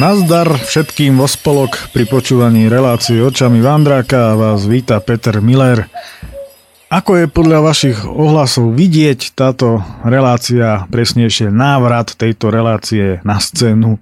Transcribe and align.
Nazdar 0.00 0.48
všetkým 0.56 1.20
vo 1.20 1.28
spolok 1.28 1.92
pri 1.92 2.08
počúvaní 2.08 2.72
relácií 2.72 3.20
očami 3.20 3.60
Vandráka 3.60 4.32
vás 4.32 4.64
víta 4.64 4.96
Peter 4.96 5.44
Miller. 5.44 5.92
Ako 6.88 7.20
je 7.20 7.26
podľa 7.28 7.60
vašich 7.60 8.08
ohlasov 8.08 8.72
vidieť 8.72 9.36
táto 9.36 9.84
relácia, 10.00 10.88
presnejšie 10.88 11.52
návrat 11.52 12.16
tejto 12.16 12.48
relácie 12.48 13.20
na 13.28 13.44
scénu 13.44 14.00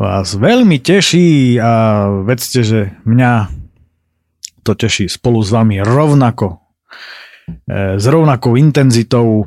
vás 0.00 0.32
veľmi 0.32 0.80
teší 0.80 1.60
a 1.60 2.08
vedzte, 2.24 2.64
že 2.64 2.80
mňa 3.04 3.52
to 4.64 4.72
teší 4.72 5.12
spolu 5.12 5.44
s 5.44 5.52
vami 5.52 5.84
rovnako, 5.84 6.56
e, 7.68 8.00
s 8.00 8.04
rovnakou 8.08 8.56
intenzitou, 8.56 9.44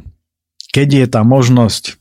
keď 0.69 0.87
je 0.93 1.05
tá 1.09 1.25
možnosť 1.25 1.97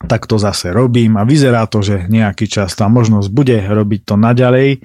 tak 0.00 0.24
to 0.24 0.40
zase 0.40 0.72
robím 0.72 1.20
a 1.20 1.28
vyzerá 1.28 1.68
to, 1.68 1.84
že 1.84 2.08
nejaký 2.08 2.48
čas 2.48 2.72
tá 2.72 2.88
možnosť 2.88 3.28
bude 3.28 3.58
robiť 3.60 4.00
to 4.08 4.14
naďalej, 4.16 4.80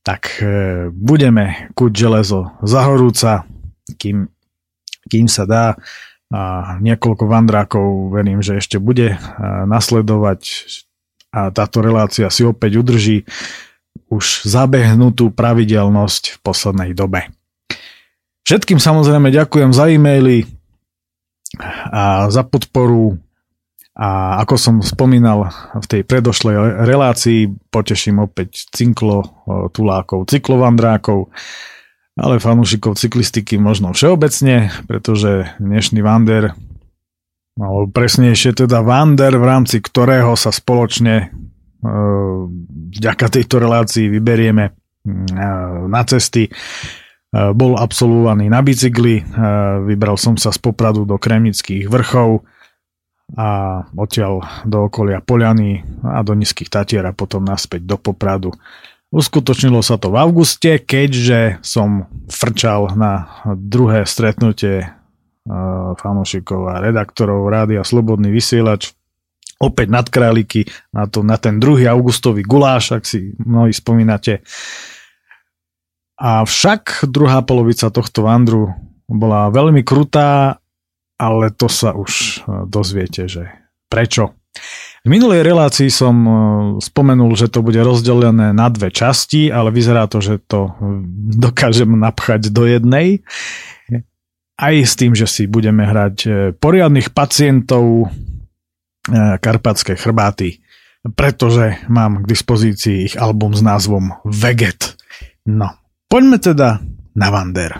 tak 0.00 0.40
e, 0.40 0.88
budeme 0.88 1.68
kuť 1.76 1.92
železo 1.92 2.56
zahorúca, 2.64 3.44
kým, 4.00 4.32
kým 5.04 5.26
sa 5.28 5.44
dá. 5.44 5.66
A 6.28 6.76
niekoľko 6.80 7.24
vandrákov 7.24 8.12
verím, 8.12 8.44
že 8.44 8.60
ešte 8.60 8.80
bude 8.80 9.16
e, 9.16 9.18
nasledovať 9.68 10.40
a 11.28 11.52
táto 11.52 11.84
relácia 11.84 12.32
si 12.32 12.40
opäť 12.40 12.80
udrží 12.80 13.28
už 14.08 14.48
zabehnutú 14.48 15.28
pravidelnosť 15.28 16.36
v 16.36 16.38
poslednej 16.40 16.90
dobe. 16.96 17.28
Všetkým 18.48 18.80
samozrejme 18.80 19.28
ďakujem 19.28 19.76
za 19.76 19.92
e-maily 19.92 20.48
a 21.92 22.32
za 22.32 22.48
podporu 22.48 23.20
a 23.98 24.38
ako 24.46 24.54
som 24.54 24.74
spomínal 24.78 25.50
v 25.74 25.86
tej 25.90 26.02
predošlej 26.06 26.86
relácii, 26.86 27.50
poteším 27.74 28.22
opäť 28.22 28.70
cinklo 28.70 29.26
tulákov, 29.74 30.30
cyklovandrákov, 30.30 31.34
ale 32.14 32.38
fanúšikov 32.38 32.94
cyklistiky 32.94 33.58
možno 33.58 33.90
všeobecne, 33.90 34.70
pretože 34.86 35.50
dnešný 35.58 35.98
Vander, 35.98 36.54
alebo 37.58 37.90
presnejšie 37.90 38.54
teda 38.54 38.86
Vander, 38.86 39.34
v 39.34 39.46
rámci 39.50 39.82
ktorého 39.82 40.38
sa 40.38 40.54
spoločne 40.54 41.34
vďaka 42.94 43.26
tejto 43.34 43.58
relácii 43.58 44.06
vyberieme 44.14 44.78
na 45.90 46.02
cesty, 46.06 46.46
bol 47.34 47.74
absolvovaný 47.74 48.46
na 48.46 48.62
bicykli, 48.62 49.26
vybral 49.90 50.14
som 50.14 50.38
sa 50.38 50.54
z 50.54 50.58
Popradu 50.62 51.02
do 51.02 51.18
Kremnických 51.18 51.90
vrchov, 51.90 52.46
a 53.36 53.82
odtiaľ 53.92 54.64
do 54.64 54.88
okolia 54.88 55.20
Poliany 55.20 55.84
a 56.00 56.24
do 56.24 56.32
Nízkych 56.32 56.72
Tatier 56.72 57.04
a 57.04 57.12
potom 57.12 57.44
naspäť 57.44 57.84
do 57.84 58.00
Popradu. 58.00 58.56
Uskutočnilo 59.08 59.80
sa 59.80 59.96
to 59.96 60.12
v 60.12 60.20
auguste, 60.20 60.80
keďže 60.84 61.64
som 61.64 62.08
frčal 62.28 62.92
na 62.92 63.40
druhé 63.56 64.04
stretnutie 64.04 64.84
e, 64.84 64.88
fanúšikov 65.96 66.68
a 66.68 66.80
redaktorov 66.84 67.48
Rádia 67.48 67.84
Slobodný 67.84 68.28
vysielač 68.28 68.92
opäť 69.58 69.88
nad 69.88 70.06
králiky 70.06 70.68
na, 70.92 71.08
to, 71.08 71.24
na 71.24 71.40
ten 71.40 71.56
druhý 71.56 71.88
augustový 71.88 72.44
guláš, 72.44 72.94
ak 72.94 73.04
si 73.08 73.32
mnohí 73.40 73.72
spomínate. 73.72 74.44
A 76.20 76.44
však 76.44 77.08
druhá 77.08 77.40
polovica 77.42 77.88
tohto 77.88 78.28
vandru 78.28 78.76
bola 79.08 79.48
veľmi 79.48 79.82
krutá 79.88 80.60
ale 81.18 81.50
to 81.50 81.66
sa 81.66 81.92
už 81.92 82.12
e, 82.14 82.64
dozviete, 82.70 83.26
že 83.26 83.50
prečo. 83.90 84.38
V 85.02 85.08
minulej 85.10 85.42
relácii 85.42 85.90
som 85.90 86.16
e, 86.24 86.32
spomenul, 86.78 87.34
že 87.34 87.50
to 87.50 87.60
bude 87.60 87.82
rozdelené 87.82 88.54
na 88.54 88.70
dve 88.70 88.94
časti, 88.94 89.50
ale 89.50 89.74
vyzerá 89.74 90.06
to, 90.06 90.22
že 90.22 90.38
to 90.46 90.70
e, 90.70 91.02
dokážem 91.34 91.90
napchať 91.98 92.54
do 92.54 92.64
jednej. 92.64 93.26
Aj 94.58 94.74
s 94.74 94.94
tým, 94.98 95.14
že 95.14 95.26
si 95.26 95.46
budeme 95.46 95.86
hrať 95.86 96.50
poriadnych 96.58 97.14
pacientov 97.14 98.10
Karpatské 99.38 99.94
chrbáty, 99.94 100.58
pretože 101.14 101.78
mám 101.86 102.26
k 102.26 102.30
dispozícii 102.34 103.06
ich 103.06 103.14
album 103.14 103.54
s 103.54 103.62
názvom 103.62 104.18
Veget. 104.26 104.98
No, 105.46 105.78
poďme 106.10 106.42
teda 106.42 106.82
na 107.14 107.28
Vander. 107.30 107.78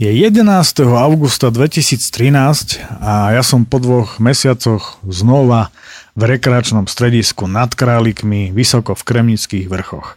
Je 0.00 0.08
11. 0.08 0.48
augusta 0.96 1.52
2013 1.52 2.80
a 3.04 3.36
ja 3.36 3.44
som 3.44 3.68
po 3.68 3.76
dvoch 3.76 4.16
mesiacoch 4.16 4.96
znova 5.04 5.68
v 6.16 6.24
rekreačnom 6.24 6.88
stredisku 6.88 7.44
nad 7.44 7.76
Králikmi, 7.76 8.48
vysoko 8.48 8.96
v 8.96 9.02
Kremnických 9.04 9.68
vrchoch. 9.68 10.16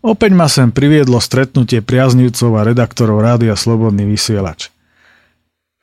Opäť 0.00 0.32
ma 0.32 0.48
sem 0.48 0.72
priviedlo 0.72 1.20
stretnutie 1.20 1.84
priaznivcov 1.84 2.64
a 2.64 2.64
redaktorov 2.64 3.20
Rádia 3.20 3.60
Slobodný 3.60 4.08
vysielač. 4.08 4.72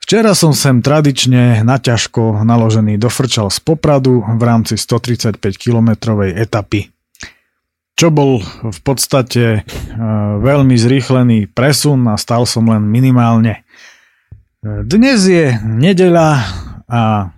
Včera 0.02 0.34
som 0.34 0.50
sem 0.50 0.82
tradične 0.82 1.62
naťažko 1.62 2.42
naložený 2.42 2.98
dofrčal 2.98 3.54
z 3.54 3.62
Popradu 3.62 4.18
v 4.18 4.42
rámci 4.42 4.74
135 4.74 5.38
kilometrovej 5.38 6.34
etapy 6.34 6.90
čo 7.98 8.14
bol 8.14 8.38
v 8.62 8.80
podstate 8.86 9.44
e, 9.58 9.60
veľmi 10.38 10.78
zrýchlený 10.78 11.50
presun 11.50 12.06
a 12.06 12.14
stal 12.14 12.46
som 12.46 12.70
len 12.70 12.86
minimálne. 12.86 13.66
E, 14.62 14.86
dnes 14.86 15.26
je 15.26 15.58
nedeľa 15.66 16.30
a 16.86 17.34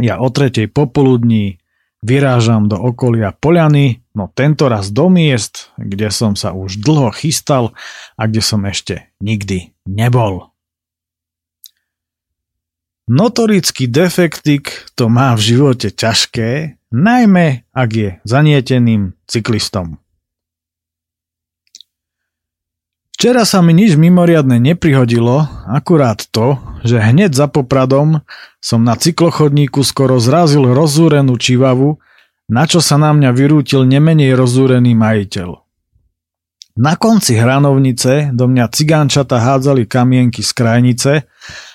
ja 0.00 0.14
o 0.24 0.28
tretej 0.32 0.72
popoludní 0.72 1.60
vyrážam 2.00 2.64
do 2.64 2.80
okolia 2.80 3.36
Poliany, 3.36 4.00
no 4.16 4.32
tento 4.32 4.72
raz 4.72 4.88
do 4.88 5.12
miest, 5.12 5.68
kde 5.76 6.08
som 6.08 6.32
sa 6.32 6.56
už 6.56 6.80
dlho 6.80 7.12
chystal 7.12 7.76
a 8.16 8.24
kde 8.24 8.40
som 8.40 8.64
ešte 8.64 9.12
nikdy 9.20 9.76
nebol. 9.84 10.51
Notorický 13.10 13.90
defektik 13.90 14.86
to 14.94 15.10
má 15.10 15.34
v 15.34 15.42
živote 15.42 15.90
ťažké, 15.90 16.78
najmä 16.94 17.66
ak 17.74 17.90
je 17.90 18.08
zanieteným 18.22 19.18
cyklistom. 19.26 19.98
Včera 23.22 23.46
sa 23.46 23.62
mi 23.62 23.70
nič 23.74 23.94
mimoriadne 23.98 24.58
neprihodilo, 24.58 25.46
akurát 25.70 26.26
to, 26.30 26.58
že 26.82 26.98
hneď 26.98 27.34
za 27.34 27.46
popradom 27.46 28.22
som 28.58 28.82
na 28.82 28.98
cyklochodníku 28.98 29.82
skoro 29.86 30.18
zrazil 30.18 30.66
rozúrenú 30.70 31.38
čivavu, 31.38 32.02
na 32.50 32.66
čo 32.66 32.82
sa 32.82 32.98
na 32.98 33.14
mňa 33.14 33.30
vyrútil 33.30 33.86
nemenej 33.86 34.34
rozúrený 34.34 34.98
majiteľ. 34.98 35.54
Na 36.82 36.98
konci 36.98 37.38
hranovnice 37.38 38.34
do 38.34 38.48
mňa 38.50 38.66
cigánčata 38.72 39.38
hádzali 39.38 39.86
kamienky 39.86 40.42
z 40.42 40.50
krajnice 40.56 41.12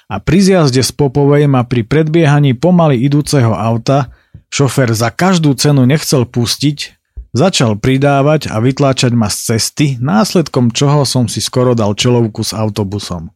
a 0.07 0.23
pri 0.23 0.40
zjazde 0.40 0.84
z 0.84 0.91
Popovej 0.95 1.51
ma 1.51 1.68
pri 1.68 1.84
predbiehaní 1.84 2.56
pomaly 2.56 2.95
idúceho 3.03 3.51
auta 3.51 4.12
Šofer 4.47 4.95
za 4.95 5.12
každú 5.12 5.51
cenu 5.59 5.84
nechcel 5.84 6.23
pustiť, 6.23 6.96
začal 7.35 7.76
pridávať 7.76 8.47
a 8.47 8.64
vytláčať 8.64 9.11
ma 9.11 9.28
z 9.28 9.37
cesty, 9.53 9.99
následkom 9.99 10.72
čoho 10.72 11.03
som 11.03 11.28
si 11.28 11.43
skoro 11.43 11.76
dal 11.76 11.91
čelovku 11.99 12.47
s 12.47 12.55
autobusom. 12.55 13.35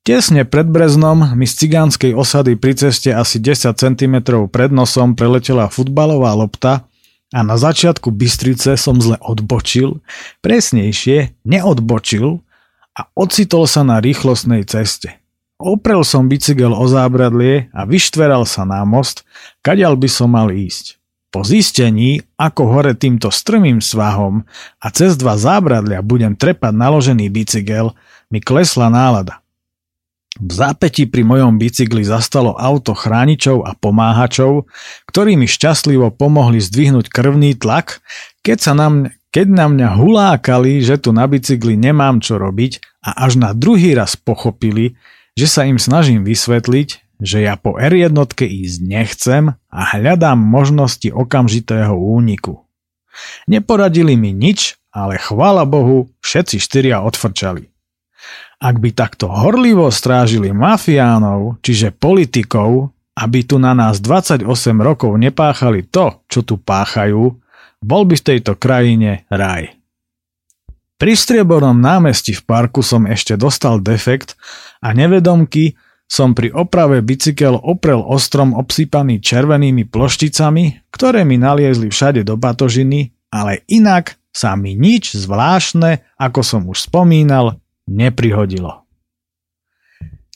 Tesne 0.00 0.48
pred 0.48 0.64
Breznom 0.64 1.36
mi 1.36 1.44
z 1.44 1.64
cigánskej 1.64 2.16
osady 2.16 2.56
pri 2.56 2.72
ceste 2.72 3.12
asi 3.12 3.36
10 3.36 3.76
cm 3.76 4.14
pred 4.48 4.72
nosom 4.72 5.12
preletela 5.12 5.68
futbalová 5.68 6.32
lopta 6.32 6.88
a 7.30 7.40
na 7.44 7.60
začiatku 7.60 8.08
Bystrice 8.08 8.80
som 8.80 8.96
zle 9.00 9.20
odbočil, 9.20 10.00
presnejšie 10.40 11.36
neodbočil 11.44 12.40
a 12.96 13.00
ocitol 13.12 13.68
sa 13.68 13.84
na 13.84 14.00
rýchlostnej 14.00 14.64
ceste. 14.64 15.19
Oprel 15.60 16.00
som 16.08 16.24
bicykel 16.24 16.72
o 16.72 16.88
zábradlie 16.88 17.68
a 17.76 17.84
vyštveral 17.84 18.48
sa 18.48 18.64
na 18.64 18.80
most, 18.88 19.28
kadiaľ 19.60 19.92
by 20.00 20.08
som 20.08 20.32
mal 20.32 20.48
ísť. 20.48 20.96
Po 21.28 21.44
zistení, 21.44 22.24
ako 22.40 22.72
hore 22.72 22.96
týmto 22.96 23.28
strmým 23.28 23.84
svahom 23.84 24.48
a 24.80 24.86
cez 24.88 25.20
dva 25.20 25.36
zábradlia 25.36 26.00
budem 26.00 26.32
trepať 26.32 26.72
naložený 26.72 27.28
bicykel, 27.28 27.92
mi 28.32 28.40
klesla 28.40 28.88
nálada. 28.88 29.44
V 30.40 30.48
zápäti 30.48 31.04
pri 31.04 31.28
mojom 31.28 31.60
bicykli 31.60 32.08
zastalo 32.08 32.56
auto 32.56 32.96
chráničov 32.96 33.60
a 33.60 33.76
pomáhačov, 33.76 34.64
ktorí 35.12 35.36
mi 35.36 35.44
šťastlivo 35.44 36.08
pomohli 36.16 36.56
zdvihnúť 36.56 37.12
krvný 37.12 37.52
tlak, 37.60 38.00
keď, 38.40 38.58
sa 38.58 38.72
na 38.72 38.88
mňa, 38.88 39.10
keď 39.28 39.46
na 39.52 39.66
mňa 39.68 39.88
hulákali, 40.00 40.80
že 40.80 40.96
tu 40.96 41.12
na 41.12 41.28
bicykli 41.28 41.76
nemám 41.76 42.24
čo 42.24 42.40
robiť 42.40 43.04
a 43.04 43.28
až 43.28 43.36
na 43.36 43.52
druhý 43.52 43.92
raz 43.92 44.16
pochopili, 44.16 44.96
že 45.40 45.48
sa 45.48 45.64
im 45.64 45.80
snažím 45.80 46.20
vysvetliť, 46.20 47.16
že 47.16 47.48
ja 47.48 47.56
po 47.56 47.80
R1 47.80 48.12
ísť 48.36 48.78
nechcem 48.84 49.56
a 49.56 49.80
hľadám 49.96 50.36
možnosti 50.36 51.08
okamžitého 51.08 51.96
úniku. 51.96 52.68
Neporadili 53.48 54.20
mi 54.20 54.36
nič, 54.36 54.76
ale 54.92 55.16
chvála 55.16 55.64
Bohu, 55.64 56.12
všetci 56.20 56.60
štyria 56.60 57.00
odfrčali. 57.00 57.72
Ak 58.60 58.76
by 58.76 58.92
takto 58.92 59.32
horlivo 59.32 59.88
strážili 59.88 60.52
mafiánov, 60.52 61.56
čiže 61.64 61.96
politikov, 61.96 62.92
aby 63.16 63.40
tu 63.48 63.56
na 63.56 63.72
nás 63.72 63.96
28 64.04 64.44
rokov 64.76 65.16
nepáchali 65.16 65.88
to, 65.88 66.20
čo 66.28 66.44
tu 66.44 66.60
páchajú, 66.60 67.40
bol 67.80 68.02
by 68.04 68.12
v 68.20 68.26
tejto 68.36 68.60
krajine 68.60 69.24
raj. 69.32 69.79
Pri 71.00 71.16
striebornom 71.16 71.80
námestí 71.80 72.36
v 72.36 72.44
parku 72.44 72.84
som 72.84 73.08
ešte 73.08 73.32
dostal 73.40 73.80
defekt 73.80 74.36
a 74.84 74.92
nevedomky 74.92 75.80
som 76.04 76.36
pri 76.36 76.52
oprave 76.52 77.00
bicykel 77.00 77.56
oprel 77.56 78.04
ostrom 78.04 78.52
obsypaný 78.52 79.24
červenými 79.24 79.88
plošticami, 79.88 80.92
ktoré 80.92 81.24
mi 81.24 81.40
naliezli 81.40 81.88
všade 81.88 82.20
do 82.20 82.36
batožiny, 82.36 83.16
ale 83.32 83.64
inak 83.72 84.20
sa 84.28 84.52
mi 84.60 84.76
nič 84.76 85.16
zvláštne, 85.16 86.04
ako 86.20 86.40
som 86.44 86.68
už 86.68 86.92
spomínal, 86.92 87.56
neprihodilo. 87.88 88.84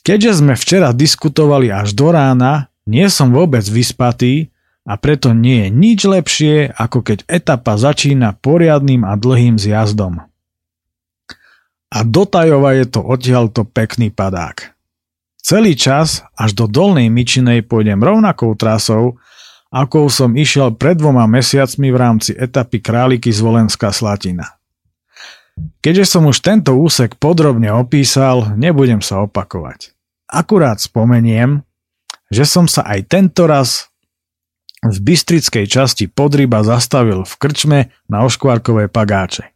Keďže 0.01 0.41
sme 0.41 0.57
včera 0.57 0.97
diskutovali 0.97 1.69
až 1.69 1.93
do 1.93 2.09
rána, 2.09 2.73
nie 2.89 3.05
som 3.13 3.29
vôbec 3.29 3.61
vyspatý 3.69 4.49
a 4.81 4.97
preto 4.97 5.29
nie 5.29 5.65
je 5.65 5.69
nič 5.69 5.99
lepšie, 6.09 6.73
ako 6.73 7.05
keď 7.05 7.29
etapa 7.29 7.77
začína 7.77 8.33
poriadnym 8.41 9.05
a 9.05 9.13
dlhým 9.13 9.61
zjazdom. 9.61 10.25
A 11.95 12.03
do 12.03 12.27
Tajova 12.27 12.75
je 12.75 12.91
to 12.91 12.99
odtiaľto 12.99 13.63
pekný 13.63 14.11
padák. 14.11 14.75
Celý 15.39 15.79
čas 15.79 16.27
až 16.35 16.51
do 16.51 16.67
Dolnej 16.67 17.07
Myčinej 17.07 17.63
pôjdem 17.63 18.03
rovnakou 18.03 18.51
trasou, 18.59 19.15
akou 19.71 20.11
som 20.11 20.35
išiel 20.35 20.75
pred 20.75 20.99
dvoma 20.99 21.23
mesiacmi 21.23 21.87
v 21.93 21.97
rámci 21.97 22.31
etapy 22.35 22.83
Králiky 22.83 23.31
z 23.31 23.39
Volenská 23.39 23.95
Slatina. 23.95 24.59
Keďže 25.79 26.19
som 26.19 26.27
už 26.27 26.43
tento 26.43 26.75
úsek 26.75 27.15
podrobne 27.15 27.71
opísal, 27.71 28.59
nebudem 28.59 28.99
sa 28.99 29.23
opakovať. 29.23 29.95
Akurát 30.27 30.83
spomeniem, 30.83 31.63
že 32.27 32.43
som 32.43 32.67
sa 32.67 32.83
aj 32.83 33.07
tento 33.07 33.47
raz 33.47 33.87
v 34.83 34.97
bystrickej 34.99 35.63
časti 35.63 36.11
Podryba 36.11 36.59
zastavil 36.67 37.23
v 37.23 37.33
krčme 37.39 37.79
na 38.11 38.27
oškvárkové 38.27 38.91
pagáče. 38.91 39.54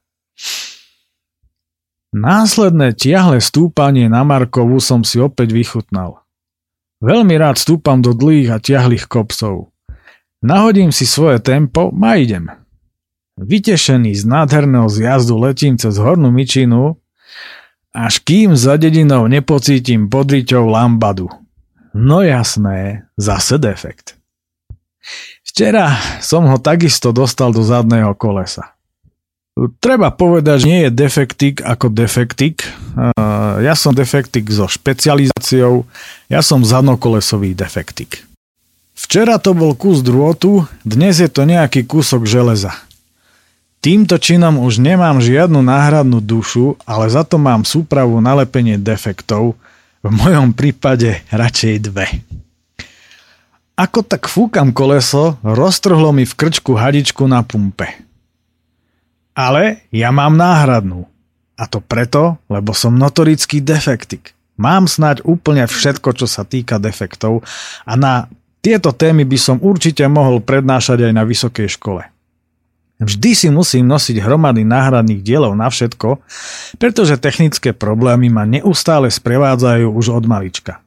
Následné 2.09 2.97
tiahle 2.97 3.37
stúpanie 3.37 4.09
na 4.09 4.25
Markovu 4.25 4.81
som 4.81 5.05
si 5.05 5.21
opäť 5.21 5.53
vychutnal. 5.53 6.25
Veľmi 7.05 7.37
rád 7.37 7.61
stúpam 7.61 8.01
do 8.01 8.17
dlhých 8.17 8.49
a 8.49 8.57
tiahlých 8.57 9.05
kopcov. 9.05 9.69
Nahodím 10.41 10.89
si 10.89 11.05
svoje 11.05 11.37
tempo 11.39 11.93
a 11.93 12.11
idem. 12.17 12.49
Vytešený 13.39 14.17
z 14.19 14.23
nádherného 14.25 14.89
zjazdu 14.89 15.37
letím 15.37 15.77
cez 15.79 15.95
hornú 15.95 16.33
myčinu, 16.33 16.99
až 17.93 18.19
kým 18.25 18.57
za 18.57 18.75
dedinou 18.75 19.29
nepocítim 19.29 20.11
podriťou 20.11 20.67
lambadu. 20.67 21.29
No 21.93 22.25
jasné, 22.25 23.07
zase 23.15 23.61
defekt. 23.61 24.19
Včera 25.45 25.95
som 26.19 26.45
ho 26.49 26.57
takisto 26.59 27.13
dostal 27.15 27.55
do 27.55 27.63
zadného 27.63 28.13
kolesa. 28.17 28.78
Treba 29.83 30.07
povedať, 30.07 30.63
že 30.63 30.69
nie 30.71 30.81
je 30.87 30.91
defektik 30.95 31.59
ako 31.59 31.91
defektik. 31.91 32.63
Ja 33.59 33.75
som 33.75 33.91
defektik 33.91 34.47
so 34.47 34.71
špecializáciou, 34.71 35.83
ja 36.31 36.39
som 36.39 36.63
zadnokolesový 36.63 37.51
defektik. 37.51 38.23
Včera 38.95 39.35
to 39.35 39.51
bol 39.51 39.75
kus 39.75 39.99
drôtu, 39.99 40.63
dnes 40.87 41.19
je 41.19 41.27
to 41.27 41.43
nejaký 41.43 41.83
kúsok 41.83 42.23
železa. 42.23 42.71
Týmto 43.79 44.19
činom 44.19 44.59
už 44.59 44.79
nemám 44.83 45.23
žiadnu 45.23 45.63
náhradnú 45.63 46.19
dušu, 46.19 46.75
ale 46.83 47.07
za 47.07 47.23
to 47.23 47.39
mám 47.39 47.63
súpravu 47.63 48.19
na 48.19 48.39
lepenie 48.39 48.75
defektov, 48.75 49.55
v 49.99 50.11
mojom 50.15 50.55
prípade 50.55 51.19
radšej 51.31 51.75
dve. 51.91 52.07
Ako 53.75 54.03
tak 54.03 54.27
fúkam 54.27 54.71
koleso, 54.71 55.39
roztrhlo 55.43 56.11
mi 56.11 56.27
v 56.27 56.35
krčku 56.35 56.75
hadičku 56.75 57.27
na 57.27 57.43
pumpe. 57.43 58.07
Ale 59.39 59.87
ja 59.95 60.11
mám 60.11 60.35
náhradnú. 60.35 61.07
A 61.55 61.63
to 61.63 61.79
preto, 61.79 62.35
lebo 62.51 62.75
som 62.75 62.99
notorický 62.99 63.63
defektik. 63.63 64.35
Mám 64.59 64.91
snať 64.91 65.23
úplne 65.23 65.63
všetko, 65.63 66.11
čo 66.11 66.27
sa 66.27 66.43
týka 66.43 66.75
defektov 66.75 67.47
a 67.87 67.95
na 67.95 68.27
tieto 68.59 68.91
témy 68.91 69.23
by 69.23 69.39
som 69.39 69.57
určite 69.63 70.03
mohol 70.11 70.43
prednášať 70.43 71.07
aj 71.07 71.13
na 71.15 71.23
vysokej 71.23 71.71
škole. 71.79 72.03
Vždy 72.99 73.31
si 73.31 73.47
musím 73.47 73.87
nosiť 73.87 74.19
hromady 74.19 74.67
náhradných 74.67 75.23
dielov 75.23 75.55
na 75.55 75.71
všetko, 75.71 76.19
pretože 76.75 77.15
technické 77.15 77.71
problémy 77.71 78.27
ma 78.27 78.43
neustále 78.43 79.07
sprevádzajú 79.07 79.87
už 79.87 80.19
od 80.19 80.27
malička. 80.27 80.83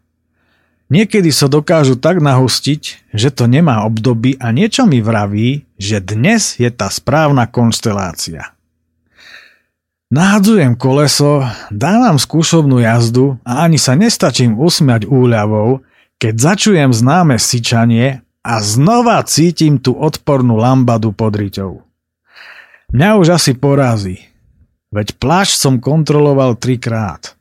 Niekedy 0.92 1.32
sa 1.32 1.48
dokážu 1.48 1.96
tak 1.96 2.20
nahustiť, 2.20 3.08
že 3.16 3.32
to 3.32 3.48
nemá 3.48 3.88
obdoby 3.88 4.36
a 4.36 4.52
niečo 4.52 4.84
mi 4.84 5.00
vraví, 5.00 5.64
že 5.80 6.04
dnes 6.04 6.60
je 6.60 6.68
tá 6.68 6.92
správna 6.92 7.48
konštelácia. 7.48 8.52
Nahadzujem 10.12 10.76
koleso, 10.76 11.48
dávam 11.72 12.20
skúšobnú 12.20 12.84
jazdu 12.84 13.40
a 13.40 13.64
ani 13.64 13.80
sa 13.80 13.96
nestačím 13.96 14.60
usmiať 14.60 15.08
úľavou, 15.08 15.80
keď 16.20 16.52
začujem 16.52 16.92
známe 16.92 17.40
syčanie 17.40 18.20
a 18.44 18.60
znova 18.60 19.24
cítim 19.24 19.80
tú 19.80 19.96
odpornú 19.96 20.60
lambadu 20.60 21.16
pod 21.16 21.32
riťou. 21.32 21.80
Mňa 22.92 23.16
už 23.16 23.40
asi 23.40 23.56
porazí, 23.56 24.20
veď 24.92 25.16
plášť 25.16 25.56
som 25.56 25.80
kontroloval 25.80 26.60
trikrát. 26.60 27.32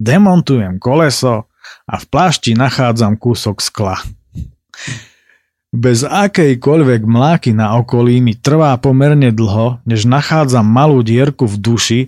Demontujem 0.00 0.80
koleso, 0.80 1.44
a 1.88 1.96
v 1.96 2.04
plášti 2.04 2.52
nachádzam 2.52 3.16
kúsok 3.16 3.64
skla. 3.64 3.96
Bez 5.72 6.04
akejkoľvek 6.04 7.04
mláky 7.04 7.52
na 7.52 7.76
okolí 7.80 8.20
mi 8.24 8.36
trvá 8.36 8.76
pomerne 8.80 9.32
dlho, 9.32 9.80
než 9.84 10.08
nachádzam 10.08 10.64
malú 10.64 11.04
dierku 11.04 11.44
v 11.44 11.56
duši, 11.60 12.00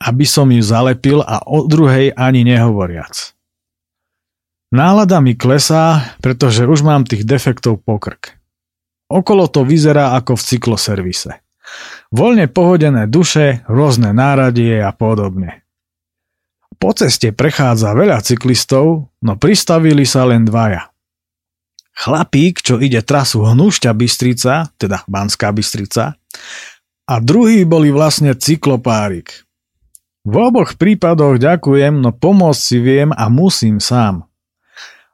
aby 0.00 0.24
som 0.24 0.48
ju 0.48 0.62
zalepil 0.62 1.20
a 1.20 1.42
o 1.44 1.64
druhej 1.64 2.14
ani 2.16 2.48
nehovoriac. 2.48 3.34
Nálada 4.68 5.20
mi 5.24 5.32
klesá, 5.32 6.16
pretože 6.20 6.68
už 6.68 6.84
mám 6.84 7.08
tých 7.08 7.24
defektov 7.24 7.80
pokrk. 7.84 8.36
Okolo 9.08 9.48
to 9.48 9.64
vyzerá 9.64 10.12
ako 10.20 10.36
v 10.36 10.44
cykloservise. 10.44 11.32
Voľne 12.12 12.48
pohodené 12.48 13.08
duše, 13.08 13.64
rôzne 13.68 14.12
náradie 14.12 14.80
a 14.80 14.92
podobne. 14.92 15.64
Po 16.78 16.94
ceste 16.94 17.34
prechádza 17.34 17.90
veľa 17.90 18.22
cyklistov, 18.22 19.10
no 19.18 19.32
pristavili 19.34 20.06
sa 20.06 20.22
len 20.30 20.46
dvaja. 20.46 20.94
Chlapík, 21.98 22.62
čo 22.62 22.78
ide 22.78 23.02
trasu 23.02 23.42
Hnúšťa 23.42 23.90
Bystrica, 23.90 24.70
teda 24.78 25.02
Banská 25.10 25.50
Bystrica, 25.50 26.14
a 27.08 27.14
druhý 27.18 27.66
boli 27.66 27.90
vlastne 27.90 28.38
cyklopárik. 28.38 29.42
V 30.22 30.34
oboch 30.38 30.78
prípadoch 30.78 31.42
ďakujem, 31.42 31.98
no 31.98 32.14
pomôcť 32.14 32.60
si 32.60 32.78
viem 32.78 33.10
a 33.10 33.26
musím 33.26 33.82
sám. 33.82 34.28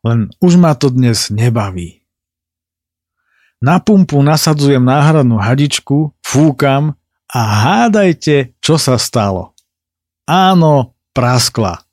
Len 0.04 0.28
už 0.44 0.61
ma 0.61 0.76
to 0.76 0.92
dnes 0.92 1.33
nebaví. 1.33 2.04
Na 3.64 3.80
pumpu 3.80 4.21
nasadzujem 4.21 4.85
náhradnú 4.85 5.40
hadičku, 5.40 6.12
fúkam 6.21 7.00
a 7.33 7.40
hádajte, 7.64 8.52
čo 8.61 8.76
sa 8.76 9.00
stalo. 9.00 9.56
Áno, 10.28 10.94
praskla. 11.14 11.87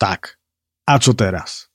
Tak, 0.00 0.40
a 0.88 0.96
čo 0.96 1.12
teraz? 1.12 1.68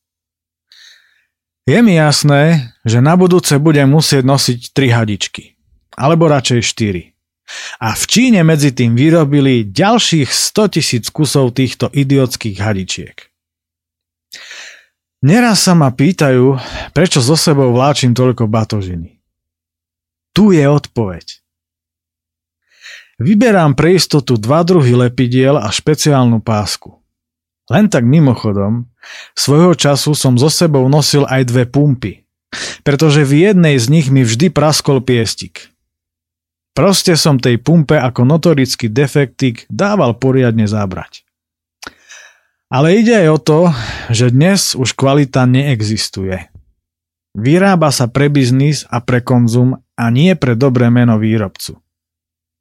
Je 1.65 1.81
mi 1.81 1.97
jasné, 1.97 2.73
že 2.85 3.01
na 3.01 3.17
budúce 3.17 3.57
budem 3.57 3.89
musieť 3.89 4.21
nosiť 4.25 4.59
tri 4.73 4.89
hadičky. 4.93 5.57
Alebo 5.97 6.29
radšej 6.29 6.61
štyri. 6.61 7.15
A 7.77 7.93
v 7.93 8.03
Číne 8.09 8.41
medzi 8.41 8.73
tým 8.73 8.97
vyrobili 8.97 9.69
ďalších 9.69 10.29
100 10.29 10.73
tisíc 10.77 11.05
kusov 11.13 11.53
týchto 11.53 11.93
idiotských 11.93 12.57
hadičiek. 12.57 13.17
Neraz 15.25 15.65
sa 15.65 15.73
ma 15.73 15.89
pýtajú, 15.89 16.57
prečo 16.93 17.21
so 17.21 17.33
sebou 17.33 17.73
vláčim 17.73 18.13
toľko 18.13 18.45
batožiny. 18.45 19.21
Tu 20.35 20.57
je 20.57 20.65
odpoveď. 20.69 21.44
Vyberám 23.15 23.79
pre 23.79 23.95
istotu 23.95 24.35
dva 24.35 24.67
druhy 24.67 24.91
lepidiel 24.91 25.55
a 25.55 25.71
špeciálnu 25.71 26.43
pásku. 26.43 26.99
Len 27.71 27.87
tak 27.87 28.03
mimochodom, 28.03 28.91
svojho 29.33 29.71
času 29.73 30.11
som 30.13 30.35
so 30.35 30.51
sebou 30.51 30.85
nosil 30.91 31.23
aj 31.25 31.47
dve 31.47 31.63
pumpy, 31.63 32.27
pretože 32.83 33.23
v 33.23 33.49
jednej 33.49 33.79
z 33.79 33.87
nich 33.87 34.07
mi 34.11 34.21
vždy 34.27 34.51
praskol 34.51 34.99
piestik. 34.99 35.71
Proste 36.75 37.15
som 37.15 37.39
tej 37.39 37.55
pumpe 37.55 37.95
ako 37.95 38.27
notorický 38.27 38.91
defektik 38.91 39.63
dával 39.71 40.19
poriadne 40.19 40.67
zabrať. 40.67 41.23
Ale 42.67 42.99
ide 42.99 43.15
aj 43.15 43.29
o 43.31 43.39
to, 43.39 43.59
že 44.11 44.35
dnes 44.35 44.75
už 44.75 44.91
kvalita 44.91 45.47
neexistuje. 45.47 46.51
Vyrába 47.31 47.95
sa 47.95 48.11
pre 48.11 48.27
biznis 48.27 48.83
a 48.91 48.99
pre 48.99 49.23
konzum 49.23 49.79
a 49.95 50.05
nie 50.11 50.35
pre 50.35 50.59
dobré 50.59 50.91
meno 50.91 51.15
výrobcu. 51.15 51.79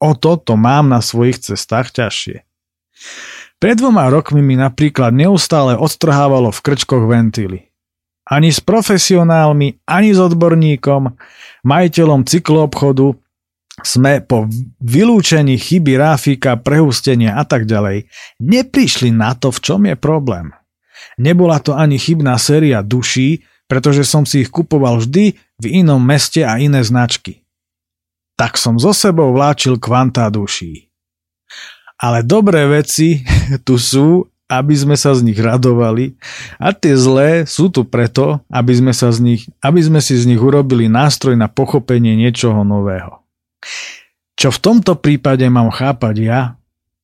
O 0.05 0.13
to 0.13 0.37
to 0.37 0.61
mám 0.61 0.93
na 0.93 1.01
svojich 1.01 1.41
cestách 1.41 1.89
ťažšie. 1.97 2.45
Pred 3.57 3.81
dvoma 3.81 4.13
rokmi 4.13 4.45
mi 4.45 4.61
napríklad 4.61 5.17
neustále 5.17 5.73
odstrhávalo 5.81 6.53
v 6.53 6.61
krčkoch 6.61 7.09
ventily. 7.09 7.73
Ani 8.29 8.53
s 8.53 8.61
profesionálmi, 8.61 9.81
ani 9.89 10.13
s 10.13 10.21
odborníkom, 10.21 11.17
majiteľom 11.65 12.29
cykloobchodu 12.29 13.17
sme 13.81 14.21
po 14.21 14.45
vylúčení 14.85 15.57
chyby 15.57 15.97
ráfika, 15.97 16.61
prehustenia 16.61 17.41
a 17.41 17.45
tak 17.49 17.65
ďalej 17.65 18.09
neprišli 18.45 19.09
na 19.09 19.33
to, 19.33 19.49
v 19.49 19.59
čom 19.65 19.81
je 19.89 19.97
problém. 19.97 20.53
Nebola 21.17 21.61
to 21.65 21.73
ani 21.73 21.97
chybná 21.97 22.37
séria 22.37 22.85
duší, 22.85 23.45
pretože 23.65 24.05
som 24.05 24.29
si 24.29 24.45
ich 24.45 24.53
kupoval 24.53 25.01
vždy 25.01 25.37
v 25.61 25.67
inom 25.69 26.01
meste 26.01 26.45
a 26.45 26.61
iné 26.61 26.85
značky. 26.85 27.44
Tak 28.35 28.59
som 28.59 28.79
zo 28.83 28.91
sebou 28.91 29.31
vláčil 29.31 29.79
kvantá 29.79 30.27
duší. 30.31 30.91
Ale 31.99 32.27
dobré 32.27 32.67
veci 32.67 33.23
tu 33.67 33.79
sú, 33.79 34.27
aby 34.51 34.75
sme 34.77 34.97
sa 34.99 35.17
z 35.17 35.25
nich 35.25 35.39
radovali 35.41 36.21
a 36.61 36.77
tie 36.77 36.95
zlé 36.95 37.49
sú 37.49 37.73
tu 37.73 37.87
preto, 37.89 38.45
aby 38.53 38.73
sme, 38.77 38.93
sa 38.93 39.09
z 39.09 39.19
nich, 39.25 39.43
aby 39.65 39.81
sme 39.81 40.05
si 40.05 40.15
z 40.19 40.29
nich 40.29 40.43
urobili 40.43 40.91
nástroj 40.91 41.33
na 41.33 41.49
pochopenie 41.49 42.13
niečoho 42.13 42.61
nového. 42.63 43.25
Čo 44.35 44.53
v 44.53 44.59
tomto 44.61 44.99
prípade 45.01 45.47
mám 45.49 45.73
chápať 45.73 46.15
ja, 46.21 46.41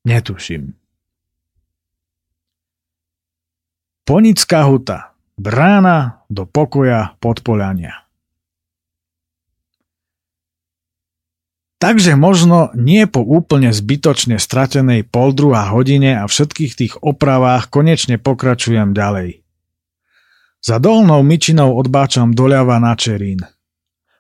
netuším. 0.04 0.76
Ponická 4.04 4.66
huta. 4.66 5.14
Brána 5.40 6.26
do 6.28 6.44
pokoja 6.44 7.16
podpoľania. 7.22 8.09
Takže 11.80 12.12
možno 12.12 12.68
nie 12.76 13.08
po 13.08 13.24
úplne 13.24 13.72
zbytočne 13.72 14.36
stratenej 14.36 15.08
pol 15.08 15.32
druhá 15.32 15.72
hodine 15.72 16.20
a 16.20 16.28
všetkých 16.28 16.72
tých 16.76 16.94
opravách 17.00 17.72
konečne 17.72 18.20
pokračujem 18.20 18.92
ďalej. 18.92 19.40
Za 20.60 20.76
dolnou 20.76 21.24
myčinou 21.24 21.72
odbáčam 21.80 22.36
doľava 22.36 22.76
na 22.84 22.92
Čerín. 22.92 23.48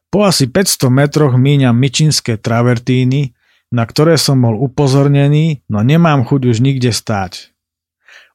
Po 0.08 0.24
asi 0.24 0.48
500 0.48 0.88
metroch 0.88 1.36
míňam 1.36 1.76
myčinské 1.76 2.40
travertíny, 2.40 3.36
na 3.68 3.84
ktoré 3.84 4.16
som 4.16 4.40
bol 4.40 4.56
upozornený, 4.56 5.60
no 5.68 5.84
nemám 5.84 6.24
chuť 6.24 6.56
už 6.56 6.64
nikde 6.64 6.96
stáť. 6.96 7.52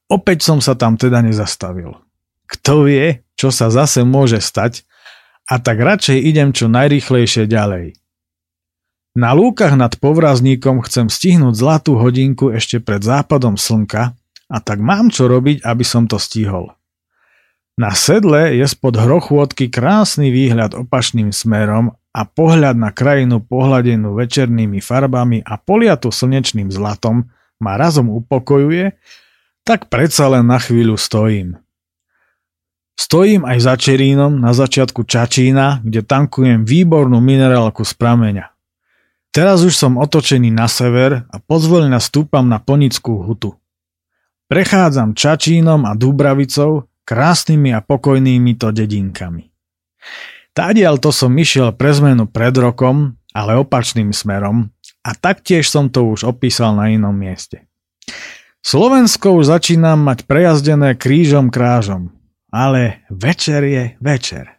Opäť 0.06 0.46
som 0.46 0.62
sa 0.62 0.78
tam 0.78 1.02
teda 1.02 1.26
nezastavil. 1.26 1.98
Kto 2.46 2.86
vie, 2.86 3.26
čo 3.34 3.50
sa 3.50 3.74
zase 3.74 4.06
môže 4.06 4.38
stať, 4.38 4.86
a 5.50 5.58
tak 5.58 5.82
radšej 5.82 6.30
idem 6.30 6.54
čo 6.54 6.70
najrýchlejšie 6.70 7.50
ďalej. 7.50 8.05
Na 9.16 9.32
lúkach 9.32 9.80
nad 9.80 9.96
povrazníkom 9.96 10.84
chcem 10.84 11.08
stihnúť 11.08 11.56
zlatú 11.56 11.96
hodinku 11.96 12.52
ešte 12.52 12.84
pred 12.84 13.00
západom 13.00 13.56
slnka 13.56 14.12
a 14.52 14.58
tak 14.60 14.84
mám 14.84 15.08
čo 15.08 15.32
robiť, 15.32 15.64
aby 15.64 15.88
som 15.88 16.04
to 16.04 16.20
stihol. 16.20 16.76
Na 17.80 17.96
sedle 17.96 18.56
je 18.60 18.68
spod 18.68 19.00
hrochôdky 19.00 19.72
krásny 19.72 20.36
výhľad 20.36 20.76
opačným 20.76 21.32
smerom 21.32 21.96
a 22.12 22.22
pohľad 22.28 22.76
na 22.76 22.92
krajinu 22.92 23.40
pohľadenú 23.40 24.16
večernými 24.16 24.84
farbami 24.84 25.44
a 25.44 25.60
poliatu 25.60 26.12
slnečným 26.12 26.72
zlatom 26.72 27.28
ma 27.60 27.76
razom 27.80 28.12
upokojuje, 28.12 28.96
tak 29.64 29.88
predsa 29.92 30.28
len 30.32 30.48
na 30.48 30.60
chvíľu 30.60 31.00
stojím. 31.00 31.60
Stojím 32.96 33.44
aj 33.44 33.60
za 33.60 33.76
Čerínom 33.76 34.40
na 34.40 34.56
začiatku 34.56 35.04
Čačína, 35.04 35.84
kde 35.84 36.00
tankujem 36.00 36.64
výbornú 36.64 37.20
minerálku 37.20 37.84
z 37.84 37.92
prameňa. 37.96 38.55
Teraz 39.36 39.68
už 39.68 39.76
som 39.76 40.00
otočený 40.00 40.48
na 40.48 40.72
sever 40.72 41.28
a 41.28 41.38
pozvolne 41.44 42.00
stúpam 42.00 42.48
na 42.48 42.56
Ponickú 42.64 43.20
hutu. 43.20 43.60
Prechádzam 44.48 45.12
Čačínom 45.12 45.84
a 45.84 45.92
Dúbravicou, 45.92 46.88
krásnymi 47.04 47.76
a 47.76 47.84
pokojnými 47.84 48.56
to 48.56 48.72
dedinkami. 48.72 49.52
Tádiaľ 50.56 51.04
to 51.04 51.12
som 51.12 51.36
išiel 51.36 51.76
pre 51.76 51.92
zmenu 51.92 52.32
pred 52.32 52.56
rokom, 52.56 53.20
ale 53.36 53.60
opačným 53.60 54.16
smerom 54.16 54.72
a 55.04 55.12
taktiež 55.12 55.68
som 55.68 55.92
to 55.92 56.16
už 56.16 56.24
opísal 56.24 56.72
na 56.72 56.88
inom 56.96 57.12
mieste. 57.12 57.68
Slovensko 58.64 59.36
už 59.36 59.52
začínam 59.52 60.00
mať 60.00 60.24
prejazdené 60.32 60.96
krížom 60.96 61.52
krážom, 61.52 62.16
ale 62.56 63.04
večer 63.12 63.68
je 63.68 64.00
večer. 64.00 64.55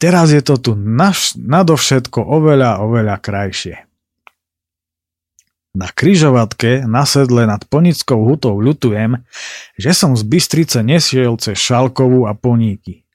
Teraz 0.00 0.32
je 0.32 0.40
to 0.40 0.56
tu 0.56 0.72
naš, 0.72 1.36
nadovšetko 1.36 2.24
oveľa, 2.24 2.80
oveľa 2.80 3.20
krajšie. 3.20 3.84
Na 5.76 5.92
kryžovatke 5.92 6.88
na 6.88 7.04
sedle 7.06 7.46
nad 7.46 7.62
Ponickou 7.68 8.26
hutou 8.26 8.58
ľutujem, 8.58 9.22
že 9.76 9.92
som 9.94 10.16
z 10.16 10.24
Bystrice 10.26 10.80
nesiel 10.82 11.36
cez 11.36 11.60
Šalkovú 11.60 12.26
a 12.26 12.34
Poníky. 12.34 13.06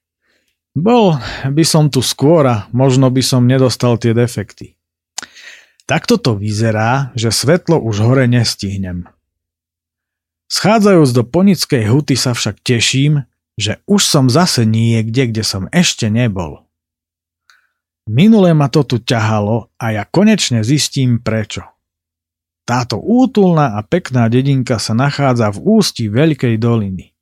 Bol 0.77 1.17
by 1.43 1.63
som 1.65 1.89
tu 1.89 2.05
skôr 2.05 2.45
a 2.45 2.69
možno 2.69 3.09
by 3.09 3.23
som 3.25 3.49
nedostal 3.49 3.97
tie 3.97 4.13
defekty. 4.13 4.77
Takto 5.89 6.21
to 6.21 6.37
vyzerá, 6.37 7.11
že 7.17 7.33
svetlo 7.33 7.81
už 7.81 8.05
hore 8.05 8.29
nestihnem. 8.29 9.09
Schádzajúc 10.53 11.09
do 11.17 11.23
Ponickej 11.25 11.89
huty 11.89 12.13
sa 12.13 12.37
však 12.37 12.61
teším, 12.61 13.25
že 13.57 13.81
už 13.89 14.05
som 14.05 14.29
zase 14.29 14.67
niekde, 14.67 15.31
kde 15.31 15.43
som 15.43 15.65
ešte 15.73 16.11
nebol. 16.13 16.64
Minule 18.05 18.53
ma 18.53 18.69
to 18.69 18.85
tu 18.85 19.01
ťahalo 19.01 19.73
a 19.81 19.85
ja 19.89 20.03
konečne 20.05 20.61
zistím 20.61 21.17
prečo. 21.17 21.65
Táto 22.65 22.97
útulná 22.97 23.77
a 23.77 23.85
pekná 23.85 24.29
dedinka 24.29 24.77
sa 24.81 24.93
nachádza 24.97 25.53
v 25.53 25.81
ústi 25.81 26.09
Veľkej 26.09 26.57
doliny. 26.57 27.13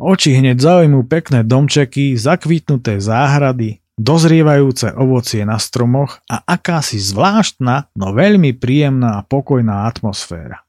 Oči 0.00 0.38
hneď 0.38 0.58
zaujmú 0.58 1.06
pekné 1.06 1.46
domčeky, 1.46 2.14
zakvitnuté 2.18 3.02
záhrady, 3.02 3.82
dozrievajúce 4.00 4.96
ovocie 4.96 5.44
na 5.44 5.60
stromoch 5.60 6.24
a 6.24 6.40
akási 6.46 6.96
zvláštna, 6.96 7.92
no 7.94 8.16
veľmi 8.16 8.56
príjemná 8.56 9.20
a 9.20 9.26
pokojná 9.26 9.86
atmosféra. 9.86 10.64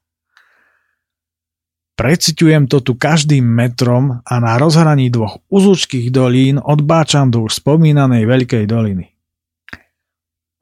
Preciťujem 1.92 2.72
to 2.72 2.80
tu 2.80 2.96
každým 2.96 3.44
metrom 3.44 4.24
a 4.24 4.34
na 4.40 4.56
rozhraní 4.56 5.12
dvoch 5.12 5.44
uzúčkých 5.52 6.08
dolín 6.08 6.56
odbáčam 6.56 7.28
do 7.28 7.44
už 7.44 7.60
spomínanej 7.60 8.24
Veľkej 8.24 8.64
doliny. 8.64 9.12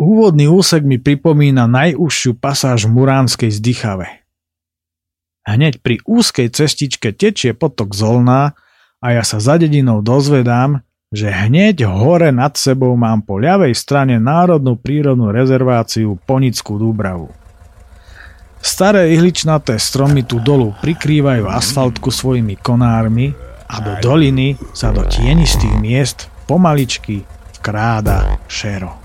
Úvodný 0.00 0.48
úsek 0.50 0.82
mi 0.82 0.96
pripomína 0.96 1.68
najúžšiu 1.68 2.40
pasáž 2.40 2.88
Muránskej 2.88 3.52
zdychave. 3.52 4.24
Hneď 5.44 5.84
pri 5.84 6.00
úzkej 6.04 6.50
cestičke 6.50 7.12
tečie 7.12 7.52
potok 7.52 7.92
Zolná 7.92 8.56
a 9.00 9.06
ja 9.14 9.24
sa 9.24 9.38
za 9.38 9.56
dedinou 9.60 10.04
dozvedám, 10.04 10.84
že 11.10 11.26
hneď 11.26 11.90
hore 11.90 12.30
nad 12.30 12.54
sebou 12.54 12.94
mám 12.94 13.26
po 13.26 13.38
ľavej 13.38 13.74
strane 13.74 14.22
Národnú 14.22 14.78
prírodnú 14.78 15.34
rezerváciu 15.34 16.18
Ponickú 16.22 16.78
Dúbravu. 16.78 17.39
Staré 18.60 19.08
ihličnaté 19.16 19.80
stromy 19.80 20.20
tu 20.28 20.36
dolu 20.36 20.76
prikrývajú 20.84 21.48
asfaltku 21.48 22.12
svojimi 22.12 22.60
konármi 22.60 23.32
a 23.64 23.80
do 23.80 23.96
doliny 24.04 24.60
sa 24.76 24.92
do 24.92 25.00
tienistých 25.08 25.80
miest 25.80 26.28
pomaličky 26.44 27.24
vkráda 27.56 28.36
šero. 28.44 29.00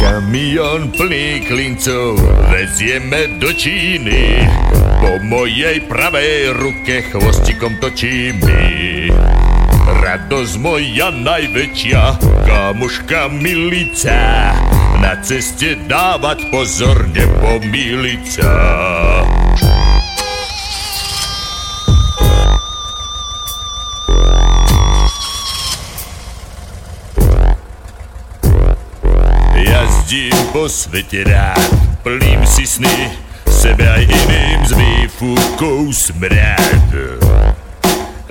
Kamion 0.00 0.88
plný 0.96 1.44
klincov 1.44 2.16
vezieme 2.48 3.36
do 3.36 3.52
Číny. 3.52 4.48
Po 4.98 5.20
mojej 5.28 5.84
pravej 5.84 6.56
ruke 6.56 7.04
chvostikom 7.12 7.76
točí 7.84 8.32
mi. 8.32 9.37
Radosť 9.88 10.54
moja 10.60 11.08
najväčšia, 11.08 12.20
kamuška 12.44 13.32
milica, 13.32 14.52
na 15.00 15.16
ceste 15.24 15.80
dávať 15.88 16.52
pozor, 16.52 17.08
nepomýliť 17.08 18.22
sa. 18.28 18.52
Jazdím 29.56 30.36
po 30.52 30.68
svete 30.68 31.24
rád, 31.24 31.68
plním 32.04 32.44
si 32.44 32.68
sny, 32.68 33.16
sebe 33.48 33.88
aj 33.88 34.04
iným 34.04 34.60
z 34.68 34.72
výfúkov 34.76 35.96
smrad. 35.96 37.37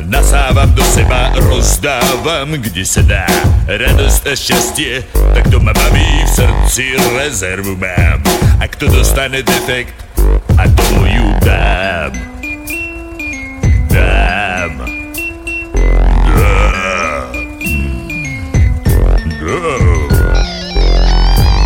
Nasávam 0.07 0.71
do 0.71 0.79
seba, 0.87 1.35
rozdávam, 1.35 2.55
kde 2.55 2.87
sa 2.87 3.03
dá 3.03 3.27
Radosť 3.67 4.23
a 4.31 4.33
šťastie, 4.39 5.03
tak 5.35 5.51
to 5.51 5.59
ma 5.59 5.75
baví 5.75 6.23
V 6.23 6.31
srdci 6.31 6.95
rezervu 7.11 7.75
mám 7.75 8.23
A 8.55 8.71
kto 8.71 8.87
dostane 8.87 9.43
defekt, 9.43 9.99
a 10.55 10.63
tomu 10.63 11.11
ju 11.11 11.27
dám 11.43 12.15
Dám 13.91 14.73
Dám 16.31 16.31
Dám 16.31 17.51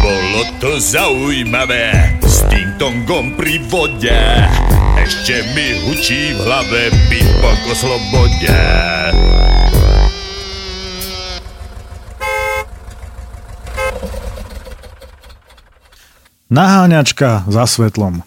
Bolo 0.02 0.42
to 0.58 0.82
zaujímavé 0.82 2.18
S 2.26 2.42
týmto 2.50 2.72
tongom 2.82 3.38
pri 3.38 3.62
vode 3.70 4.26
Ešte 5.12 5.44
mi 5.52 5.76
hučí 5.84 6.32
v 6.32 6.40
hlave 6.40 6.88
beatbox 7.12 7.60
o 7.68 7.76
slobode 7.76 8.56
Naháňačka 16.48 17.44
za 17.44 17.68
svetlom 17.68 18.24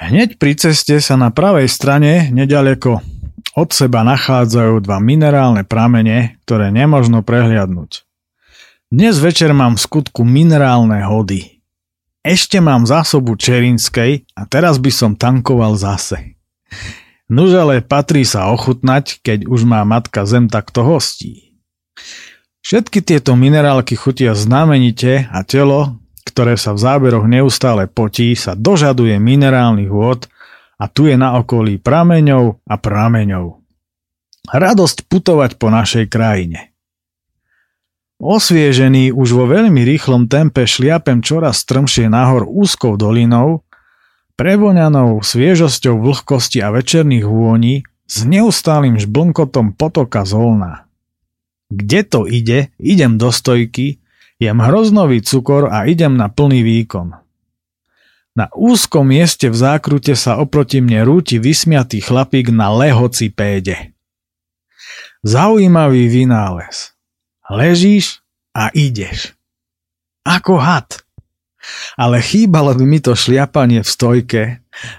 Hneď 0.00 0.40
pri 0.40 0.56
ceste 0.56 0.96
sa 1.04 1.20
na 1.20 1.28
pravej 1.28 1.68
strane, 1.68 2.32
nedaleko 2.32 3.04
od 3.52 3.68
seba 3.68 4.00
nachádzajú 4.00 4.80
dva 4.80 4.96
minerálne 4.96 5.68
pramene, 5.68 6.40
ktoré 6.48 6.72
nemožno 6.72 7.20
prehliadnúť. 7.20 8.08
Dnes 8.88 9.20
večer 9.20 9.52
mám 9.52 9.76
v 9.76 9.84
skutku 9.84 10.24
minerálne 10.24 11.04
hody. 11.04 11.59
Ešte 12.20 12.60
mám 12.60 12.84
zásobu 12.84 13.32
čerinskej 13.32 14.28
a 14.36 14.42
teraz 14.44 14.76
by 14.76 14.92
som 14.92 15.16
tankoval 15.16 15.72
zase. 15.80 16.36
Nuž 17.32 17.56
ale 17.56 17.80
patrí 17.80 18.28
sa 18.28 18.52
ochutnať, 18.52 19.24
keď 19.24 19.48
už 19.48 19.64
má 19.64 19.80
matka 19.88 20.28
zem 20.28 20.44
takto 20.50 20.84
hostí. 20.84 21.56
Všetky 22.60 23.00
tieto 23.00 23.32
minerálky 23.40 23.96
chutia 23.96 24.36
znamenite 24.36 25.32
a 25.32 25.40
telo, 25.48 25.96
ktoré 26.28 26.60
sa 26.60 26.76
v 26.76 26.82
záberoch 26.84 27.24
neustále 27.24 27.88
potí, 27.88 28.36
sa 28.36 28.52
dožaduje 28.52 29.16
minerálnych 29.16 29.88
vôd 29.88 30.28
a 30.76 30.84
tu 30.92 31.08
je 31.08 31.16
na 31.16 31.40
okolí 31.40 31.80
prameňov 31.80 32.60
a 32.68 32.74
prameňov. 32.76 33.64
Radosť 34.52 35.08
putovať 35.08 35.56
po 35.56 35.72
našej 35.72 36.04
krajine. 36.12 36.69
Osviežený 38.20 39.16
už 39.16 39.32
vo 39.32 39.48
veľmi 39.48 39.80
rýchlom 39.80 40.28
tempe 40.28 40.68
šliapem 40.68 41.24
čoraz 41.24 41.64
strmšie 41.64 42.12
nahor 42.12 42.44
úzkou 42.44 43.00
dolinou, 43.00 43.64
prevoňanou 44.36 45.24
sviežosťou 45.24 45.96
vlhkosti 46.04 46.60
a 46.60 46.68
večerných 46.68 47.24
vôni 47.24 47.82
s 48.04 48.28
neustálým 48.28 49.00
žblnkotom 49.00 49.72
potoka 49.72 50.28
zolna. 50.28 50.84
Kde 51.72 52.00
to 52.04 52.20
ide, 52.28 52.68
idem 52.76 53.16
do 53.16 53.32
stojky, 53.32 54.00
Jem 54.40 54.56
hroznový 54.56 55.20
cukor 55.20 55.68
a 55.68 55.84
idem 55.84 56.16
na 56.16 56.32
plný 56.32 56.64
výkon. 56.64 57.12
Na 58.32 58.48
úzkom 58.56 59.12
mieste 59.12 59.52
v 59.52 59.56
zákrute 59.56 60.16
sa 60.16 60.40
oproti 60.40 60.80
mne 60.80 61.04
rúti 61.04 61.36
vysmiatý 61.36 62.00
chlapík 62.00 62.48
na 62.48 62.72
lehoci 62.72 63.28
péde. 63.28 63.92
Zaujímavý 65.20 66.08
vynález. 66.08 66.96
Ležíš 67.50 68.22
a 68.54 68.70
ideš. 68.70 69.34
Ako 70.22 70.62
had. 70.62 71.02
Ale 71.98 72.22
chýbalo 72.22 72.72
by 72.78 72.84
mi 72.86 73.02
to 73.02 73.18
šliapanie 73.18 73.82
v 73.82 73.90
stojke, 73.90 74.42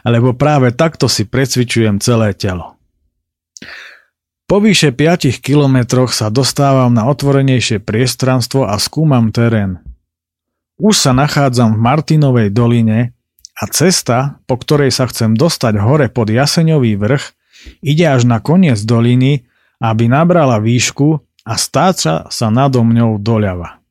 lebo 0.03 0.35
práve 0.35 0.75
takto 0.75 1.07
si 1.07 1.23
precvičujem 1.23 2.03
celé 2.03 2.35
telo. 2.35 2.75
Po 4.51 4.59
vyše 4.59 4.91
5 4.91 5.39
kilometroch 5.39 6.11
sa 6.11 6.27
dostávam 6.27 6.91
na 6.91 7.07
otvorenejšie 7.07 7.79
priestranstvo 7.79 8.67
a 8.67 8.75
skúmam 8.83 9.31
terén. 9.31 9.79
Už 10.75 10.99
sa 10.99 11.15
nachádzam 11.15 11.79
v 11.79 11.79
Martinovej 11.79 12.51
doline 12.51 13.15
a 13.55 13.63
cesta, 13.71 14.43
po 14.43 14.59
ktorej 14.59 14.91
sa 14.91 15.07
chcem 15.07 15.39
dostať 15.39 15.79
hore 15.79 16.11
pod 16.11 16.27
Jaseňový 16.27 16.99
vrch, 16.99 17.23
ide 17.79 18.11
až 18.11 18.27
na 18.27 18.43
koniec 18.43 18.75
doliny, 18.83 19.47
aby 19.79 20.11
nabrala 20.11 20.59
výšku 20.59 21.30
a 21.45 21.53
stáča 21.57 22.29
sa 22.29 22.47
nado 22.53 22.85
mňou 22.85 23.17
doľava. 23.17 23.81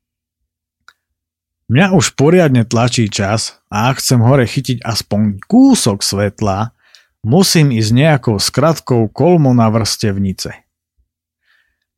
Mňa 1.70 1.94
už 1.94 2.18
poriadne 2.18 2.66
tlačí 2.66 3.06
čas 3.06 3.62
a 3.70 3.94
ak 3.94 4.02
chcem 4.02 4.18
hore 4.18 4.42
chytiť 4.42 4.82
aspoň 4.82 5.38
kúsok 5.46 6.02
svetla, 6.02 6.74
musím 7.22 7.70
ísť 7.70 7.90
nejakou 7.94 8.36
skratkou 8.42 9.06
kolmo 9.06 9.54
na 9.54 9.70
vrstevnice. 9.70 10.66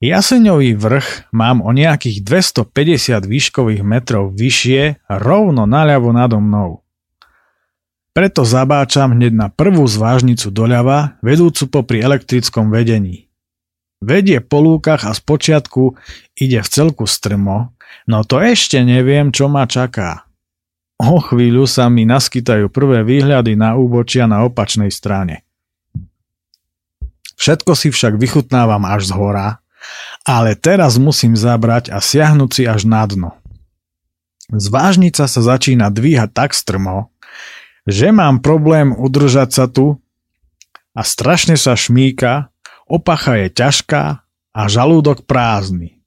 Jaseňový 0.02 0.74
vrch 0.76 1.32
mám 1.32 1.62
o 1.62 1.70
nejakých 1.70 2.20
250 2.20 3.22
výškových 3.22 3.82
metrov 3.86 4.34
vyššie 4.34 5.08
rovno 5.08 5.64
naľavo 5.64 6.10
nado 6.10 6.42
mnou. 6.42 6.82
Preto 8.12 8.44
zabáčam 8.44 9.16
hneď 9.16 9.32
na 9.32 9.48
prvú 9.48 9.88
zvážnicu 9.88 10.52
doľava, 10.52 11.16
vedúcu 11.24 11.64
popri 11.70 12.04
elektrickom 12.04 12.68
vedení. 12.68 13.31
Vedie 14.02 14.42
po 14.42 14.58
lúkach 14.58 15.06
a 15.06 15.14
z 15.14 15.22
počiatku 15.22 15.94
ide 16.34 16.58
v 16.58 16.68
celku 16.68 17.06
strmo, 17.06 17.70
no 18.10 18.26
to 18.26 18.42
ešte 18.42 18.82
neviem, 18.82 19.30
čo 19.30 19.46
ma 19.46 19.62
čaká. 19.70 20.26
O 20.98 21.22
chvíľu 21.22 21.70
sa 21.70 21.86
mi 21.86 22.02
naskytajú 22.02 22.66
prvé 22.66 23.06
výhľady 23.06 23.54
na 23.54 23.78
úbočia 23.78 24.26
na 24.26 24.42
opačnej 24.42 24.90
strane. 24.90 25.46
Všetko 27.38 27.74
si 27.78 27.94
však 27.94 28.18
vychutnávam 28.18 28.82
až 28.86 29.10
z 29.10 29.12
hora, 29.14 29.62
ale 30.22 30.54
teraz 30.54 30.98
musím 30.98 31.34
zabrať 31.34 31.90
a 31.90 31.98
siahnuť 31.98 32.50
si 32.50 32.62
až 32.66 32.86
na 32.86 33.02
dno. 33.06 33.34
Zvážnica 34.50 35.26
sa 35.26 35.40
začína 35.40 35.90
dvíhať 35.90 36.30
tak 36.30 36.54
strmo, 36.54 37.10
že 37.86 38.14
mám 38.14 38.38
problém 38.38 38.94
udržať 38.94 39.48
sa 39.50 39.66
tu 39.66 39.98
a 40.94 41.02
strašne 41.02 41.58
sa 41.58 41.74
šmíka, 41.74 42.51
opacha 42.92 43.40
je 43.40 43.48
ťažká 43.48 44.20
a 44.52 44.60
žalúdok 44.68 45.24
prázdny. 45.24 46.04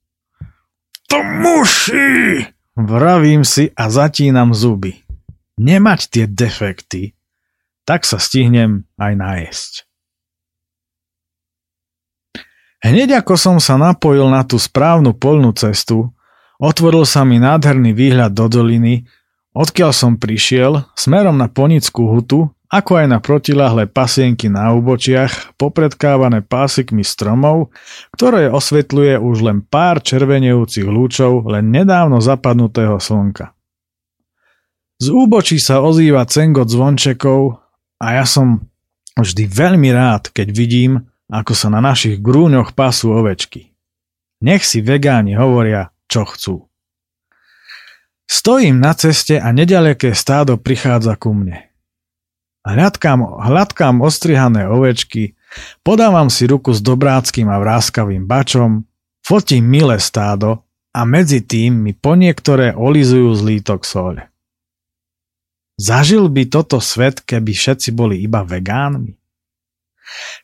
To 1.10 1.18
muši! 1.18 2.46
Vravím 2.78 3.42
si 3.42 3.74
a 3.74 3.90
zatínam 3.90 4.54
zuby. 4.54 5.02
Nemať 5.58 6.00
tie 6.12 6.26
defekty, 6.30 7.18
tak 7.88 8.06
sa 8.06 8.22
stihnem 8.22 8.86
aj 9.00 9.14
najesť. 9.16 9.74
Hneď 12.86 13.26
ako 13.26 13.34
som 13.40 13.58
sa 13.58 13.82
napojil 13.82 14.30
na 14.30 14.46
tú 14.46 14.62
správnu 14.62 15.16
polnú 15.16 15.56
cestu, 15.58 16.14
otvoril 16.62 17.08
sa 17.08 17.26
mi 17.26 17.42
nádherný 17.42 17.96
výhľad 17.96 18.36
do 18.36 18.46
doliny, 18.46 19.10
odkiaľ 19.56 19.96
som 19.96 20.20
prišiel, 20.20 20.86
smerom 20.94 21.40
na 21.40 21.48
Ponickú 21.48 22.12
hutu, 22.12 22.55
ako 22.70 22.92
aj 23.04 23.08
na 23.10 23.20
protilahlé 23.22 23.86
pasienky 23.90 24.50
na 24.50 24.74
úbočiach, 24.74 25.58
popredkávané 25.60 26.42
pásikmi 26.42 27.06
stromov, 27.06 27.74
ktoré 28.14 28.50
osvetľuje 28.50 29.22
už 29.22 29.38
len 29.46 29.60
pár 29.62 30.02
červenejúcich 30.02 30.86
lúčov 30.86 31.46
len 31.50 31.70
nedávno 31.70 32.20
zapadnutého 32.20 32.98
slnka. 32.98 33.54
Z 34.96 35.12
úbočí 35.12 35.60
sa 35.60 35.84
ozýva 35.84 36.24
cengot 36.24 36.72
zvončekov 36.72 37.60
a 38.00 38.08
ja 38.16 38.24
som 38.24 38.64
vždy 39.20 39.44
veľmi 39.48 39.92
rád, 39.92 40.32
keď 40.32 40.48
vidím, 40.56 41.08
ako 41.28 41.52
sa 41.52 41.68
na 41.68 41.84
našich 41.84 42.22
grúňoch 42.22 42.72
pasú 42.78 43.12
ovečky. 43.12 43.76
Nech 44.44 44.64
si 44.64 44.80
vegáni 44.80 45.36
hovoria, 45.36 45.92
čo 46.06 46.24
chcú. 46.28 46.56
Stojím 48.26 48.82
na 48.82 48.94
ceste 48.98 49.38
a 49.38 49.54
nedaleké 49.54 50.18
stádo 50.18 50.58
prichádza 50.58 51.14
ku 51.18 51.34
mne. 51.34 51.65
Hľadkám, 52.66 53.22
hľadkám 53.46 54.02
ostrihané 54.02 54.66
ovečky, 54.66 55.38
podávam 55.86 56.34
si 56.34 56.50
ruku 56.50 56.74
s 56.74 56.82
dobráckým 56.82 57.46
a 57.46 57.62
vráskavým 57.62 58.26
bačom, 58.26 58.90
fotím 59.22 59.70
milé 59.70 60.02
stádo 60.02 60.66
a 60.90 61.06
medzi 61.06 61.46
tým 61.46 61.78
mi 61.78 61.94
po 61.94 62.18
niektoré 62.18 62.74
olizujú 62.74 63.38
zlítok 63.38 63.86
soľ. 63.86 64.26
Zažil 65.78 66.26
by 66.32 66.50
toto 66.50 66.82
svet, 66.82 67.22
keby 67.22 67.54
všetci 67.54 67.94
boli 67.94 68.26
iba 68.26 68.42
vegánmi? 68.42 69.14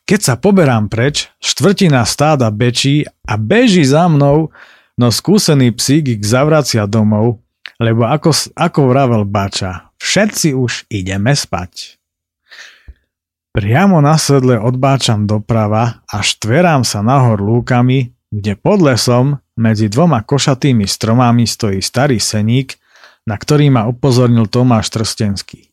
Keď 0.06 0.20
sa 0.20 0.34
poberám 0.38 0.86
preč, 0.86 1.26
štvrtina 1.42 2.06
stáda 2.06 2.52
bečí 2.54 3.02
a 3.26 3.34
beží 3.34 3.82
za 3.82 4.06
mnou, 4.06 4.54
no 4.94 5.06
skúsený 5.10 5.74
psík 5.74 6.20
ich 6.20 6.22
zavracia 6.22 6.86
domov, 6.86 7.42
lebo 7.82 8.06
ako, 8.06 8.30
ako 8.54 8.80
vravel 8.86 9.24
bača, 9.26 9.90
všetci 9.98 10.54
už 10.54 10.86
ideme 10.92 11.32
spať. 11.32 12.01
Priamo 13.52 14.00
na 14.00 14.16
sedle 14.16 14.56
odbáčam 14.56 15.28
doprava 15.28 16.00
a 16.08 16.24
štverám 16.24 16.88
sa 16.88 17.04
nahor 17.04 17.36
lúkami, 17.36 18.16
kde 18.32 18.56
pod 18.56 18.80
lesom 18.80 19.36
medzi 19.60 19.92
dvoma 19.92 20.24
košatými 20.24 20.88
stromami 20.88 21.44
stojí 21.44 21.84
starý 21.84 22.16
seník, 22.16 22.80
na 23.28 23.36
ktorý 23.36 23.68
ma 23.68 23.84
upozornil 23.84 24.48
Tomáš 24.48 24.96
Trstenský. 24.96 25.68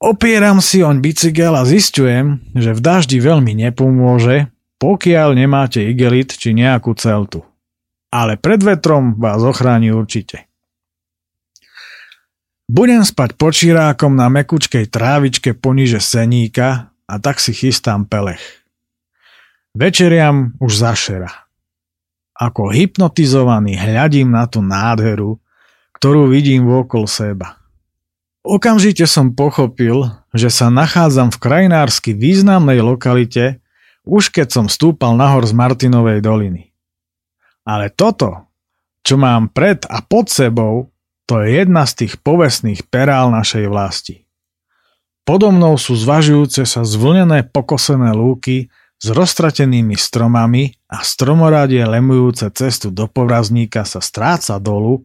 Opieram 0.00 0.64
si 0.64 0.80
oň 0.80 1.04
bicykel 1.04 1.52
a 1.52 1.68
zistujem, 1.68 2.40
že 2.56 2.72
v 2.72 2.80
daždi 2.80 3.20
veľmi 3.20 3.52
nepomôže, 3.68 4.48
pokiaľ 4.80 5.36
nemáte 5.36 5.84
igelit 5.84 6.32
či 6.32 6.56
nejakú 6.56 6.96
celtu. 6.96 7.44
Ale 8.08 8.40
pred 8.40 8.64
vetrom 8.64 9.20
vás 9.20 9.44
ochráni 9.44 9.92
určite. 9.92 10.47
Budem 12.68 13.00
spať 13.00 13.32
počirákom 13.40 14.12
na 14.12 14.28
mekučkej 14.28 14.92
trávičke 14.92 15.56
poniže 15.56 16.04
seníka 16.04 16.92
a 17.08 17.14
tak 17.16 17.40
si 17.40 17.56
chystám 17.56 18.04
pelech. 18.04 18.44
Večeriam 19.72 20.52
už 20.60 20.76
zašera. 20.76 21.48
Ako 22.36 22.68
hypnotizovaný 22.68 23.80
hľadím 23.80 24.36
na 24.36 24.44
tú 24.44 24.60
nádheru, 24.60 25.40
ktorú 25.96 26.28
vidím 26.28 26.68
vôkol 26.68 27.08
seba. 27.08 27.56
Okamžite 28.44 29.08
som 29.08 29.32
pochopil, 29.32 30.04
že 30.36 30.52
sa 30.52 30.68
nachádzam 30.68 31.32
v 31.32 31.40
krajinársky 31.40 32.12
významnej 32.12 32.84
lokalite, 32.84 33.64
už 34.04 34.28
keď 34.28 34.48
som 34.52 34.66
stúpal 34.68 35.16
nahor 35.16 35.48
z 35.48 35.56
Martinovej 35.56 36.20
doliny. 36.20 36.68
Ale 37.64 37.88
toto, 37.88 38.44
čo 39.00 39.16
mám 39.16 39.48
pred 39.48 39.88
a 39.88 40.04
pod 40.04 40.28
sebou, 40.28 40.92
to 41.28 41.44
je 41.44 41.60
jedna 41.60 41.84
z 41.84 41.92
tých 42.04 42.14
povestných 42.24 42.88
perál 42.88 43.28
našej 43.28 43.68
vlasti. 43.68 44.24
Podo 45.28 45.52
mnou 45.52 45.76
sú 45.76 45.92
zvažujúce 45.92 46.64
sa 46.64 46.88
zvlnené 46.88 47.44
pokosené 47.44 48.16
lúky 48.16 48.72
s 48.96 49.06
roztratenými 49.12 49.92
stromami 49.92 50.72
a 50.88 51.04
stromoradie 51.04 51.84
lemujúce 51.84 52.48
cestu 52.56 52.88
do 52.88 53.04
povrazníka 53.04 53.84
sa 53.84 54.00
stráca 54.00 54.56
dolu, 54.56 55.04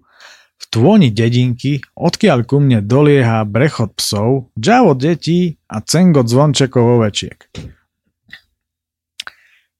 v 0.63 0.65
tvoni 0.71 1.11
dedinky, 1.11 1.83
odkiaľ 1.91 2.47
ku 2.47 2.63
mne 2.63 2.79
dolieha 2.79 3.43
brechod 3.43 3.99
psov, 3.99 4.55
džavo 4.55 4.95
detí 4.95 5.59
a 5.67 5.83
cengo 5.83 6.23
zvončekov 6.23 7.03
ovečiek. 7.03 7.51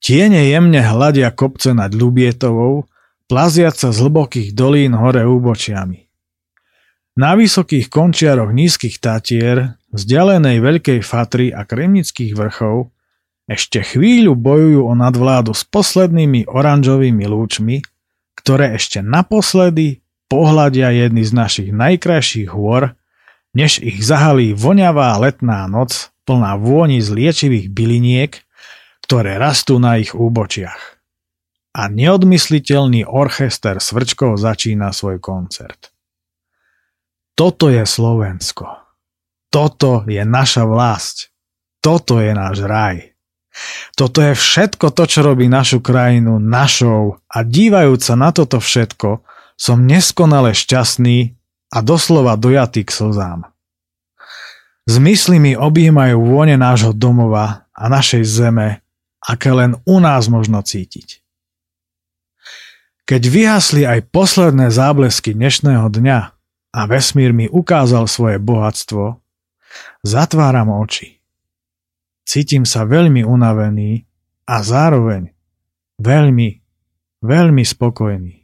Tiene 0.04 0.44
jemne 0.52 0.84
hľadia 0.84 1.32
kopce 1.32 1.72
nad 1.72 1.88
Ľubietovou, 1.88 2.84
plaziaca 3.24 3.88
z 3.88 3.96
hlbokých 3.96 4.52
dolín 4.52 4.92
hore 4.92 5.24
úbočiami. 5.24 6.03
Na 7.14 7.38
vysokých 7.38 7.88
končiaroch 7.88 8.50
nízkych 8.50 8.98
tatier, 8.98 9.78
vzdialenej 9.94 10.58
Veľkej 10.58 11.00
Fatry 11.06 11.54
a 11.54 11.62
Kremnických 11.62 12.34
vrchov 12.34 12.90
ešte 13.46 13.86
chvíľu 13.86 14.34
bojujú 14.34 14.82
o 14.88 14.92
nadvládu 14.98 15.54
s 15.54 15.62
poslednými 15.68 16.50
oranžovými 16.50 17.24
lúčmi, 17.28 17.84
ktoré 18.34 18.74
ešte 18.74 18.98
naposledy 19.04 20.02
pohľadia 20.26 20.90
jedny 20.90 21.22
z 21.22 21.32
našich 21.36 21.70
najkrajších 21.70 22.50
hôr, 22.50 22.98
než 23.54 23.78
ich 23.78 24.02
zahalí 24.02 24.50
voňavá 24.56 25.14
letná 25.22 25.70
noc 25.70 26.10
plná 26.26 26.58
vôni 26.58 26.98
z 26.98 27.14
liečivých 27.14 27.70
byliniek 27.70 28.44
ktoré 29.04 29.38
rastú 29.38 29.78
na 29.78 30.00
ich 30.00 30.16
úbočiach. 30.16 30.98
A 31.78 31.86
neodmysliteľný 31.86 33.06
orchester 33.06 33.78
svrčkov 33.78 34.40
začína 34.42 34.90
svoj 34.90 35.22
koncert. 35.22 35.93
Toto 37.34 37.66
je 37.70 37.82
Slovensko. 37.82 38.66
Toto 39.50 40.06
je 40.06 40.22
naša 40.22 40.66
vlast. 40.66 41.34
Toto 41.82 42.22
je 42.22 42.30
náš 42.34 42.62
raj. 42.64 43.14
Toto 43.94 44.18
je 44.18 44.34
všetko 44.34 44.90
to, 44.90 45.04
čo 45.06 45.20
robí 45.22 45.46
našu 45.46 45.78
krajinu 45.78 46.42
našou 46.42 47.22
a 47.30 47.46
dívajúc 47.46 48.02
sa 48.02 48.14
na 48.18 48.34
toto 48.34 48.58
všetko, 48.58 49.22
som 49.54 49.86
neskonale 49.86 50.50
šťastný 50.50 51.38
a 51.70 51.78
doslova 51.78 52.34
dojatý 52.34 52.82
k 52.82 52.90
slzám. 52.90 53.46
Zmysly 54.90 55.38
mi 55.38 55.52
objímajú 55.54 56.18
vône 56.18 56.58
nášho 56.58 56.90
domova 56.90 57.70
a 57.70 57.86
našej 57.86 58.26
zeme 58.26 58.84
aké 59.24 59.50
len 59.50 59.80
u 59.88 59.96
nás 60.04 60.28
možno 60.28 60.60
cítiť. 60.60 61.24
Keď 63.04 63.22
vyhasli 63.28 63.82
aj 63.84 64.08
posledné 64.12 64.72
záblesky 64.72 65.36
dnešného 65.36 65.88
dňa 65.88 66.18
a 66.74 66.90
vesmír 66.90 67.30
mi 67.30 67.46
ukázal 67.46 68.10
svoje 68.10 68.42
bohatstvo, 68.42 69.22
zatváram 70.02 70.74
oči. 70.74 71.22
Cítim 72.26 72.66
sa 72.66 72.82
veľmi 72.82 73.22
unavený 73.22 74.02
a 74.50 74.58
zároveň 74.66 75.30
veľmi, 76.02 76.58
veľmi 77.22 77.62
spokojný. 77.62 78.42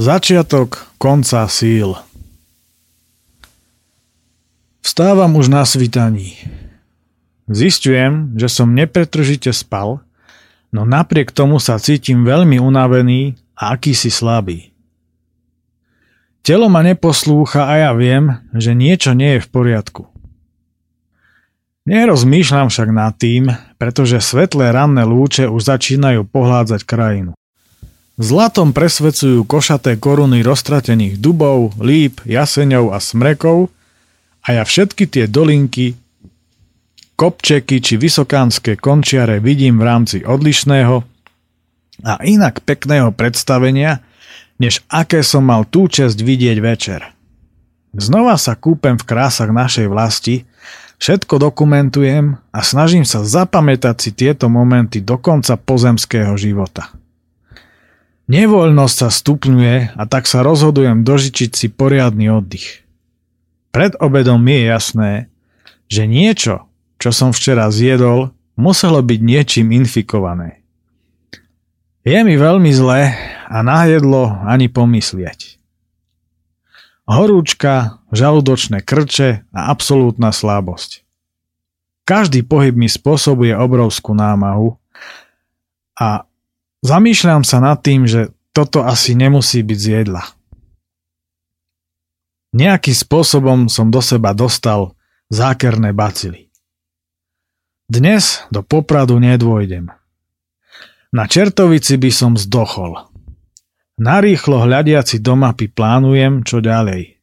Začiatok 0.00 0.90
konca 0.98 1.46
síl. 1.46 1.94
Vstávam 4.80 5.36
už 5.38 5.52
na 5.52 5.62
svitaní. 5.62 6.34
Zistujem, 7.46 8.34
že 8.34 8.48
som 8.48 8.74
nepretržite 8.74 9.52
spal, 9.54 10.02
no 10.72 10.82
napriek 10.88 11.30
tomu 11.30 11.60
sa 11.62 11.78
cítim 11.78 12.24
veľmi 12.26 12.58
unavený 12.58 13.38
a 13.54 13.76
akýsi 13.76 14.08
slabý. 14.08 14.70
Telo 16.40 16.72
ma 16.72 16.80
neposlúcha 16.80 17.68
a 17.68 17.74
ja 17.76 17.90
viem, 17.92 18.40
že 18.56 18.72
niečo 18.72 19.12
nie 19.12 19.38
je 19.38 19.44
v 19.44 19.48
poriadku. 19.52 20.02
Nerozmýšľam 21.84 22.68
však 22.68 22.88
nad 22.92 23.16
tým, 23.16 23.50
pretože 23.80 24.20
svetlé 24.20 24.70
ranné 24.72 25.02
lúče 25.04 25.48
už 25.48 25.64
začínajú 25.64 26.28
pohládzať 26.28 26.84
krajinu. 26.84 27.32
Zlatom 28.20 28.76
presvecujú 28.76 29.48
košaté 29.48 29.96
koruny 29.96 30.44
roztratených 30.44 31.16
dubov, 31.16 31.72
líp, 31.80 32.20
jaseňov 32.28 32.92
a 32.92 33.00
smrekov 33.00 33.72
a 34.44 34.60
ja 34.60 34.62
všetky 34.64 35.08
tie 35.08 35.24
dolinky 35.24 35.96
kopčeky 37.16 37.84
či 37.84 38.00
vysokánske 38.00 38.80
končiare 38.80 39.40
vidím 39.44 39.80
v 39.80 39.84
rámci 39.84 40.16
odlišného 40.24 40.96
a 42.04 42.12
inak 42.24 42.64
pekného 42.64 43.12
predstavenia, 43.12 44.00
než 44.60 44.84
aké 44.92 45.24
som 45.24 45.48
mal 45.48 45.64
tú 45.64 45.88
čest 45.88 46.20
vidieť 46.20 46.58
večer. 46.60 47.00
Znova 47.96 48.36
sa 48.36 48.54
kúpem 48.54 49.00
v 49.00 49.08
krásach 49.08 49.50
našej 49.50 49.88
vlasti, 49.88 50.44
všetko 51.00 51.40
dokumentujem 51.40 52.38
a 52.52 52.60
snažím 52.60 53.08
sa 53.08 53.24
zapamätať 53.24 53.96
si 53.98 54.10
tieto 54.12 54.46
momenty 54.52 55.00
do 55.00 55.16
konca 55.16 55.56
pozemského 55.56 56.36
života. 56.36 56.92
Nevoľnosť 58.30 58.94
sa 58.94 59.10
stupňuje 59.10 59.98
a 59.98 60.02
tak 60.06 60.30
sa 60.30 60.46
rozhodujem 60.46 61.02
dožičiť 61.02 61.50
si 61.50 61.66
poriadny 61.66 62.30
oddych. 62.30 62.86
Pred 63.74 63.98
obedom 63.98 64.38
mi 64.38 64.54
je 64.54 64.64
jasné, 64.70 65.12
že 65.90 66.06
niečo, 66.06 66.70
čo 67.02 67.10
som 67.10 67.34
včera 67.34 67.66
zjedol, 67.74 68.30
muselo 68.54 69.02
byť 69.02 69.18
niečím 69.18 69.74
infikované. 69.74 70.59
Je 72.00 72.16
mi 72.24 72.32
veľmi 72.32 72.72
zle 72.72 73.12
a 73.44 73.56
na 73.60 73.84
jedlo 73.84 74.32
ani 74.48 74.72
pomyslieť. 74.72 75.60
Horúčka, 77.04 78.00
žalúdočné 78.08 78.80
krče 78.80 79.44
a 79.52 79.60
absolútna 79.68 80.32
slabosť. 80.32 81.04
Každý 82.08 82.40
pohyb 82.46 82.72
mi 82.72 82.88
spôsobuje 82.88 83.52
obrovskú 83.52 84.16
námahu 84.16 84.80
a 86.00 86.24
zamýšľam 86.80 87.44
sa 87.44 87.60
nad 87.60 87.76
tým, 87.84 88.08
že 88.08 88.32
toto 88.56 88.80
asi 88.80 89.12
nemusí 89.12 89.60
byť 89.60 89.78
z 89.78 89.88
jedla. 90.00 90.24
Nejakým 92.56 92.96
spôsobom 92.96 93.58
som 93.68 93.92
do 93.92 94.00
seba 94.00 94.32
dostal 94.32 94.96
zákerné 95.28 95.92
bacily. 95.92 96.48
Dnes 97.86 98.42
do 98.48 98.64
Popradu 98.64 99.20
nedôjdem. 99.20 99.99
Na 101.10 101.26
Čertovici 101.26 101.98
by 101.98 102.10
som 102.14 102.32
zdochol. 102.38 102.94
Narýchlo 103.98 104.62
hľadiaci 104.62 105.18
do 105.18 105.34
mapy 105.34 105.66
plánujem, 105.66 106.46
čo 106.46 106.62
ďalej. 106.62 107.18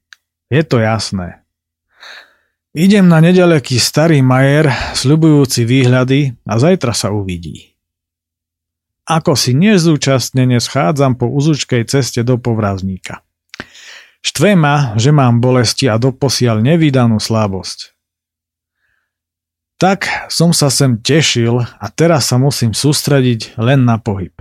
Je 0.52 0.62
to 0.68 0.84
jasné. 0.84 1.48
Idem 2.76 3.08
na 3.08 3.24
nedaleký 3.24 3.80
starý 3.80 4.20
majer, 4.20 4.70
sľubujúci 4.94 5.66
výhľady 5.66 6.36
a 6.46 6.54
zajtra 6.60 6.94
sa 6.94 7.10
uvidí. 7.16 7.74
Ako 9.08 9.40
si 9.40 9.56
nezúčastnene 9.56 10.60
schádzam 10.60 11.16
po 11.16 11.32
uzučkej 11.32 11.88
ceste 11.88 12.28
do 12.28 12.36
povrazníka. 12.36 13.24
Štve 14.20 14.60
ma, 14.60 15.00
že 15.00 15.16
mám 15.16 15.40
bolesti 15.40 15.88
a 15.88 15.96
doposiaľ 15.96 16.60
nevydanú 16.60 17.24
slabosť. 17.24 17.97
Tak 19.78 20.10
som 20.34 20.58
sa 20.58 20.74
sem 20.74 20.98
tešil 20.98 21.62
a 21.62 21.86
teraz 21.94 22.34
sa 22.34 22.42
musím 22.42 22.74
sústrediť 22.74 23.62
len 23.62 23.86
na 23.86 24.02
pohyb. 24.02 24.34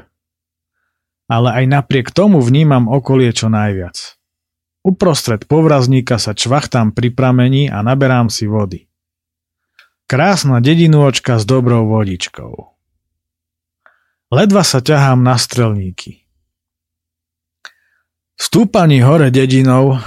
Ale 1.28 1.52
aj 1.52 1.64
napriek 1.68 2.08
tomu 2.08 2.40
vnímam 2.40 2.88
okolie 2.88 3.36
čo 3.36 3.52
najviac. 3.52 4.16
Uprostred 4.80 5.44
povrazníka 5.44 6.16
sa 6.16 6.32
čvachtám 6.32 6.96
pri 6.96 7.12
pramení 7.12 7.68
a 7.68 7.84
naberám 7.84 8.32
si 8.32 8.48
vody. 8.48 8.88
Krásna 10.08 10.64
dedinôčka 10.64 11.36
s 11.36 11.44
dobrou 11.44 11.84
vodičkou. 11.84 12.72
Ledva 14.32 14.62
sa 14.64 14.80
ťahám 14.80 15.20
na 15.20 15.36
strelníky. 15.36 16.24
Stúpaní 18.40 19.04
hore 19.04 19.28
dedinou, 19.28 20.00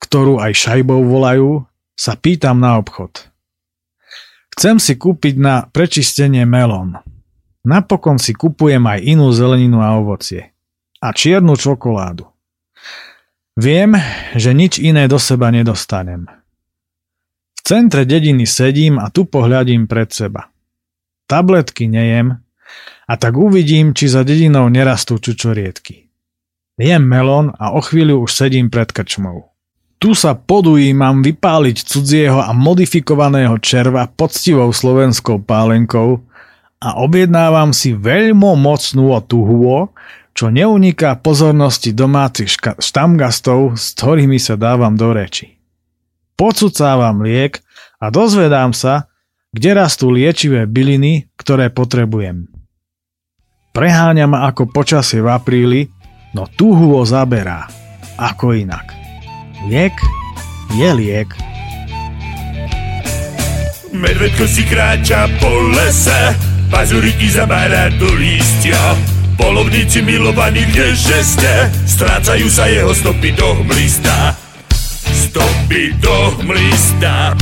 ktorú 0.00 0.40
aj 0.40 0.56
šajbou 0.56 1.04
volajú, 1.04 1.68
sa 1.92 2.16
pýtam 2.16 2.64
na 2.64 2.80
obchod– 2.80 3.28
Chcem 4.60 4.76
si 4.76 4.92
kúpiť 4.92 5.40
na 5.40 5.64
prečistenie 5.64 6.44
melón. 6.44 7.00
Napokon 7.64 8.20
si 8.20 8.36
kupujem 8.36 8.84
aj 8.84 9.00
inú 9.08 9.32
zeleninu 9.32 9.80
a 9.80 9.96
ovocie. 9.96 10.52
A 11.00 11.16
čiernu 11.16 11.56
čokoládu. 11.56 12.28
Viem, 13.56 13.96
že 14.36 14.52
nič 14.52 14.76
iné 14.76 15.08
do 15.08 15.16
seba 15.16 15.48
nedostanem. 15.48 16.28
V 17.56 17.60
centre 17.64 18.04
dediny 18.04 18.44
sedím 18.44 19.00
a 19.00 19.08
tu 19.08 19.24
pohľadím 19.24 19.88
pred 19.88 20.12
seba. 20.12 20.52
Tabletky 21.24 21.88
nejem 21.88 22.44
a 23.08 23.16
tak 23.16 23.40
uvidím, 23.40 23.96
či 23.96 24.12
za 24.12 24.28
dedinou 24.28 24.68
nerastú 24.68 25.16
čučoriedky. 25.16 26.12
Jem 26.76 27.00
melón 27.00 27.48
a 27.56 27.72
o 27.72 27.80
chvíľu 27.80 28.28
už 28.28 28.36
sedím 28.36 28.68
pred 28.68 28.92
krčmou. 28.92 29.49
Tu 30.00 30.16
sa 30.16 30.32
podujímam 30.32 31.20
vypáliť 31.20 31.84
cudzieho 31.84 32.40
a 32.40 32.56
modifikovaného 32.56 33.60
červa 33.60 34.08
poctivou 34.08 34.72
slovenskou 34.72 35.44
pálenkou 35.44 36.24
a 36.80 36.96
objednávam 37.04 37.76
si 37.76 37.92
veľmi 37.92 38.56
mocnú 38.56 39.12
tuhuo, 39.20 39.92
čo 40.32 40.48
neuniká 40.48 41.20
pozornosti 41.20 41.92
domácich 41.92 42.48
ška- 42.48 42.80
štamgastov, 42.80 43.76
s 43.76 43.92
ktorými 43.92 44.40
sa 44.40 44.56
dávam 44.56 44.96
do 44.96 45.12
reči. 45.12 45.60
Pocucávam 46.32 47.20
liek 47.20 47.60
a 48.00 48.08
dozvedám 48.08 48.72
sa, 48.72 49.12
kde 49.52 49.76
rastú 49.76 50.08
liečivé 50.08 50.64
byliny, 50.64 51.28
ktoré 51.36 51.68
potrebujem. 51.68 52.48
Preháňa 53.76 54.24
ako 54.48 54.72
počasie 54.72 55.20
v 55.20 55.28
apríli, 55.28 55.80
no 56.32 56.48
tuhuo 56.48 57.04
zaberá. 57.04 57.68
Ako 58.16 58.56
inak. 58.56 58.99
Liek 59.68 59.92
je 60.72 60.88
liek. 60.94 61.28
Medvedko 63.92 64.48
si 64.48 64.64
kráča 64.64 65.28
po 65.36 65.50
lese, 65.76 66.32
pazuriky 66.72 67.28
zabára 67.28 67.92
do 68.00 68.08
lístia. 68.16 68.96
Polovníci 69.36 70.00
milovaní 70.00 70.64
kdeže 70.72 71.20
ste, 71.20 71.52
strácajú 71.84 72.48
sa 72.48 72.72
jeho 72.72 72.92
stopy 72.96 73.36
do 73.36 73.60
hmlista. 73.60 74.32
Stopy 75.12 75.92
do 76.00 76.16
hmlista. 76.40 77.36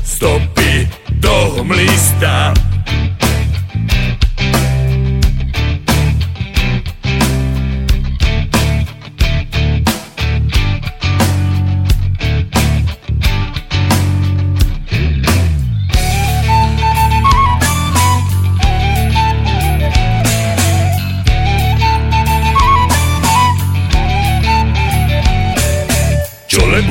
Stopy 0.00 0.88
do 1.20 1.60
hmlista. 1.60 2.69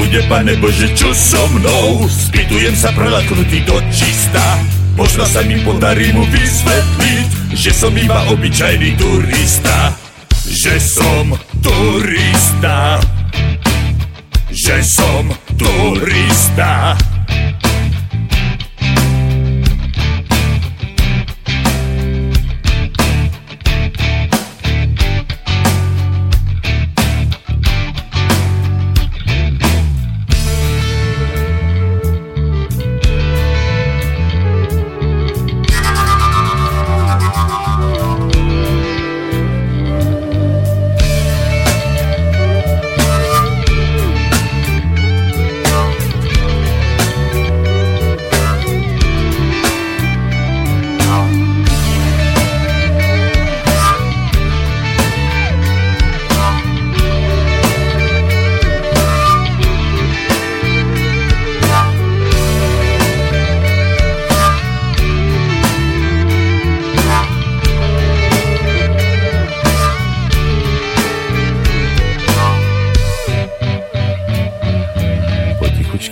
Bude, 0.10 0.26
pane 0.26 0.58
Bože, 0.58 0.90
čo 0.98 1.14
so 1.14 1.38
mnou? 1.54 2.10
Spýtujem 2.10 2.74
sa 2.74 2.90
prelaknutý 2.98 3.62
do 3.62 3.78
čista. 3.94 4.58
Možno 4.98 5.22
sa 5.30 5.46
mi 5.46 5.62
podarí 5.62 6.10
mu 6.12 6.26
vysvetliť 6.26 7.54
Že 7.54 7.72
som 7.72 7.94
iba 7.94 8.26
obyčajný 8.34 8.98
turista. 8.98 9.94
Že 10.50 10.76
som 10.82 11.26
turista. 11.62 12.98
Že 14.50 14.78
som 14.82 15.30
turista 15.54 16.98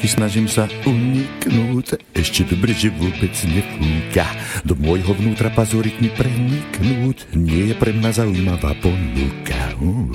snažím 0.06 0.46
sa 0.46 0.70
uniknúť, 0.86 1.98
ešte 2.14 2.46
dobre, 2.46 2.78
že 2.78 2.94
vôbec 2.94 3.34
nefúka. 3.50 4.30
Do 4.62 4.78
môjho 4.78 5.18
vnútra 5.18 5.50
mi 5.98 6.14
preniknúť, 6.14 7.34
nie 7.34 7.74
je 7.74 7.76
pre 7.76 7.90
mňa 7.90 8.12
zaujímavá 8.14 8.78
ponuka. 8.78 9.58
Uh. 9.82 10.14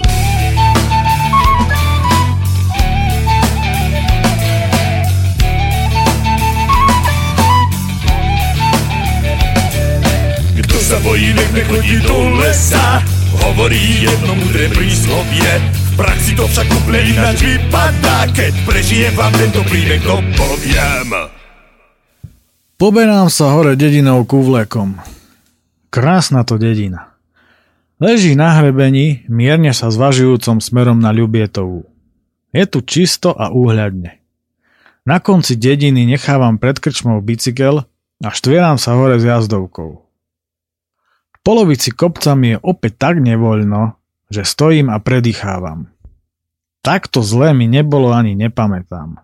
Kto 10.63 10.77
sa 10.79 11.03
bojí, 11.03 11.35
nech 11.35 11.51
nechodí 11.51 11.99
do 12.07 12.39
lesa, 12.39 13.03
hovorí 13.43 14.07
jedno 14.07 14.39
múdre 14.39 14.71
príslovie, 14.71 15.82
praxi 15.97 16.33
to 16.35 16.45
však 16.49 16.69
úplne 16.69 17.01
ináč 17.13 17.39
vypadá 17.45 18.29
Keď 18.33 18.53
prežijem 18.65 19.15
vám 19.15 19.33
tento 19.37 19.61
príbeh, 19.69 20.03
to 20.03 20.17
poviem 20.35 21.09
Poberám 22.83 23.31
sa 23.31 23.55
hore 23.55 23.79
dedinou 23.79 24.27
kúvlekom. 24.27 24.99
Krásna 25.95 26.43
to 26.43 26.59
dedina. 26.59 27.15
Leží 28.03 28.35
na 28.35 28.59
hrebení, 28.59 29.23
mierne 29.31 29.71
sa 29.71 29.95
zvažujúcom 29.95 30.59
smerom 30.59 30.99
na 30.99 31.15
Ľubietovú. 31.15 31.87
Je 32.51 32.67
tu 32.67 32.83
čisto 32.83 33.31
a 33.31 33.55
úhľadne. 33.55 34.19
Na 35.07 35.23
konci 35.23 35.55
dediny 35.55 36.11
nechávam 36.11 36.59
pred 36.59 36.83
krčmou 36.83 37.23
bicykel 37.23 37.87
a 38.19 38.29
štvieram 38.35 38.83
sa 38.83 38.99
hore 38.99 39.23
s 39.23 39.31
jazdovkou. 39.31 40.03
V 41.31 41.39
polovici 41.47 41.95
kopca 41.95 42.35
mi 42.35 42.55
je 42.55 42.63
opäť 42.67 42.99
tak 42.99 43.23
nevoľno, 43.23 43.95
že 44.33 44.49
stojím 44.49 44.89
a 44.89 44.97
predýchávam. 44.97 45.93
Takto 46.81 47.21
zlé 47.21 47.53
mi 47.53 47.69
nebolo 47.69 48.11
ani 48.11 48.33
nepamätám. 48.33 49.21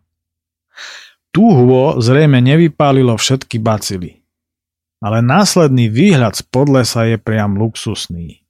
Túhvo 1.32 1.98
zrejme 1.98 2.38
nevypálilo 2.44 3.16
všetky 3.16 3.56
bacily. 3.58 4.20
Ale 5.00 5.24
následný 5.24 5.88
výhľad 5.88 6.36
z 6.36 6.42
podlesa 6.46 7.08
je 7.08 7.16
priam 7.16 7.56
luxusný. 7.56 8.44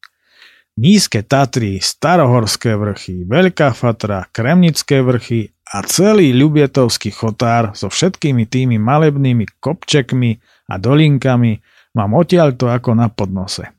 Nízke 0.78 1.26
Tatry, 1.26 1.82
Starohorské 1.82 2.78
vrchy, 2.78 3.26
Veľká 3.26 3.74
Fatra, 3.74 4.26
Kremnické 4.30 5.02
vrchy 5.02 5.50
a 5.68 5.82
celý 5.84 6.30
Ľubietovský 6.34 7.10
chotár 7.12 7.74
so 7.74 7.90
všetkými 7.90 8.46
tými 8.46 8.78
malebnými 8.78 9.58
kopčekmi 9.58 10.38
a 10.70 10.74
dolinkami 10.78 11.52
mám 11.98 12.14
odtiaľto 12.14 12.70
ako 12.70 12.94
na 12.94 13.10
podnose 13.10 13.77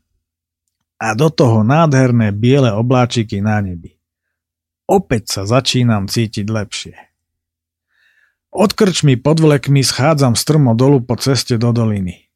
a 1.00 1.16
do 1.16 1.32
toho 1.32 1.64
nádherné 1.64 2.36
biele 2.36 2.70
obláčiky 2.76 3.40
na 3.40 3.64
nebi. 3.64 3.96
Opäť 4.86 5.40
sa 5.40 5.42
začínam 5.48 6.12
cítiť 6.12 6.46
lepšie. 6.46 6.96
Od 8.50 8.74
krčmy 8.74 9.16
pod 9.16 9.40
vlekmi 9.40 9.86
schádzam 9.86 10.36
strmo 10.36 10.76
dolu 10.76 11.00
po 11.00 11.16
ceste 11.16 11.56
do 11.56 11.72
doliny. 11.72 12.28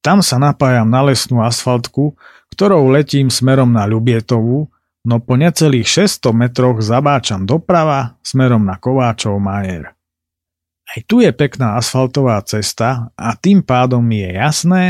Tam 0.00 0.22
sa 0.22 0.38
napájam 0.38 0.86
na 0.86 1.02
lesnú 1.02 1.42
asfaltku, 1.42 2.14
ktorou 2.54 2.86
letím 2.94 3.26
smerom 3.26 3.74
na 3.74 3.90
Ľubietovú, 3.90 4.70
no 5.02 5.16
po 5.18 5.34
necelých 5.34 6.06
600 6.06 6.30
metroch 6.30 6.78
zabáčam 6.78 7.42
doprava 7.42 8.14
smerom 8.22 8.62
na 8.62 8.78
Kováčov 8.78 9.42
Majer. 9.42 9.90
Aj 10.86 11.00
tu 11.10 11.18
je 11.18 11.34
pekná 11.34 11.74
asfaltová 11.74 12.38
cesta 12.46 13.10
a 13.18 13.34
tým 13.34 13.66
pádom 13.66 13.98
mi 13.98 14.22
je 14.22 14.30
jasné, 14.38 14.84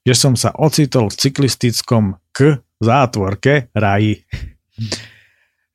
že 0.00 0.16
som 0.16 0.32
sa 0.32 0.56
ocitol 0.56 1.12
v 1.12 1.20
cyklistickom 1.20 2.16
k 2.34 2.58
zátvorke 2.82 3.70
raji. 3.70 4.26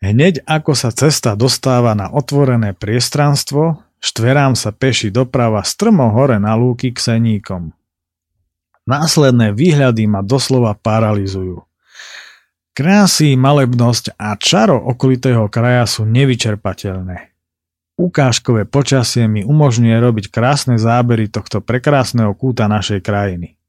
Hneď 0.04 0.44
ako 0.44 0.76
sa 0.76 0.92
cesta 0.92 1.40
dostáva 1.40 1.96
na 1.96 2.12
otvorené 2.12 2.76
priestranstvo, 2.76 3.80
štverám 4.04 4.60
sa 4.60 4.76
peši 4.76 5.12
doprava 5.12 5.64
strmo 5.64 6.12
hore 6.12 6.40
na 6.40 6.56
lúky 6.60 6.92
k 6.92 7.00
seníkom. 7.00 7.72
Následné 8.84 9.56
výhľady 9.56 10.08
ma 10.10 10.20
doslova 10.20 10.76
paralizujú. 10.76 11.64
Krásy, 12.74 13.36
malebnosť 13.36 14.16
a 14.16 14.40
čaro 14.40 14.80
okolitého 14.80 15.52
kraja 15.52 15.84
sú 15.84 16.08
nevyčerpateľné. 16.08 17.36
Ukážkové 18.00 18.64
počasie 18.64 19.28
mi 19.28 19.44
umožňuje 19.44 20.00
robiť 20.00 20.26
krásne 20.32 20.80
zábery 20.80 21.28
tohto 21.28 21.60
prekrásneho 21.60 22.32
kúta 22.32 22.72
našej 22.72 23.04
krajiny. 23.04 23.60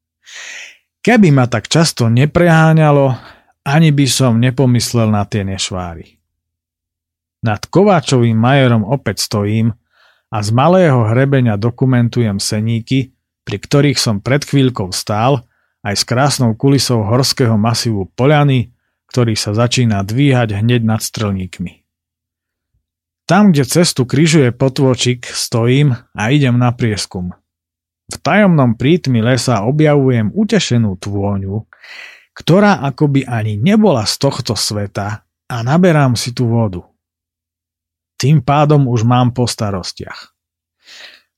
Keby 1.00 1.32
ma 1.32 1.48
tak 1.48 1.72
často 1.72 2.12
nepreháňalo, 2.12 3.16
ani 3.64 3.88
by 3.88 4.06
som 4.08 4.36
nepomyslel 4.36 5.08
na 5.08 5.24
tie 5.24 5.48
nešváry. 5.48 6.20
Nad 7.40 7.64
Kováčovým 7.72 8.36
majerom 8.36 8.84
opäť 8.84 9.24
stojím 9.24 9.72
a 10.28 10.38
z 10.44 10.52
malého 10.52 11.08
hrebenia 11.08 11.56
dokumentujem 11.56 12.36
seníky, 12.36 13.16
pri 13.48 13.56
ktorých 13.56 13.96
som 13.96 14.20
pred 14.20 14.44
chvíľkou 14.44 14.92
stál, 14.92 15.48
aj 15.80 15.94
s 15.96 16.04
krásnou 16.04 16.52
kulisou 16.52 17.00
horského 17.08 17.56
masívu 17.56 18.12
Poliany, 18.12 18.76
ktorý 19.08 19.32
sa 19.40 19.56
začína 19.56 20.04
dvíhať 20.04 20.60
hneď 20.60 20.84
nad 20.84 21.00
strelníkmi. 21.00 21.80
Tam, 23.24 23.56
kde 23.56 23.64
cestu 23.64 24.04
kryžuje 24.04 24.52
potvočik, 24.52 25.24
stojím 25.24 25.96
a 26.12 26.22
idem 26.28 26.60
na 26.60 26.76
prieskum. 26.76 27.32
V 28.10 28.16
tajomnom 28.18 28.74
prítmi 28.74 29.22
lesa 29.22 29.62
objavujem 29.62 30.34
utešenú 30.34 30.98
tvôňu, 30.98 31.62
ktorá 32.34 32.82
akoby 32.90 33.22
ani 33.22 33.54
nebola 33.54 34.02
z 34.02 34.18
tohto 34.18 34.58
sveta 34.58 35.22
a 35.46 35.56
naberám 35.62 36.18
si 36.18 36.34
tú 36.34 36.50
vodu. 36.50 36.82
Tým 38.18 38.42
pádom 38.42 38.90
už 38.90 39.06
mám 39.06 39.30
po 39.30 39.46
starostiach. 39.46 40.34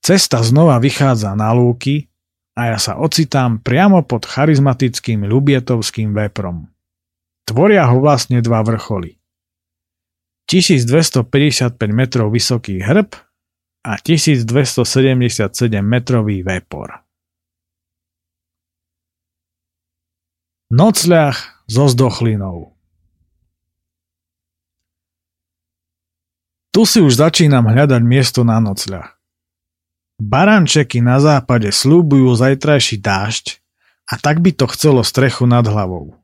Cesta 0.03 0.43
znova 0.43 0.81
vychádza 0.81 1.31
na 1.37 1.53
lúky 1.55 2.11
a 2.57 2.75
ja 2.75 2.77
sa 2.81 2.99
ocitám 2.99 3.61
priamo 3.61 4.03
pod 4.03 4.27
charizmatickým 4.27 5.23
Ľubietovským 5.23 6.11
veprom. 6.11 6.67
Tvoria 7.47 7.87
ho 7.87 8.03
vlastne 8.03 8.43
dva 8.43 8.65
vrcholy. 8.65 9.15
1255 10.51 11.79
metrov 11.89 12.29
vysoký 12.35 12.83
hrb 12.83 13.15
a 13.83 13.99
1277 13.99 14.87
metrový 15.83 16.39
vepor. 16.41 17.03
Nocľah 20.73 21.35
so 21.69 21.85
zdochlinou 21.85 22.73
Tu 26.73 26.81
si 26.89 26.97
už 26.97 27.21
začínam 27.21 27.69
hľadať 27.69 28.01
miesto 28.01 28.41
na 28.41 28.57
nocľah. 28.57 29.13
Barančeky 30.17 31.05
na 31.05 31.21
západe 31.21 31.69
slúbujú 31.69 32.33
zajtrajší 32.33 32.97
dážď 32.97 33.61
a 34.09 34.17
tak 34.17 34.41
by 34.41 34.57
to 34.57 34.65
chcelo 34.73 35.05
strechu 35.05 35.45
nad 35.45 35.61
hlavou. 35.69 36.17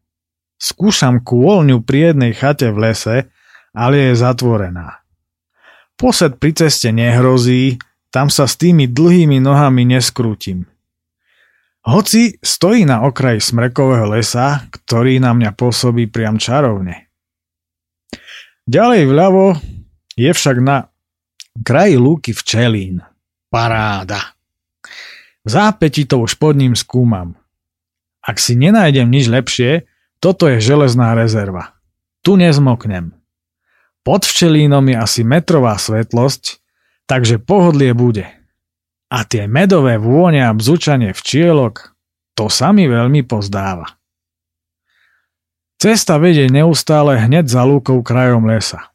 Skúšam 0.58 1.22
kôľňu 1.22 1.86
pri 1.86 2.12
jednej 2.12 2.34
chate 2.34 2.74
v 2.74 2.78
lese, 2.82 3.18
ale 3.78 4.10
je 4.10 4.14
zatvorená. 4.18 4.99
Posed 6.00 6.40
pri 6.40 6.56
ceste 6.56 6.96
nehrozí, 6.96 7.76
tam 8.08 8.32
sa 8.32 8.48
s 8.48 8.56
tými 8.56 8.88
dlhými 8.88 9.44
nohami 9.44 9.84
neskrútim. 9.84 10.64
Hoci 11.84 12.40
stojí 12.40 12.88
na 12.88 13.04
okraji 13.04 13.44
smrekového 13.44 14.16
lesa, 14.16 14.64
ktorý 14.72 15.20
na 15.20 15.36
mňa 15.36 15.52
pôsobí 15.60 16.08
priam 16.08 16.40
čarovne. 16.40 17.12
Ďalej 18.64 19.02
vľavo 19.12 19.60
je 20.16 20.32
však 20.32 20.58
na 20.64 20.88
kraji 21.68 22.00
lúky 22.00 22.32
včelín. 22.32 23.04
Paráda. 23.52 24.40
V 25.44 25.50
zápäti 25.52 26.08
to 26.08 26.24
už 26.24 26.40
pod 26.40 26.56
ním 26.56 26.80
skúmam. 26.80 27.36
Ak 28.24 28.40
si 28.40 28.56
nenájdem 28.56 29.10
nič 29.10 29.28
lepšie, 29.28 29.90
toto 30.24 30.48
je 30.48 30.64
železná 30.64 31.12
rezerva. 31.12 31.76
Tu 32.24 32.40
nezmoknem. 32.40 33.19
Pod 34.10 34.26
včelínom 34.26 34.82
je 34.90 34.98
asi 34.98 35.22
metrová 35.22 35.78
svetlosť, 35.78 36.58
takže 37.06 37.38
pohodlie 37.38 37.94
bude. 37.94 38.26
A 39.06 39.22
tie 39.22 39.46
medové 39.46 40.02
vône 40.02 40.42
a 40.42 40.50
bzučanie 40.50 41.14
včielok, 41.14 41.94
to 42.34 42.50
sa 42.50 42.74
mi 42.74 42.90
veľmi 42.90 43.22
pozdáva. 43.22 44.02
Cesta 45.78 46.18
vedie 46.18 46.50
neustále 46.50 47.22
hneď 47.22 47.54
za 47.54 47.62
lúkou 47.62 48.02
krajom 48.02 48.50
lesa. 48.50 48.90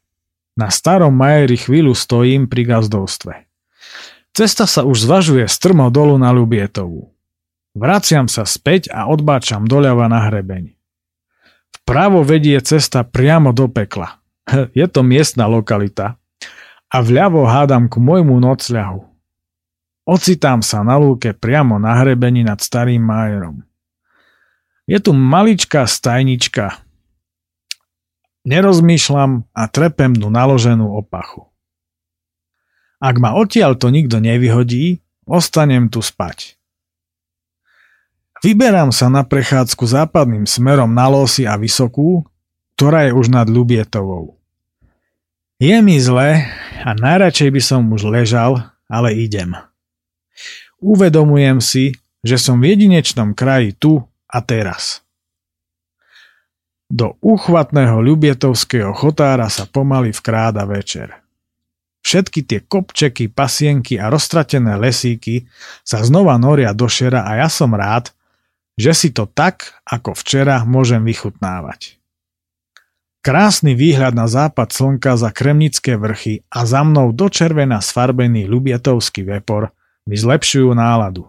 Na 0.59 0.67
starom 0.67 1.15
majeri 1.15 1.63
chvíľu 1.63 1.95
stojím 1.95 2.51
pri 2.51 2.75
gazdovstve. 2.75 3.47
Cesta 4.35 4.67
sa 4.67 4.83
už 4.83 4.99
zvažuje 5.07 5.47
strmo 5.47 5.87
dolu 5.95 6.19
na 6.19 6.35
Lubietovu. 6.35 7.15
Vraciam 7.71 8.27
sa 8.27 8.43
späť 8.43 8.91
a 8.91 9.07
odbáčam 9.07 9.63
doľava 9.63 10.11
na 10.11 10.27
hrebeň. 10.27 10.75
Vpravo 11.71 12.19
vedie 12.27 12.59
cesta 12.59 13.07
priamo 13.07 13.55
do 13.55 13.71
pekla. 13.71 14.24
Je 14.77 14.85
to 14.85 15.01
miestna 15.01 15.49
lokalita. 15.49 16.17
A 16.91 16.97
vľavo 17.01 17.43
hádam 17.49 17.89
k 17.89 17.97
môjmu 17.97 18.37
nocľahu. 18.39 19.03
Ocitám 20.05 20.61
sa 20.61 20.85
na 20.85 21.01
lúke 21.01 21.33
priamo 21.33 21.81
na 21.81 21.97
hrebení 21.97 22.45
nad 22.45 22.61
starým 22.61 23.01
majerom. 23.01 23.65
Je 24.85 25.01
tu 25.01 25.17
maličká 25.17 25.89
stajnička, 25.89 26.85
Nerozmýšľam 28.45 29.49
a 29.57 29.63
trepem 29.65 30.13
du 30.13 30.29
naloženú 30.29 30.93
opachu. 31.01 31.49
Ak 33.01 33.17
ma 33.17 33.33
odtiaľ 33.33 33.73
to 33.73 33.89
nikto 33.89 34.21
nevyhodí, 34.21 35.01
ostanem 35.25 35.89
tu 35.89 36.05
spať. 36.05 36.53
Vyberám 38.45 38.93
sa 38.93 39.09
na 39.09 39.25
prechádzku 39.25 39.89
západným 39.89 40.45
smerom 40.45 40.93
na 40.93 41.09
losy 41.09 41.49
a 41.49 41.57
vysokú, 41.57 42.21
ktorá 42.77 43.09
je 43.09 43.17
už 43.17 43.33
nad 43.33 43.49
Ľubietovou. 43.49 44.34
Je 45.55 45.79
mi 45.79 45.95
zle 46.03 46.43
a 46.83 46.89
najradšej 46.91 47.47
by 47.47 47.61
som 47.63 47.87
už 47.87 48.11
ležal, 48.11 48.75
ale 48.91 49.15
idem. 49.15 49.55
Uvedomujem 50.83 51.63
si, 51.63 51.95
že 52.19 52.35
som 52.35 52.59
v 52.59 52.75
jedinečnom 52.75 53.31
kraji 53.31 53.71
tu 53.71 54.03
a 54.27 54.43
teraz. 54.43 54.99
Do 56.91 57.15
úchvatného 57.23 58.03
ľubietovského 58.03 58.91
chotára 58.91 59.47
sa 59.47 59.63
pomaly 59.63 60.11
vkráda 60.11 60.67
večer. 60.67 61.23
Všetky 62.03 62.39
tie 62.45 62.59
kopčeky, 62.61 63.31
pasienky 63.31 63.95
a 63.95 64.11
roztratené 64.11 64.75
lesíky 64.75 65.47
sa 65.81 66.03
znova 66.03 66.35
noria 66.35 66.75
do 66.75 66.85
šera 66.85 67.25
a 67.25 67.41
ja 67.41 67.49
som 67.49 67.71
rád, 67.71 68.11
že 68.75 68.91
si 68.91 69.09
to 69.15 69.23
tak, 69.23 69.81
ako 69.87 70.13
včera, 70.19 70.67
môžem 70.67 71.01
vychutnávať. 71.01 71.95
Krásny 73.25 73.73
výhľad 73.73 74.13
na 74.13 74.29
západ 74.29 74.69
slnka 74.69 75.17
za 75.17 75.33
Kremnické 75.33 75.97
vrchy 75.97 76.45
a 76.53 76.61
za 76.69 76.85
mnou 76.85 77.09
do 77.09 77.25
červená 77.25 77.81
sfarbený 77.81 78.45
Ľubietovský 78.45 79.25
vepor 79.25 79.73
mi 80.05 80.13
zlepšujú 80.13 80.69
náladu. 80.77 81.25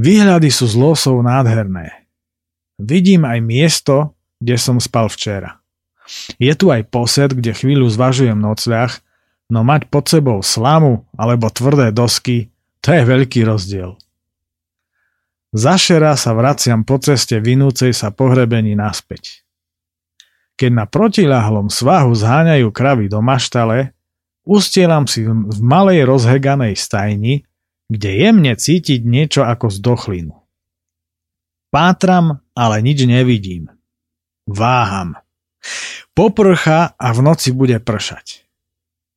Výhľady 0.00 0.48
sú 0.48 0.64
z 0.64 0.80
losov 0.80 1.20
nádherné. 1.20 2.08
Vidím 2.80 3.28
aj 3.28 3.38
miesto, 3.44 4.16
kde 4.40 4.56
som 4.56 4.80
spal 4.80 5.12
včera. 5.12 5.60
Je 6.40 6.56
tu 6.56 6.72
aj 6.72 6.88
posed, 6.88 7.36
kde 7.36 7.52
chvíľu 7.52 7.92
zvažujem 7.92 8.40
nocľah, 8.40 8.96
no 9.52 9.60
mať 9.60 9.92
pod 9.92 10.08
sebou 10.08 10.40
slamu 10.40 11.04
alebo 11.20 11.52
tvrdé 11.52 11.92
dosky, 11.92 12.48
to 12.80 12.96
je 12.96 13.04
veľký 13.04 13.44
rozdiel. 13.44 14.00
Zašera 15.52 16.16
sa 16.16 16.32
vraciam 16.32 16.80
po 16.80 16.96
ceste 16.96 17.36
vinúcej 17.44 17.92
sa 17.92 18.08
pohrebení 18.08 18.72
naspäť. 18.72 19.43
Keď 20.54 20.70
na 20.70 20.86
protilahlom 20.86 21.66
svahu 21.66 22.14
zháňajú 22.14 22.70
kravy 22.70 23.10
do 23.10 23.18
maštale, 23.18 23.90
ustielam 24.46 25.10
si 25.10 25.26
v 25.26 25.58
malej 25.58 26.06
rozheganej 26.06 26.78
stajni, 26.78 27.42
kde 27.90 28.10
jemne 28.14 28.52
cítiť 28.54 29.02
niečo 29.02 29.42
ako 29.42 29.68
zdochlinu. 29.68 30.34
Pátram, 31.74 32.38
ale 32.54 32.86
nič 32.86 33.02
nevidím. 33.02 33.66
Váham. 34.46 35.18
Poprcha 36.14 36.94
a 36.94 37.08
v 37.10 37.20
noci 37.26 37.50
bude 37.50 37.82
pršať. 37.82 38.46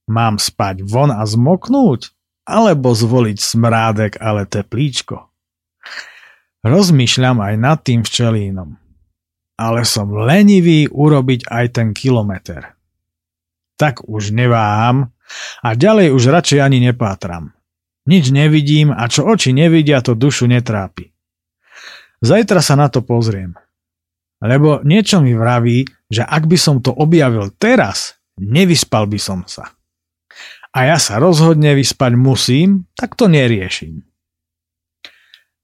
Mám 0.09 0.41
spať 0.41 0.81
von 0.81 1.13
a 1.13 1.21
zmoknúť? 1.21 2.15
Alebo 2.47 2.95
zvoliť 2.95 3.37
smrádek, 3.37 4.23
ale 4.23 4.47
teplíčko? 4.47 5.27
Rozmýšľam 6.63 7.37
aj 7.43 7.55
nad 7.59 7.77
tým 7.83 8.01
včelínom. 8.01 8.79
Ale 9.57 9.81
som 9.83 10.13
lenivý 10.13 10.85
urobiť 10.85 11.49
aj 11.49 11.65
ten 11.73 11.87
kilometr. 11.97 12.77
Tak 13.77 14.05
už 14.05 14.29
neváham 14.33 15.09
a 15.65 15.73
ďalej 15.73 16.13
už 16.13 16.23
radšej 16.29 16.59
ani 16.61 16.77
nepátram. 16.81 17.57
Nič 18.07 18.31
nevidím 18.31 18.93
a 18.95 19.09
čo 19.11 19.27
oči 19.27 19.51
nevidia, 19.51 19.99
to 19.99 20.15
dušu 20.15 20.47
netrápi. 20.47 21.11
Zajtra 22.23 22.63
sa 22.63 22.79
na 22.79 22.87
to 22.87 23.03
pozriem. 23.03 23.53
Lebo 24.39 24.79
niečo 24.85 25.19
mi 25.19 25.33
vraví, 25.33 25.85
že 26.07 26.23
ak 26.23 26.47
by 26.47 26.57
som 26.57 26.79
to 26.79 26.93
objavil 26.93 27.51
teraz, 27.57 28.15
nevyspal 28.39 29.09
by 29.09 29.19
som 29.19 29.43
sa. 29.49 29.73
A 30.71 30.93
ja 30.93 30.97
sa 31.01 31.17
rozhodne 31.17 31.73
vyspať 31.73 32.13
musím, 32.13 32.85
tak 32.93 33.17
to 33.17 33.25
neriešim. 33.25 34.05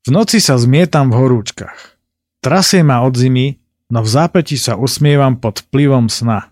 V 0.03 0.09
noci 0.11 0.43
sa 0.43 0.59
zmietam 0.59 1.13
v 1.13 1.19
horúčkach. 1.21 1.95
Trasie 2.43 2.83
ma 2.83 3.07
od 3.07 3.15
zimy, 3.15 3.62
no 3.93 4.01
v 4.01 4.09
zápäti 4.09 4.57
sa 4.57 4.73
usmievam 4.73 5.37
pod 5.37 5.61
vplyvom 5.69 6.09
sna. 6.09 6.49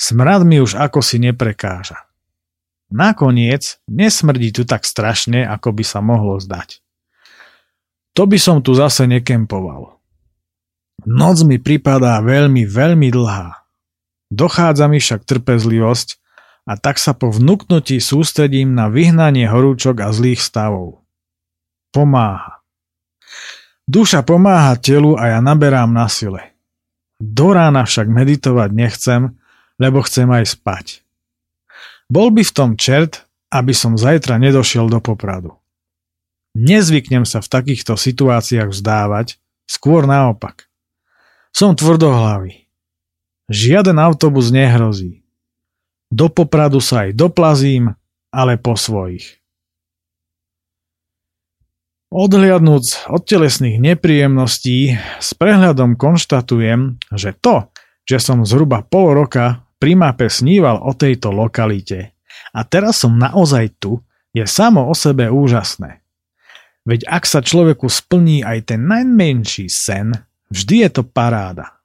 Smrad 0.00 0.48
mi 0.48 0.64
už 0.64 0.80
ako 0.80 1.04
si 1.04 1.20
neprekáža. 1.20 2.08
Nakoniec 2.88 3.76
nesmrdí 3.84 4.48
tu 4.48 4.64
tak 4.64 4.88
strašne, 4.88 5.44
ako 5.44 5.76
by 5.76 5.84
sa 5.84 6.00
mohlo 6.00 6.40
zdať. 6.40 6.80
To 8.16 8.24
by 8.24 8.40
som 8.40 8.64
tu 8.64 8.72
zase 8.72 9.04
nekempoval. 9.04 10.00
Noc 11.04 11.36
mi 11.44 11.60
pripadá 11.60 12.18
veľmi, 12.24 12.64
veľmi 12.64 13.08
dlhá. 13.12 13.60
Dochádza 14.32 14.88
mi 14.88 14.98
však 14.98 15.28
trpezlivosť 15.28 16.08
a 16.66 16.80
tak 16.80 16.96
sa 16.96 17.12
po 17.12 17.28
vnúknutí 17.28 18.00
sústredím 18.00 18.72
na 18.72 18.88
vyhnanie 18.88 19.46
horúčok 19.46 20.00
a 20.00 20.08
zlých 20.10 20.40
stavov. 20.40 21.04
Pomáha. 21.92 22.59
Duša 23.90 24.22
pomáha 24.22 24.78
telu 24.78 25.18
a 25.18 25.34
ja 25.34 25.38
naberám 25.42 25.90
na 25.90 26.06
sile. 26.06 26.54
Do 27.18 27.50
rána 27.50 27.82
však 27.82 28.06
meditovať 28.06 28.70
nechcem, 28.70 29.34
lebo 29.82 29.98
chcem 30.06 30.30
aj 30.30 30.44
spať. 30.54 30.86
Bol 32.06 32.30
by 32.30 32.46
v 32.46 32.54
tom 32.54 32.70
čert, 32.78 33.26
aby 33.50 33.74
som 33.74 33.98
zajtra 33.98 34.38
nedošiel 34.38 34.86
do 34.86 35.02
popradu. 35.02 35.58
Nezvyknem 36.54 37.26
sa 37.26 37.42
v 37.42 37.50
takýchto 37.50 37.98
situáciách 37.98 38.70
vzdávať, 38.70 39.42
skôr 39.66 40.06
naopak. 40.06 40.70
Som 41.50 41.74
tvrdohlavý. 41.74 42.70
Žiaden 43.50 43.98
autobus 43.98 44.54
nehrozí. 44.54 45.26
Do 46.14 46.30
popradu 46.30 46.78
sa 46.78 47.10
aj 47.10 47.18
doplazím, 47.18 47.98
ale 48.30 48.54
po 48.54 48.78
svojich. 48.78 49.39
Odhliadnúc 52.10 53.06
od 53.06 53.22
telesných 53.22 53.78
nepríjemností, 53.78 54.98
s 55.22 55.30
prehľadom 55.38 55.94
konštatujem, 55.94 56.98
že 57.14 57.38
to, 57.38 57.70
že 58.02 58.18
som 58.18 58.42
zhruba 58.42 58.82
pol 58.82 59.14
roka 59.14 59.62
pri 59.78 59.94
mape 59.94 60.26
sníval 60.26 60.82
o 60.82 60.90
tejto 60.90 61.30
lokalite 61.30 62.10
a 62.50 62.66
teraz 62.66 63.06
som 63.06 63.14
naozaj 63.14 63.78
tu, 63.78 64.02
je 64.34 64.42
samo 64.42 64.90
o 64.90 64.94
sebe 64.94 65.30
úžasné. 65.30 66.02
Veď 66.82 67.06
ak 67.06 67.30
sa 67.30 67.46
človeku 67.46 67.86
splní 67.86 68.42
aj 68.42 68.74
ten 68.74 68.90
najmenší 68.90 69.70
sen, 69.70 70.10
vždy 70.50 70.82
je 70.82 70.90
to 70.90 71.02
paráda. 71.06 71.78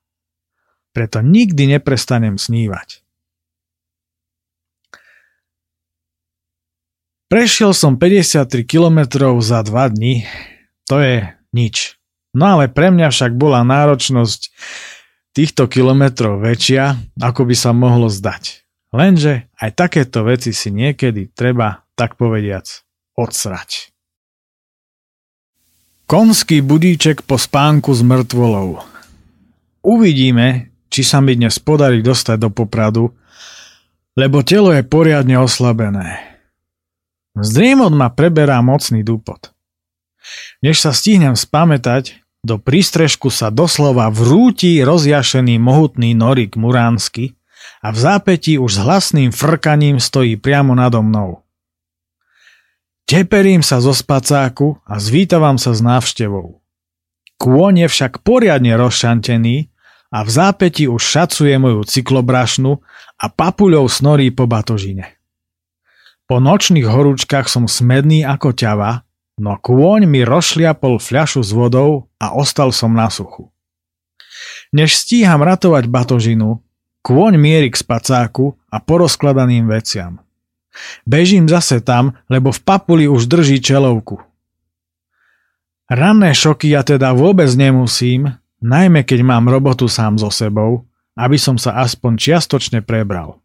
Preto 0.90 1.22
nikdy 1.22 1.78
neprestanem 1.78 2.42
snívať. 2.42 3.05
Prešiel 7.36 7.76
som 7.76 8.00
53 8.00 8.64
km 8.64 9.12
za 9.44 9.60
2 9.60 9.76
dní, 9.92 10.24
to 10.88 11.04
je 11.04 11.36
nič. 11.52 12.00
No 12.32 12.56
ale 12.56 12.72
pre 12.72 12.96
mňa 12.96 13.12
však 13.12 13.36
bola 13.36 13.60
náročnosť 13.60 14.56
týchto 15.36 15.68
kilometrov 15.68 16.40
väčšia, 16.40 16.96
ako 17.20 17.44
by 17.44 17.56
sa 17.60 17.76
mohlo 17.76 18.08
zdať. 18.08 18.64
Lenže 18.96 19.52
aj 19.60 19.68
takéto 19.76 20.24
veci 20.24 20.56
si 20.56 20.72
niekedy 20.72 21.36
treba, 21.36 21.84
tak 22.00 22.16
povediac, 22.16 22.72
odsrať. 23.20 23.92
Konský 26.08 26.64
budíček 26.64 27.28
po 27.28 27.36
spánku 27.36 27.92
s 27.92 28.00
mŕtvolou. 28.00 28.80
Uvidíme, 29.84 30.72
či 30.88 31.04
sa 31.04 31.20
mi 31.20 31.36
dnes 31.36 31.60
podarí 31.60 32.00
dostať 32.00 32.48
do 32.48 32.48
popradu, 32.48 33.12
lebo 34.16 34.40
telo 34.40 34.72
je 34.72 34.88
poriadne 34.88 35.36
oslabené. 35.36 36.35
Zdriemot 37.36 37.92
ma 37.92 38.08
preberá 38.08 38.64
mocný 38.64 39.04
dúpot. 39.04 39.52
Než 40.64 40.80
sa 40.80 40.96
stihnem 40.96 41.36
spamätať, 41.36 42.26
do 42.46 42.62
prístrežku 42.62 43.34
sa 43.34 43.50
doslova 43.50 44.08
vrúti 44.14 44.80
rozjašený 44.86 45.58
mohutný 45.58 46.14
norik 46.14 46.54
muránsky 46.56 47.34
a 47.82 47.90
v 47.90 47.98
zápätí 47.98 48.62
už 48.62 48.78
s 48.78 48.80
hlasným 48.80 49.34
frkaním 49.34 49.98
stojí 49.98 50.38
priamo 50.38 50.78
nado 50.78 51.02
mnou. 51.02 51.42
Teperím 53.10 53.62
sa 53.62 53.82
zo 53.82 53.94
spacáku 53.94 54.82
a 54.86 54.98
zvítavam 54.98 55.58
sa 55.58 55.74
s 55.74 55.82
návštevou. 55.82 56.62
Kôň 57.42 57.86
je 57.86 57.88
však 57.90 58.22
poriadne 58.22 58.74
rozšantený 58.78 59.70
a 60.14 60.24
v 60.24 60.30
zápäti 60.30 60.86
už 60.86 61.02
šacuje 61.02 61.54
moju 61.58 61.82
cyklobrašnu 61.86 62.78
a 63.20 63.26
papuľou 63.30 63.90
snorí 63.90 64.30
po 64.30 64.46
batožine. 64.46 65.15
Po 66.26 66.42
nočných 66.42 66.90
horúčkach 66.90 67.46
som 67.46 67.70
smedný 67.70 68.26
ako 68.26 68.58
ťava, 68.58 69.06
no 69.38 69.62
kôň 69.62 70.10
mi 70.10 70.26
rozšliapol 70.26 70.98
fľašu 70.98 71.46
s 71.46 71.54
vodou 71.54 72.10
a 72.18 72.34
ostal 72.34 72.74
som 72.74 72.98
na 72.98 73.14
suchu. 73.14 73.54
Než 74.74 74.98
stíham 74.98 75.46
ratovať 75.46 75.86
batožinu, 75.86 76.66
kôň 77.06 77.38
mierí 77.38 77.70
k 77.70 77.78
spacáku 77.78 78.58
a 78.74 78.82
porozkladaným 78.82 79.70
veciam. 79.70 80.26
Bežím 81.06 81.46
zase 81.46 81.80
tam, 81.80 82.18
lebo 82.28 82.50
v 82.50 82.60
papuli 82.66 83.06
už 83.06 83.30
drží 83.30 83.62
čelovku. 83.62 84.20
Ranné 85.86 86.34
šoky 86.34 86.74
ja 86.74 86.82
teda 86.82 87.14
vôbec 87.14 87.48
nemusím, 87.54 88.34
najmä 88.66 89.06
keď 89.06 89.22
mám 89.22 89.46
robotu 89.46 89.86
sám 89.86 90.18
so 90.18 90.34
sebou, 90.34 90.90
aby 91.14 91.38
som 91.38 91.62
sa 91.62 91.78
aspoň 91.86 92.18
čiastočne 92.18 92.82
prebral. 92.82 93.45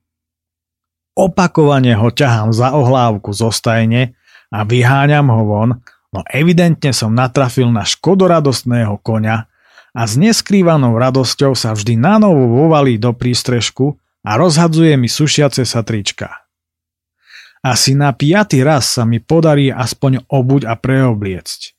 Opakovane 1.18 1.92
ho 1.94 2.08
ťahám 2.08 2.54
za 2.54 2.72
ohlávku 2.74 3.34
zo 3.34 3.50
stajne 3.50 4.14
a 4.50 4.62
vyháňam 4.62 5.26
ho 5.30 5.42
von, 5.46 5.70
no 6.10 6.20
evidentne 6.30 6.90
som 6.94 7.14
natrafil 7.14 7.70
na 7.70 7.86
škodoradostného 7.86 8.98
koňa 9.02 9.50
a 9.90 10.02
s 10.06 10.14
neskrývanou 10.14 10.94
radosťou 10.94 11.58
sa 11.58 11.74
vždy 11.74 11.98
nanovo 11.98 12.62
vovalí 12.62 12.98
do 12.98 13.10
prístrežku 13.10 13.98
a 14.22 14.38
rozhadzuje 14.38 14.94
mi 14.94 15.10
sušiace 15.10 15.66
sa 15.66 15.82
trička. 15.82 16.46
Asi 17.60 17.92
na 17.92 18.14
piatý 18.16 18.64
raz 18.64 18.88
sa 18.96 19.04
mi 19.04 19.20
podarí 19.20 19.68
aspoň 19.68 20.24
obuť 20.32 20.64
a 20.64 20.74
preobliecť. 20.78 21.76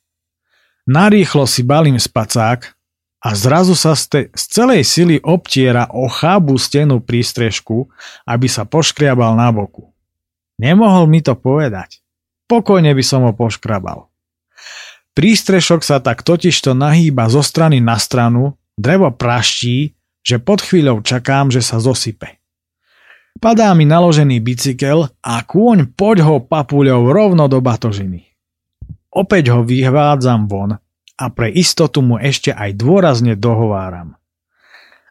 Narýchlo 0.86 1.46
si 1.46 1.66
balím 1.66 1.98
spacák 1.98 2.81
a 3.22 3.38
zrazu 3.38 3.78
sa 3.78 3.94
z, 3.94 4.34
z 4.34 4.44
celej 4.50 4.82
sily 4.82 5.16
obtiera 5.22 5.86
o 5.94 6.10
chábu 6.10 6.58
stenu 6.58 6.98
prístrežku, 6.98 7.86
aby 8.26 8.50
sa 8.50 8.66
poškriabal 8.66 9.38
na 9.38 9.54
boku. 9.54 9.94
Nemohol 10.58 11.06
mi 11.06 11.22
to 11.22 11.38
povedať. 11.38 12.02
Pokojne 12.50 12.90
by 12.90 13.04
som 13.06 13.22
ho 13.22 13.32
poškrabal. 13.32 14.10
Prístrešok 15.14 15.86
sa 15.86 16.02
tak 16.02 16.26
totižto 16.26 16.74
nahýba 16.74 17.30
zo 17.30 17.46
strany 17.46 17.78
na 17.78 17.94
stranu, 17.94 18.58
drevo 18.74 19.14
praští, 19.14 19.94
že 20.26 20.42
pod 20.42 20.58
chvíľou 20.58 21.04
čakám, 21.06 21.54
že 21.54 21.62
sa 21.62 21.78
zosype. 21.78 22.42
Padá 23.38 23.70
mi 23.72 23.86
naložený 23.86 24.42
bicykel 24.42 25.08
a 25.22 25.34
kôň 25.46 25.94
poď 25.94 26.26
ho 26.26 26.36
papuľou 26.42 27.10
rovno 27.10 27.46
do 27.46 27.62
batožiny. 27.62 28.28
Opäť 29.12 29.52
ho 29.52 29.60
vyhvádzam 29.62 30.50
von 30.50 30.78
a 31.22 31.30
pre 31.30 31.54
istotu 31.54 32.02
mu 32.02 32.18
ešte 32.18 32.50
aj 32.50 32.74
dôrazne 32.74 33.38
dohováram. 33.38 34.18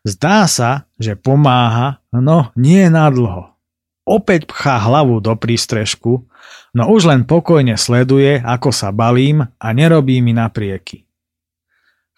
Zdá 0.03 0.43
sa, 0.51 0.91
že 0.99 1.15
pomáha, 1.15 2.03
no 2.11 2.51
nie 2.59 2.91
na 2.91 3.07
dlho. 3.07 3.55
Opäť 4.03 4.51
pchá 4.51 4.81
hlavu 4.81 5.23
do 5.23 5.31
prístrežku, 5.39 6.27
no 6.75 6.83
už 6.91 7.07
len 7.07 7.23
pokojne 7.23 7.79
sleduje, 7.79 8.43
ako 8.43 8.75
sa 8.75 8.91
balím 8.91 9.47
a 9.55 9.67
nerobí 9.71 10.19
mi 10.19 10.35
naprieky. 10.35 11.07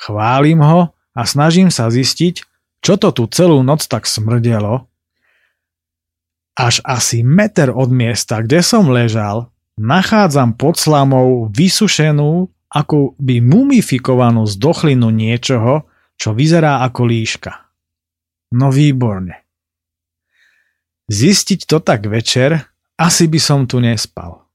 Chválim 0.01 0.57
ho 0.65 0.89
a 1.13 1.21
snažím 1.29 1.69
sa 1.69 1.93
zistiť, 1.93 2.41
čo 2.81 2.97
to 2.97 3.13
tu 3.13 3.29
celú 3.29 3.61
noc 3.61 3.85
tak 3.85 4.09
smrdelo 4.09 4.89
až 6.53 6.85
asi 6.85 7.25
meter 7.25 7.73
od 7.73 7.89
miesta, 7.89 8.41
kde 8.41 8.61
som 8.61 8.85
ležal, 8.89 9.49
nachádzam 9.77 10.53
pod 10.53 10.77
slamou 10.77 11.49
vysušenú, 11.49 12.49
ako 12.73 13.13
by 13.21 13.37
mumifikovanú 13.39 14.49
zdochlinu 14.49 15.13
niečoho, 15.13 15.85
čo 16.17 16.33
vyzerá 16.33 16.81
ako 16.81 17.01
líška. 17.05 17.51
No 18.57 18.73
výborne. 18.73 19.45
Zistiť 21.05 21.69
to 21.69 21.77
tak 21.85 22.09
večer, 22.09 22.57
asi 22.97 23.29
by 23.29 23.39
som 23.41 23.69
tu 23.69 23.77
nespal. 23.77 24.45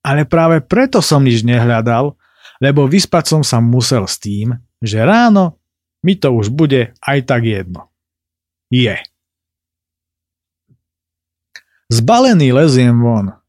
Ale 0.00 0.24
práve 0.24 0.64
preto 0.64 1.04
som 1.04 1.20
nič 1.20 1.44
nehľadal, 1.44 2.16
lebo 2.60 2.88
vyspať 2.88 3.36
som 3.36 3.42
sa 3.44 3.60
musel 3.60 4.08
s 4.08 4.16
tým, 4.16 4.56
že 4.80 5.04
ráno 5.04 5.60
mi 6.00 6.16
to 6.16 6.32
už 6.32 6.48
bude 6.48 6.96
aj 7.04 7.18
tak 7.28 7.44
jedno. 7.44 7.92
Je. 8.72 8.96
Zbalený 11.92 12.54
leziem 12.54 12.96
von. 12.96 13.39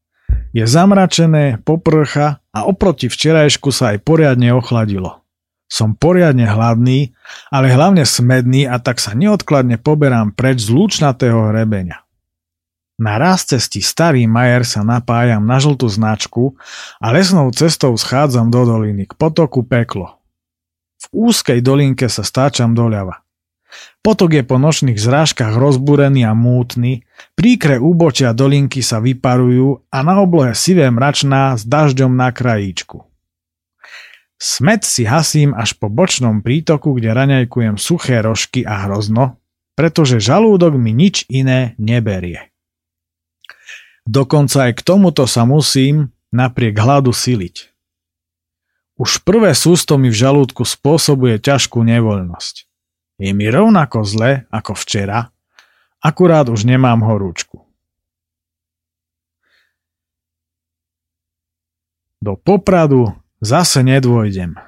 Je 0.52 0.68
zamračené, 0.68 1.64
poprcha 1.64 2.44
a 2.52 2.68
oproti 2.68 3.08
včerajšku 3.08 3.72
sa 3.72 3.96
aj 3.96 4.04
poriadne 4.04 4.52
ochladilo. 4.52 5.24
Som 5.72 5.96
poriadne 5.96 6.44
hladný, 6.44 7.16
ale 7.48 7.72
hlavne 7.72 8.04
smedný 8.04 8.68
a 8.68 8.76
tak 8.76 9.00
sa 9.00 9.16
neodkladne 9.16 9.80
poberám 9.80 10.36
preč 10.36 10.68
z 10.68 10.76
lúčnatého 10.76 11.48
hrebeňa. 11.48 12.04
Na 13.00 13.16
cesti 13.34 13.80
Starý 13.80 14.28
Majer 14.28 14.68
sa 14.68 14.84
napájam 14.84 15.40
na 15.42 15.56
žltú 15.56 15.88
značku 15.88 16.60
a 17.00 17.10
lesnou 17.10 17.48
cestou 17.56 17.96
schádzam 17.96 18.52
do 18.52 18.68
doliny 18.68 19.08
k 19.08 19.16
potoku 19.16 19.64
Peklo. 19.64 20.20
V 21.00 21.32
úzkej 21.32 21.64
dolinke 21.64 22.06
sa 22.06 22.22
stáčam 22.22 22.76
doľava. 22.76 23.24
Potok 24.02 24.36
je 24.36 24.42
po 24.42 24.58
nočných 24.58 24.98
zrážkach 24.98 25.54
rozbúrený 25.54 26.26
a 26.26 26.34
mútny, 26.34 27.06
príkre 27.38 27.78
úbočia 27.78 28.34
dolinky 28.34 28.82
sa 28.82 28.98
vyparujú 28.98 29.86
a 29.88 29.98
na 30.02 30.20
oblohe 30.20 30.52
sivé 30.52 30.90
mračná 30.90 31.56
s 31.56 31.62
dažďom 31.64 32.12
na 32.12 32.34
krajíčku. 32.34 33.06
Smet 34.42 34.82
si 34.82 35.06
hasím 35.06 35.54
až 35.54 35.78
po 35.78 35.86
bočnom 35.86 36.42
prítoku, 36.42 36.98
kde 36.98 37.14
raňajkujem 37.14 37.78
suché 37.78 38.18
rožky 38.26 38.66
a 38.66 38.90
hrozno, 38.90 39.38
pretože 39.78 40.18
žalúdok 40.18 40.74
mi 40.74 40.90
nič 40.90 41.30
iné 41.30 41.78
neberie. 41.78 42.50
Dokonca 44.02 44.66
aj 44.66 44.72
k 44.78 44.82
tomuto 44.82 45.30
sa 45.30 45.46
musím 45.46 46.10
napriek 46.34 46.74
hladu 46.74 47.14
siliť. 47.14 47.70
Už 48.98 49.22
prvé 49.22 49.54
sústo 49.54 49.94
mi 49.94 50.10
v 50.10 50.18
žalúdku 50.18 50.66
spôsobuje 50.66 51.38
ťažkú 51.38 51.78
nevoľnosť. 51.86 52.71
Je 53.22 53.30
mi 53.30 53.46
rovnako 53.46 54.02
zle 54.02 54.50
ako 54.50 54.74
včera, 54.74 55.30
akurát 56.02 56.50
už 56.50 56.66
nemám 56.66 57.06
horúčku. 57.06 57.62
Do 62.18 62.34
Popradu 62.34 63.14
zase 63.38 63.86
nedôjdem. 63.86 64.58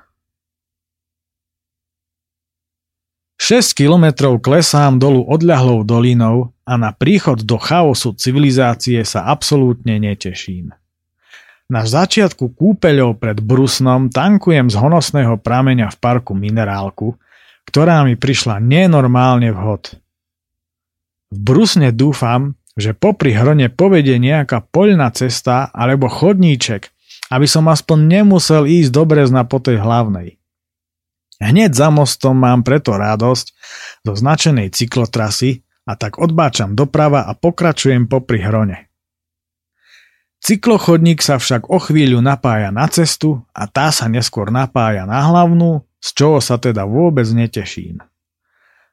6 3.42 3.74
kilometrov 3.74 4.38
klesám 4.38 5.02
dolu 5.02 5.26
odľahlou 5.26 5.82
dolinou 5.82 6.54
a 6.62 6.78
na 6.78 6.94
príchod 6.94 7.42
do 7.42 7.58
chaosu 7.58 8.14
civilizácie 8.14 9.02
sa 9.02 9.26
absolútne 9.34 9.98
neteším. 9.98 10.70
Na 11.66 11.82
začiatku 11.82 12.54
kúpeľov 12.54 13.18
pred 13.18 13.42
Brusnom 13.42 14.14
tankujem 14.14 14.70
z 14.70 14.78
honosného 14.78 15.42
prameňa 15.42 15.90
v 15.90 15.96
parku 15.98 16.38
minerálku, 16.38 17.18
ktorá 17.68 18.04
mi 18.04 18.14
prišla 18.14 18.60
nenormálne 18.60 19.50
vhod. 19.52 19.96
V 21.34 21.38
Brusne 21.38 21.90
dúfam, 21.90 22.54
že 22.74 22.94
popri 22.94 23.34
hrone 23.34 23.70
povedie 23.70 24.18
nejaká 24.18 24.66
poľná 24.70 25.10
cesta 25.14 25.70
alebo 25.70 26.10
chodníček, 26.10 26.90
aby 27.30 27.46
som 27.46 27.70
aspoň 27.70 27.98
nemusel 28.20 28.66
ísť 28.66 28.90
do 28.90 29.02
Brezna 29.06 29.42
po 29.46 29.62
tej 29.62 29.82
hlavnej. 29.82 30.38
Hneď 31.42 31.74
za 31.74 31.90
mostom 31.90 32.38
mám 32.38 32.62
preto 32.62 32.94
radosť 32.94 33.46
do 34.06 34.14
značenej 34.14 34.70
cyklotrasy 34.70 35.66
a 35.84 35.98
tak 35.98 36.22
odbáčam 36.22 36.78
doprava 36.78 37.26
a 37.26 37.34
pokračujem 37.34 38.06
popri 38.06 38.40
hrone. 38.42 38.88
Cyklochodník 40.44 41.24
sa 41.24 41.40
však 41.40 41.72
o 41.72 41.80
chvíľu 41.80 42.20
napája 42.20 42.68
na 42.68 42.84
cestu 42.92 43.40
a 43.56 43.64
tá 43.64 43.88
sa 43.88 44.12
neskôr 44.12 44.52
napája 44.52 45.08
na 45.08 45.24
hlavnú, 45.24 45.88
z 46.04 46.08
čoho 46.12 46.38
sa 46.44 46.60
teda 46.60 46.84
vôbec 46.84 47.24
neteším. 47.32 48.04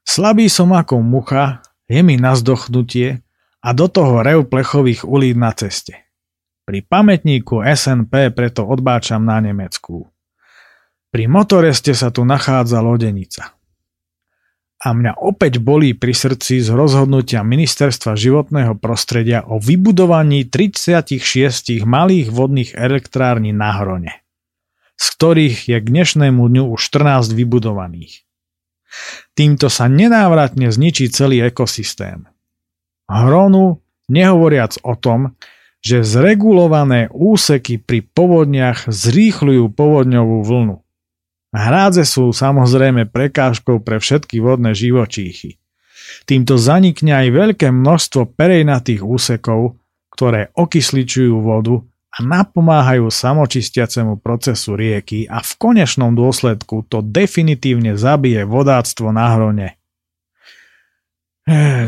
Slabý 0.07 0.47
som 0.47 0.71
ako 0.71 1.03
mucha, 1.03 1.59
je 1.91 1.99
mi 1.99 2.15
na 2.15 2.31
zdochnutie 2.39 3.19
a 3.59 3.69
do 3.75 3.91
toho 3.91 4.23
rev 4.23 4.47
plechových 4.47 5.03
ulíd 5.03 5.35
na 5.35 5.51
ceste. 5.51 6.07
Pri 6.63 6.87
pamätníku 6.87 7.59
SNP 7.67 8.31
preto 8.31 8.63
odbáčam 8.63 9.27
na 9.27 9.43
Nemecku. 9.43 10.07
Pri 11.11 11.27
motoreste 11.27 11.91
sa 11.91 12.15
tu 12.15 12.23
nachádza 12.23 12.79
lodenica. 12.79 13.59
A 14.81 14.95
mňa 14.95 15.19
opäť 15.19 15.61
bolí 15.61 15.93
pri 15.93 16.15
srdci 16.15 16.63
z 16.63 16.73
rozhodnutia 16.73 17.45
Ministerstva 17.45 18.17
životného 18.17 18.79
prostredia 18.79 19.45
o 19.45 19.59
vybudovaní 19.61 20.47
36 20.47 21.85
malých 21.85 22.33
vodných 22.33 22.71
elektrární 22.73 23.53
na 23.53 23.77
Hrone, 23.77 24.25
z 25.01 25.07
ktorých 25.17 25.57
je 25.65 25.77
k 25.81 25.85
dnešnému 25.89 26.45
dňu 26.45 26.77
už 26.77 26.81
14 26.93 27.33
vybudovaných. 27.33 28.21
Týmto 29.33 29.65
sa 29.73 29.89
nenávratne 29.89 30.69
zničí 30.69 31.09
celý 31.09 31.41
ekosystém. 31.41 32.29
Hronu, 33.09 33.81
nehovoriac 34.05 34.77
o 34.85 34.93
tom, 34.93 35.33
že 35.81 36.05
zregulované 36.05 37.09
úseky 37.09 37.81
pri 37.81 38.05
povodniach 38.05 38.85
zrýchľujú 38.85 39.73
povodňovú 39.73 40.37
vlnu. 40.45 40.77
Hrádze 41.51 42.05
sú 42.05 42.29
samozrejme 42.29 43.09
prekážkou 43.09 43.81
pre 43.81 43.97
všetky 43.97 44.37
vodné 44.37 44.77
živočíchy. 44.77 45.57
Týmto 46.29 46.61
zanikne 46.61 47.25
aj 47.25 47.27
veľké 47.33 47.67
množstvo 47.73 48.37
perejnatých 48.37 49.01
úsekov, 49.01 49.81
ktoré 50.13 50.53
okysličujú 50.53 51.41
vodu 51.41 51.81
a 52.11 52.17
napomáhajú 52.19 53.07
samočistiacemu 53.07 54.19
procesu 54.19 54.75
rieky 54.75 55.31
a 55.31 55.39
v 55.39 55.51
konečnom 55.55 56.11
dôsledku 56.11 56.83
to 56.91 56.99
definitívne 56.99 57.95
zabije 57.95 58.43
vodáctvo 58.43 59.15
na 59.15 59.25
hrone. 59.31 59.67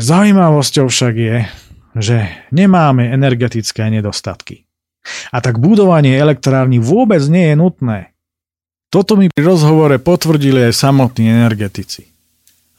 Zaujímavosťou 0.00 0.88
však 0.88 1.14
je, 1.14 1.36
že 1.94 2.16
nemáme 2.50 3.12
energetické 3.12 3.86
nedostatky. 3.92 4.64
A 5.30 5.44
tak 5.44 5.60
budovanie 5.60 6.16
elektrárny 6.16 6.80
vôbec 6.80 7.20
nie 7.28 7.52
je 7.52 7.56
nutné. 7.60 7.98
Toto 8.88 9.20
mi 9.20 9.28
pri 9.28 9.44
rozhovore 9.44 10.00
potvrdili 10.00 10.72
aj 10.72 10.74
samotní 10.74 11.28
energetici. 11.28 12.08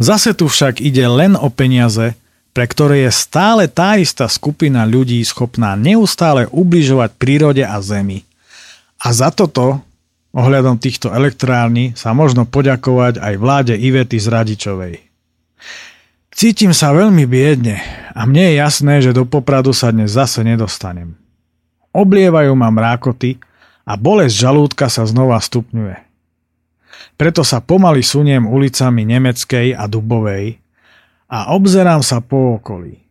Zase 0.02 0.34
tu 0.34 0.50
však 0.50 0.84
ide 0.84 1.06
len 1.08 1.38
o 1.38 1.48
peniaze, 1.54 2.18
pre 2.56 2.72
ktoré 2.72 3.04
je 3.04 3.12
stále 3.12 3.68
tá 3.68 4.00
istá 4.00 4.32
skupina 4.32 4.88
ľudí 4.88 5.20
schopná 5.28 5.76
neustále 5.76 6.48
ubližovať 6.56 7.20
prírode 7.20 7.68
a 7.68 7.76
zemi. 7.84 8.24
A 9.04 9.12
za 9.12 9.28
toto, 9.28 9.84
ohľadom 10.32 10.80
týchto 10.80 11.12
elektrární, 11.12 11.92
sa 12.00 12.16
možno 12.16 12.48
poďakovať 12.48 13.20
aj 13.20 13.34
vláde 13.36 13.76
Ivety 13.76 14.16
z 14.24 14.32
Radičovej. 14.32 14.96
Cítim 16.32 16.72
sa 16.72 16.96
veľmi 16.96 17.28
biedne 17.28 17.84
a 18.16 18.24
mne 18.24 18.48
je 18.48 18.54
jasné, 18.64 19.04
že 19.04 19.12
do 19.12 19.28
Popradu 19.28 19.76
sa 19.76 19.92
dnes 19.92 20.16
zase 20.16 20.40
nedostanem. 20.48 21.20
Oblievajú 21.92 22.56
ma 22.56 22.72
mrákoty 22.72 23.36
a 23.84 24.00
bolesť 24.00 24.36
žalúdka 24.48 24.88
sa 24.88 25.04
znova 25.04 25.44
stupňuje. 25.44 26.00
Preto 27.20 27.44
sa 27.44 27.60
pomaly 27.60 28.00
suniem 28.00 28.48
ulicami 28.48 29.04
Nemeckej 29.04 29.76
a 29.76 29.88
Dubovej 29.92 30.65
a 31.36 31.52
obzerám 31.52 32.00
sa 32.00 32.24
po 32.24 32.56
okolí. 32.56 33.04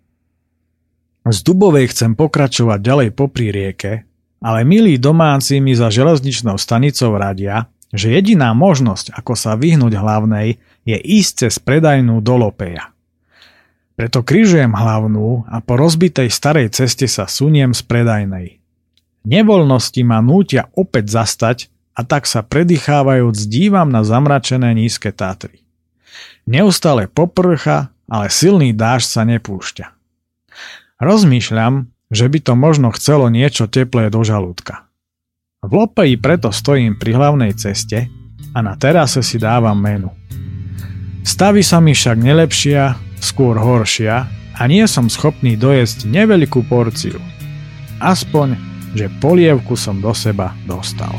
Z 1.29 1.45
Dubovej 1.45 1.93
chcem 1.93 2.16
pokračovať 2.16 2.81
ďalej 2.81 3.09
popri 3.12 3.53
rieke, 3.53 4.09
ale 4.41 4.64
milí 4.64 4.97
domáci 4.97 5.61
mi 5.61 5.77
za 5.77 5.93
železničnou 5.93 6.57
stanicou 6.57 7.12
radia, 7.20 7.68
že 7.93 8.12
jediná 8.12 8.57
možnosť, 8.57 9.12
ako 9.12 9.37
sa 9.37 9.61
vyhnúť 9.61 9.93
hlavnej, 9.93 10.57
je 10.89 10.97
ísť 10.97 11.49
cez 11.49 11.55
predajnú 11.61 12.25
do 12.25 12.41
Lopeja. 12.41 12.93
Preto 13.95 14.25
križujem 14.25 14.72
hlavnú 14.72 15.45
a 15.49 15.61
po 15.61 15.79
rozbitej 15.79 16.29
starej 16.33 16.72
ceste 16.72 17.07
sa 17.07 17.29
suniem 17.29 17.77
z 17.77 17.81
predajnej. 17.87 18.49
Nevoľnosti 19.25 20.03
ma 20.05 20.20
nútia 20.20 20.68
opäť 20.77 21.14
zastať 21.14 21.59
a 21.95 22.03
tak 22.05 22.27
sa 22.27 22.43
predýchávajúc 22.43 23.37
dívam 23.49 23.89
na 23.89 24.03
zamračené 24.03 24.75
nízke 24.75 25.14
Tatry. 25.14 25.62
Neustále 26.45 27.09
poprcha, 27.09 27.94
ale 28.09 28.29
silný 28.29 28.77
dážď 28.77 29.09
sa 29.09 29.23
nepúšťa. 29.25 29.87
Rozmýšľam, 31.01 31.91
že 32.13 32.27
by 32.31 32.39
to 32.41 32.53
možno 32.55 32.89
chcelo 32.95 33.27
niečo 33.33 33.67
teplé 33.67 34.13
do 34.13 34.23
žalúdka. 34.23 34.87
V 35.65 35.73
Lopeji 35.73 36.21
preto 36.21 36.53
stojím 36.53 37.01
pri 37.01 37.17
hlavnej 37.17 37.57
ceste 37.57 38.13
a 38.53 38.59
na 38.61 38.77
terase 38.77 39.25
si 39.25 39.41
dávam 39.41 39.75
menu. 39.75 40.13
Stavy 41.25 41.65
sa 41.65 41.81
mi 41.81 41.97
však 41.97 42.21
nelepšia 42.21 43.01
skôr 43.17 43.57
horšia 43.57 44.29
a 44.55 44.63
nie 44.69 44.85
som 44.85 45.09
schopný 45.09 45.57
dojesť 45.57 46.05
neveľkú 46.05 46.69
porciu. 46.69 47.17
Aspoň, 47.99 48.61
že 48.93 49.11
polievku 49.19 49.75
som 49.75 49.99
do 49.99 50.13
seba 50.13 50.53
dostal. 50.69 51.17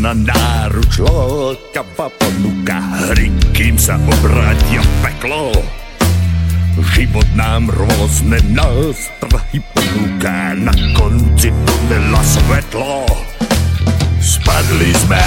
Otvorená 0.00 0.32
náruč 0.32 0.96
lákavá 1.04 2.08
ponuka 2.16 2.80
hry, 3.12 3.28
kým 3.52 3.76
sa 3.76 4.00
obrátia 4.00 4.80
peklo. 5.04 5.52
Život 6.96 7.28
nám 7.36 7.68
rôzne 7.68 8.40
nástrahy 8.48 9.60
ponúka, 9.76 10.56
na 10.56 10.72
konci 10.96 11.52
tunela 11.52 12.24
svetlo. 12.24 13.04
Spadli 14.24 14.88
sme 15.04 15.20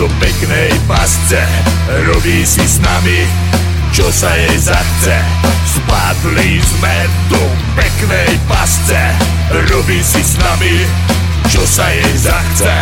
do 0.00 0.08
peknej 0.16 0.72
pasce, 0.88 1.44
robí 2.08 2.40
si 2.40 2.64
s 2.64 2.80
nami, 2.80 3.28
čo 3.92 4.08
sa 4.08 4.32
jej 4.32 4.64
zachce. 4.64 5.20
Spadli 5.68 6.56
sme 6.56 6.96
do 7.28 7.42
peknej 7.76 8.32
pasce, 8.48 9.12
robí 9.68 10.00
si 10.00 10.24
s 10.24 10.40
nami, 10.40 10.88
čo 11.52 11.60
sa 11.68 11.84
jej 11.92 12.16
zachce. 12.16 12.72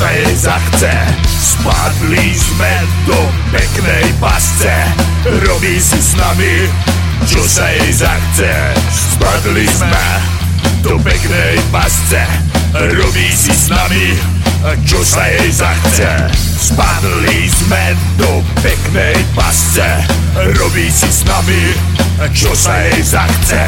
Sa 0.00 0.08
jej 0.16 0.32
zachce. 0.32 0.92
Spadli 1.28 2.32
sme 2.32 2.72
do 3.04 3.20
peknej 3.52 4.08
pasce, 4.16 4.72
robí 5.44 5.76
si 5.76 6.00
s 6.00 6.16
nami, 6.16 6.64
čo 7.28 7.44
sa 7.44 7.68
jej 7.68 7.92
zachce. 7.92 8.48
Spadli 8.88 9.68
sme 9.68 10.00
do 10.80 10.96
peknej 11.04 11.60
pasce, 11.68 12.24
robí 12.72 13.28
si 13.28 13.52
s 13.52 13.68
nami, 13.68 14.16
čo 14.88 15.04
sa 15.04 15.28
jej 15.28 15.52
zachce. 15.52 16.32
Spadli 16.32 17.52
sme 17.52 17.92
do 18.16 18.40
peknej 18.64 19.20
pasce, 19.36 20.00
robí 20.56 20.88
si 20.88 21.12
s 21.12 21.28
nami, 21.28 21.76
čo 22.32 22.56
sa 22.56 22.72
jej 22.88 23.04
zachce. 23.04 23.60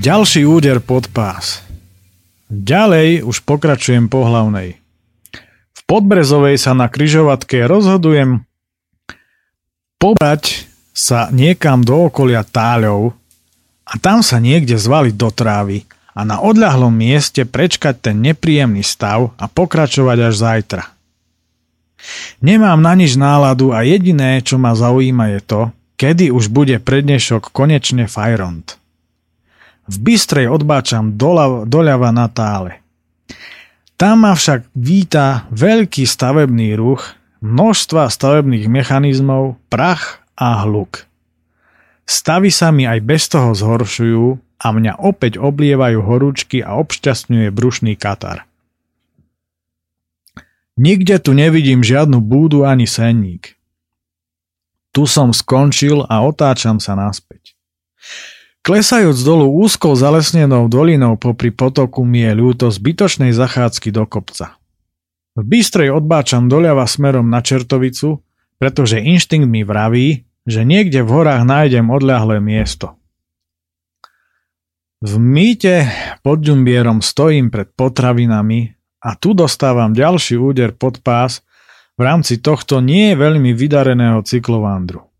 Ďalší 0.00 0.48
úder 0.48 0.80
pod 0.80 1.12
pás. 1.12 1.71
Ďalej 2.52 3.24
už 3.24 3.48
pokračujem 3.48 4.12
po 4.12 4.28
hlavnej. 4.28 4.76
V 5.72 5.80
Podbrezovej 5.88 6.60
sa 6.60 6.76
na 6.76 6.92
kryžovatke 6.92 7.64
rozhodujem 7.64 8.44
pobrať 9.96 10.68
sa 10.92 11.32
niekam 11.32 11.80
do 11.80 12.12
okolia 12.12 12.44
táľov 12.44 13.16
a 13.88 13.96
tam 13.96 14.20
sa 14.20 14.36
niekde 14.36 14.76
zvaliť 14.76 15.14
do 15.16 15.32
trávy 15.32 15.88
a 16.12 16.28
na 16.28 16.44
odľahlom 16.44 16.92
mieste 16.92 17.48
prečkať 17.48 18.12
ten 18.12 18.20
nepríjemný 18.20 18.84
stav 18.84 19.32
a 19.40 19.48
pokračovať 19.48 20.18
až 20.20 20.34
zajtra. 20.36 20.84
Nemám 22.44 22.84
na 22.84 22.92
nič 22.92 23.16
náladu 23.16 23.72
a 23.72 23.80
jediné, 23.80 24.44
čo 24.44 24.60
ma 24.60 24.76
zaujíma 24.76 25.38
je 25.38 25.40
to, 25.40 25.60
kedy 25.96 26.28
už 26.28 26.52
bude 26.52 26.76
prednešok 26.84 27.48
konečne 27.48 28.04
Fajront. 28.04 28.81
V 29.92 29.96
Bystrej 30.00 30.48
odbáčam 30.48 31.20
doľava, 31.20 31.68
doľava 31.68 32.08
na 32.16 32.24
tále. 32.32 32.80
Tam 34.00 34.24
ma 34.24 34.32
však 34.32 34.72
víta 34.72 35.44
veľký 35.52 36.08
stavebný 36.08 36.72
ruch, 36.80 37.12
množstva 37.44 38.08
stavebných 38.08 38.72
mechanizmov, 38.72 39.60
prach 39.68 40.24
a 40.32 40.64
hluk. 40.64 41.04
Stavy 42.08 42.48
sa 42.48 42.72
mi 42.72 42.88
aj 42.88 42.98
bez 43.04 43.28
toho 43.28 43.52
zhoršujú 43.52 44.40
a 44.64 44.66
mňa 44.72 44.98
opäť 44.98 45.36
oblievajú 45.38 46.02
horúčky 46.02 46.64
a 46.64 46.80
obšťastňuje 46.80 47.52
brušný 47.52 47.94
katar. 47.94 48.48
Nikde 50.80 51.20
tu 51.20 51.36
nevidím 51.36 51.84
žiadnu 51.84 52.18
búdu 52.24 52.64
ani 52.64 52.88
senník. 52.88 53.60
Tu 54.92 55.04
som 55.04 55.36
skončil 55.36 56.04
a 56.08 56.24
otáčam 56.24 56.80
sa 56.80 56.96
naspäť. 56.96 57.54
Klesajúc 58.62 59.18
dolu 59.26 59.50
úzkou 59.58 59.98
zalesnenou 59.98 60.70
dolinou 60.70 61.18
popri 61.18 61.50
potoku 61.50 62.06
mi 62.06 62.22
je 62.22 62.30
ľúto 62.30 62.70
zbytočnej 62.70 63.34
zachádzky 63.34 63.90
do 63.90 64.06
kopca. 64.06 64.54
V 65.34 65.42
Bystrej 65.42 65.90
odbáčam 65.90 66.46
doľava 66.46 66.86
smerom 66.86 67.26
na 67.26 67.42
Čertovicu, 67.42 68.22
pretože 68.62 69.02
inštinkt 69.02 69.50
mi 69.50 69.66
vraví, 69.66 70.30
že 70.46 70.62
niekde 70.62 71.02
v 71.02 71.10
horách 71.10 71.42
nájdem 71.42 71.90
odľahlé 71.90 72.38
miesto. 72.38 72.94
V 75.02 75.18
mýte 75.18 75.90
pod 76.22 76.46
ďumbierom 76.46 77.02
stojím 77.02 77.50
pred 77.50 77.66
potravinami 77.74 78.78
a 79.02 79.18
tu 79.18 79.34
dostávam 79.34 79.90
ďalší 79.90 80.38
úder 80.38 80.70
pod 80.78 81.02
pás 81.02 81.42
v 81.98 82.06
rámci 82.06 82.38
tohto 82.38 82.78
nie 82.78 83.18
veľmi 83.18 83.50
vydareného 83.58 84.22
cyklovandru. 84.22 85.11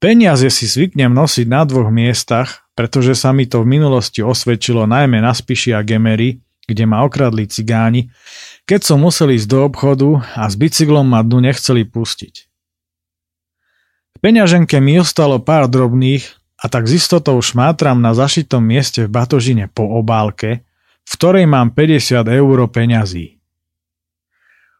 Peniaze 0.00 0.48
si 0.48 0.64
zvyknem 0.64 1.12
nosiť 1.12 1.44
na 1.44 1.68
dvoch 1.68 1.92
miestach, 1.92 2.64
pretože 2.72 3.12
sa 3.12 3.36
mi 3.36 3.44
to 3.44 3.60
v 3.60 3.76
minulosti 3.76 4.24
osvedčilo 4.24 4.88
najmä 4.88 5.20
na 5.20 5.36
Spiši 5.36 5.76
a 5.76 5.84
Gemery, 5.84 6.40
kde 6.64 6.88
ma 6.88 7.04
okradli 7.04 7.44
cigáni, 7.44 8.08
keď 8.64 8.80
som 8.80 9.04
musel 9.04 9.36
ísť 9.36 9.44
do 9.52 9.60
obchodu 9.60 10.24
a 10.40 10.48
s 10.48 10.56
bicyklom 10.56 11.04
ma 11.04 11.20
dnu 11.20 11.44
nechceli 11.44 11.84
pustiť. 11.84 12.34
V 14.16 14.18
peňaženke 14.24 14.80
mi 14.80 14.96
ostalo 14.96 15.36
pár 15.36 15.68
drobných 15.68 16.24
a 16.56 16.72
tak 16.72 16.88
z 16.88 16.96
istotou 16.96 17.36
šmátram 17.36 18.00
na 18.00 18.16
zašitom 18.16 18.64
mieste 18.64 19.04
v 19.04 19.12
batožine 19.12 19.68
po 19.68 19.84
obálke, 19.84 20.64
v 21.04 21.12
ktorej 21.12 21.44
mám 21.44 21.76
50 21.76 22.24
eur 22.24 22.58
peňazí. 22.72 23.36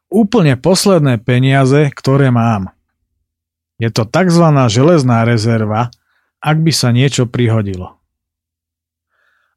Úplne 0.08 0.56
posledné 0.56 1.20
peniaze, 1.20 1.92
ktoré 1.92 2.32
mám– 2.32 2.72
je 3.80 3.88
to 3.88 4.04
tzv. 4.04 4.44
železná 4.68 5.24
rezerva, 5.24 5.88
ak 6.44 6.56
by 6.60 6.72
sa 6.72 6.92
niečo 6.92 7.24
prihodilo. 7.24 7.96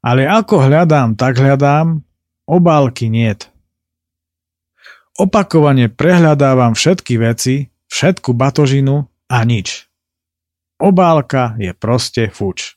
Ale 0.00 0.24
ako 0.24 0.64
hľadám, 0.64 1.16
tak 1.16 1.36
hľadám, 1.40 2.00
obálky 2.48 3.12
niet. 3.12 3.48
Opakovane 5.14 5.86
prehľadávam 5.88 6.74
všetky 6.74 7.14
veci, 7.22 7.70
všetku 7.86 8.34
batožinu 8.34 9.06
a 9.30 9.38
nič. 9.46 9.86
Obálka 10.82 11.54
je 11.56 11.70
proste 11.70 12.28
fuč. 12.34 12.74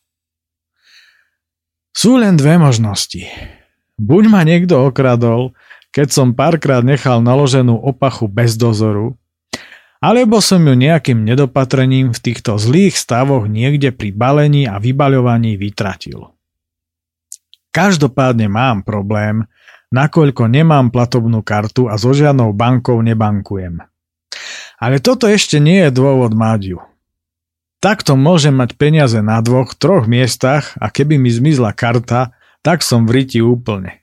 Sú 1.97 2.21
len 2.21 2.37
dve 2.37 2.61
možnosti. 2.61 3.25
Buď 3.97 4.23
ma 4.29 4.45
niekto 4.45 4.85
okradol, 4.85 5.57
keď 5.89 6.07
som 6.13 6.37
párkrát 6.37 6.85
nechal 6.85 7.25
naloženú 7.25 7.73
opachu 7.73 8.29
bez 8.29 8.53
dozoru, 8.53 9.17
alebo 9.97 10.37
som 10.43 10.61
ju 10.61 10.77
nejakým 10.77 11.25
nedopatrením 11.25 12.13
v 12.13 12.19
týchto 12.21 12.61
zlých 12.61 12.93
stavoch 12.97 13.49
niekde 13.49 13.89
pri 13.89 14.13
balení 14.13 14.69
a 14.69 14.77
vybaľovaní 14.77 15.57
vytratil. 15.57 16.33
Každopádne 17.73 18.49
mám 18.49 18.81
problém, 18.81 19.45
nakoľko 19.93 20.49
nemám 20.49 20.89
platobnú 20.89 21.45
kartu 21.45 21.89
a 21.89 21.97
so 21.97 22.13
žiadnou 22.13 22.53
bankou 22.53 22.97
nebankujem. 23.01 23.81
Ale 24.77 25.01
toto 25.01 25.25
ešte 25.25 25.57
nie 25.57 25.85
je 25.85 25.91
dôvod 25.93 26.37
mať 26.37 26.77
ju. 26.77 26.79
Takto 27.77 28.17
môžem 28.17 28.57
mať 28.57 28.73
peniaze 28.73 29.21
na 29.21 29.37
dvoch, 29.41 29.77
troch 29.77 30.09
miestach 30.09 30.73
a 30.81 30.89
keby 30.89 31.21
mi 31.21 31.29
zmizla 31.29 31.77
karta, 31.77 32.33
tak 32.65 32.81
som 32.81 33.05
v 33.05 33.21
riti 33.21 33.37
úplne. 33.41 34.01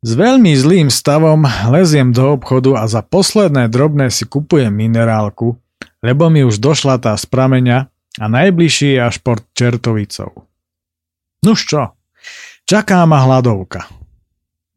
S 0.00 0.16
veľmi 0.16 0.56
zlým 0.56 0.88
stavom 0.88 1.44
leziem 1.68 2.08
do 2.08 2.32
obchodu 2.32 2.80
a 2.80 2.88
za 2.88 3.04
posledné 3.04 3.68
drobné 3.68 4.08
si 4.08 4.24
kupujem 4.24 4.72
minerálku, 4.72 5.60
lebo 6.00 6.32
mi 6.32 6.40
už 6.40 6.56
došla 6.56 6.96
tá 6.96 7.12
z 7.20 7.28
prameňa 7.28 7.92
a 8.16 8.24
najbližší 8.24 8.96
je 8.96 9.00
až 9.04 9.20
pod 9.20 9.44
Čertovicou. 9.52 10.48
Nuž 11.44 11.68
čo, 11.68 11.92
čaká 12.64 13.04
ma 13.04 13.28
hladovka. 13.28 13.92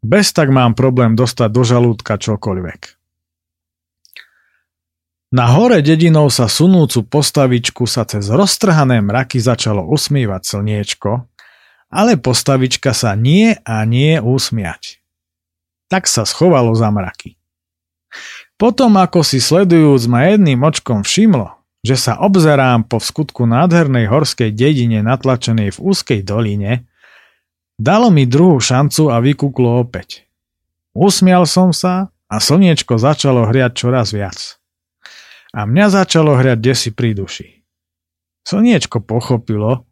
Bez 0.03 0.35
tak 0.35 0.51
mám 0.51 0.75
problém 0.75 1.15
dostať 1.15 1.49
do 1.55 1.63
žalúdka 1.63 2.19
čokoľvek. 2.19 2.99
Na 5.39 5.55
hore 5.55 5.79
dedinou 5.79 6.27
sa 6.27 6.51
sunúcu 6.51 7.07
postavičku 7.07 7.87
sa 7.87 8.03
cez 8.03 8.27
roztrhané 8.27 8.99
mraky 8.99 9.39
začalo 9.39 9.87
usmievať 9.87 10.41
slniečko, 10.43 11.31
ale 11.95 12.19
postavička 12.19 12.91
sa 12.91 13.15
nie 13.15 13.55
a 13.63 13.87
nie 13.87 14.19
usmiať 14.19 15.02
tak 15.93 16.09
sa 16.09 16.25
schovalo 16.25 16.73
za 16.73 16.89
mraky. 16.89 17.37
Potom 18.57 18.97
ako 18.97 19.21
si 19.21 19.37
sledujúc 19.37 20.09
ma 20.09 20.25
jedným 20.25 20.57
očkom 20.65 21.05
všimlo, 21.05 21.53
že 21.85 21.93
sa 21.93 22.17
obzerám 22.17 22.89
po 22.89 22.97
skutku 22.97 23.45
nádhernej 23.45 24.09
horskej 24.09 24.49
dedine 24.49 25.05
natlačenej 25.05 25.69
v 25.77 25.93
úzkej 25.93 26.25
doline, 26.25 26.89
dalo 27.77 28.09
mi 28.09 28.25
druhú 28.25 28.57
šancu 28.57 29.13
a 29.13 29.21
vykúklo 29.21 29.85
opäť. 29.85 30.25
Usmial 30.97 31.45
som 31.45 31.69
sa 31.69 32.09
a 32.25 32.35
slniečko 32.41 32.97
začalo 32.97 33.45
hriať 33.45 33.71
čoraz 33.77 34.17
viac. 34.17 34.57
A 35.53 35.69
mňa 35.69 35.93
začalo 35.93 36.33
hriať 36.33 36.57
desi 36.57 36.89
pri 36.89 37.13
duši. 37.13 37.61
Slniečko 38.49 38.97
pochopilo, 39.05 39.85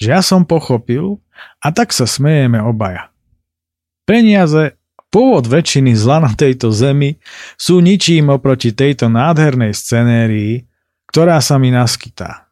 že 0.00 0.16
ja 0.16 0.24
som 0.24 0.48
pochopil 0.48 1.20
a 1.60 1.68
tak 1.76 1.92
sa 1.92 2.08
smejeme 2.08 2.64
obaja. 2.64 3.12
Peniaze 4.08 4.80
Pôvod 5.12 5.44
väčšiny 5.44 5.92
zla 5.92 6.24
na 6.24 6.32
tejto 6.32 6.72
zemi 6.72 7.20
sú 7.60 7.84
ničím 7.84 8.32
oproti 8.32 8.72
tejto 8.72 9.12
nádhernej 9.12 9.76
scenérii, 9.76 10.64
ktorá 11.12 11.36
sa 11.44 11.60
mi 11.60 11.68
naskytá. 11.68 12.48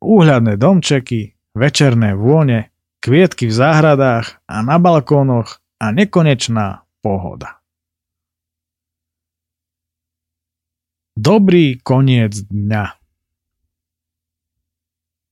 Úhľadné 0.00 0.56
domčeky, 0.56 1.36
večerné 1.52 2.16
vône, 2.16 2.72
kvietky 3.04 3.52
v 3.52 3.54
záhradách 3.60 4.40
a 4.48 4.64
na 4.64 4.80
balkónoch 4.80 5.60
a 5.76 5.92
nekonečná 5.92 6.88
pohoda. 7.04 7.60
Dobrý 11.12 11.76
koniec 11.84 12.48
dňa. 12.48 12.96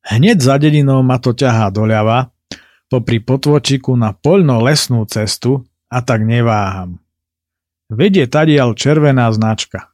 Hneď 0.04 0.38
za 0.44 0.60
dedinou 0.60 1.00
ma 1.00 1.16
to 1.16 1.32
ťahá 1.32 1.72
doľava, 1.72 2.28
popri 2.92 3.24
potvočiku 3.24 3.96
na 3.96 4.12
poľno-lesnú 4.12 5.08
cestu, 5.08 5.64
a 5.92 6.00
tak 6.00 6.24
neváham. 6.24 6.96
vedie 7.92 8.24
tadiaľ 8.24 8.72
červená 8.72 9.28
značka. 9.36 9.92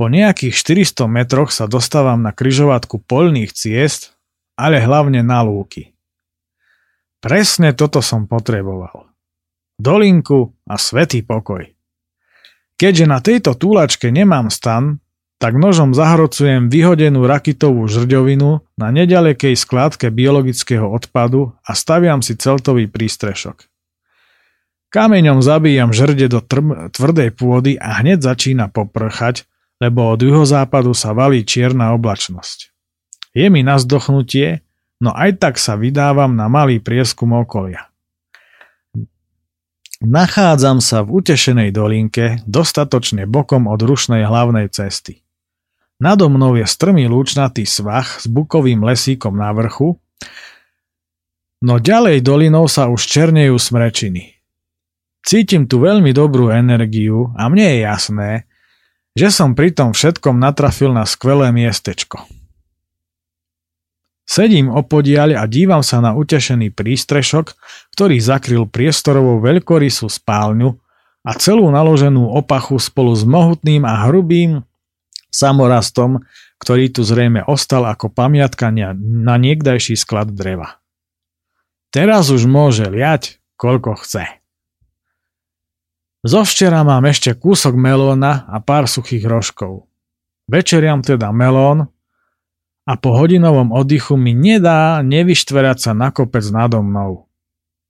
Po 0.00 0.08
nejakých 0.08 0.56
400 0.88 1.04
metroch 1.04 1.52
sa 1.52 1.68
dostávam 1.68 2.24
na 2.24 2.32
kryžovatku 2.32 3.04
poľných 3.04 3.52
ciest, 3.52 4.16
ale 4.56 4.80
hlavne 4.80 5.20
na 5.20 5.44
lúky. 5.44 5.92
Presne 7.20 7.76
toto 7.76 8.00
som 8.00 8.24
potreboval. 8.24 9.10
Dolinku 9.76 10.56
a 10.64 10.80
svetý 10.80 11.20
pokoj. 11.20 11.66
Keďže 12.78 13.04
na 13.04 13.18
tejto 13.20 13.58
túlačke 13.58 14.08
nemám 14.08 14.48
stan, 14.48 15.02
tak 15.38 15.54
nožom 15.54 15.94
zahrocujem 15.94 16.70
vyhodenú 16.70 17.26
rakitovú 17.26 17.86
žrďovinu 17.86 18.62
na 18.74 18.88
nedalekej 18.90 19.54
skládke 19.54 20.10
biologického 20.10 20.86
odpadu 20.86 21.54
a 21.62 21.74
staviam 21.78 22.22
si 22.22 22.38
celtový 22.38 22.90
prístrešok. 22.90 23.66
Kameňom 24.88 25.44
zabíjam 25.44 25.92
žrde 25.92 26.32
do 26.32 26.40
tr- 26.40 26.88
tvrdej 26.88 27.36
pôdy 27.36 27.76
a 27.76 28.00
hneď 28.00 28.24
začína 28.24 28.72
poprchať, 28.72 29.44
lebo 29.84 30.08
od 30.08 30.20
juhozápadu 30.24 30.96
sa 30.96 31.12
valí 31.12 31.44
čierna 31.44 31.92
oblačnosť. 31.92 32.72
Je 33.36 33.46
mi 33.52 33.60
na 33.60 33.76
zdochnutie, 33.76 34.64
no 35.04 35.12
aj 35.12 35.38
tak 35.44 35.54
sa 35.60 35.76
vydávam 35.76 36.32
na 36.32 36.48
malý 36.48 36.80
prieskum 36.80 37.36
okolia. 37.36 37.92
Nachádzam 39.98 40.78
sa 40.78 41.02
v 41.02 41.20
utešenej 41.20 41.74
dolinke, 41.74 42.40
dostatočne 42.46 43.26
bokom 43.26 43.66
od 43.66 43.82
rušnej 43.82 44.24
hlavnej 44.24 44.70
cesty. 44.70 45.26
Nado 45.98 46.30
mnou 46.30 46.54
je 46.54 46.62
strmý 46.62 47.10
lúčnatý 47.10 47.66
svah 47.66 48.06
s 48.06 48.30
bukovým 48.30 48.78
lesíkom 48.86 49.34
na 49.34 49.50
vrchu, 49.50 49.98
no 51.58 51.82
ďalej 51.82 52.22
dolinou 52.22 52.70
sa 52.70 52.86
už 52.86 53.02
černejú 53.02 53.58
smrečiny. 53.58 54.37
Cítim 55.28 55.68
tu 55.68 55.84
veľmi 55.84 56.16
dobrú 56.16 56.48
energiu 56.48 57.36
a 57.36 57.52
mne 57.52 57.68
je 57.68 57.78
jasné, 57.84 58.30
že 59.12 59.28
som 59.28 59.52
pri 59.52 59.76
tom 59.76 59.92
všetkom 59.92 60.40
natrafil 60.40 60.88
na 60.96 61.04
skvelé 61.04 61.52
miestečko. 61.52 62.24
Sedím 64.24 64.72
opodiaľ 64.72 65.36
a 65.36 65.44
dívam 65.44 65.84
sa 65.84 66.00
na 66.00 66.16
utešený 66.16 66.72
prístrešok, 66.72 67.52
ktorý 67.92 68.16
zakryl 68.24 68.64
priestorovou 68.64 69.44
veľkorysú 69.44 70.08
spálňu 70.08 70.80
a 71.20 71.30
celú 71.36 71.68
naloženú 71.68 72.32
opachu 72.32 72.80
spolu 72.80 73.12
s 73.12 73.28
mohutným 73.28 73.84
a 73.84 74.08
hrubým 74.08 74.64
samorastom, 75.28 76.24
ktorý 76.56 76.88
tu 76.88 77.04
zrejme 77.04 77.44
ostal 77.44 77.84
ako 77.84 78.08
pamiatka 78.08 78.72
na 78.96 79.36
niekdajší 79.36 79.92
sklad 79.92 80.32
dreva. 80.32 80.80
Teraz 81.92 82.32
už 82.32 82.48
môže 82.48 82.88
liať, 82.88 83.44
koľko 83.60 84.00
chce. 84.00 84.37
Zo 86.26 86.42
včera 86.42 86.82
mám 86.82 87.06
ešte 87.06 87.34
kúsok 87.38 87.78
melóna 87.78 88.46
a 88.50 88.58
pár 88.58 88.90
suchých 88.90 89.22
rožkov. 89.22 89.86
Večeriam 90.50 91.04
teda 91.04 91.30
melón 91.30 91.86
a 92.88 92.92
po 92.96 93.14
hodinovom 93.14 93.70
oddychu 93.70 94.16
mi 94.16 94.32
nedá 94.34 95.04
nevyštverať 95.04 95.78
sa 95.78 95.92
na 95.94 96.10
kopec 96.10 96.42
nado 96.50 96.80
mnou. 96.82 97.28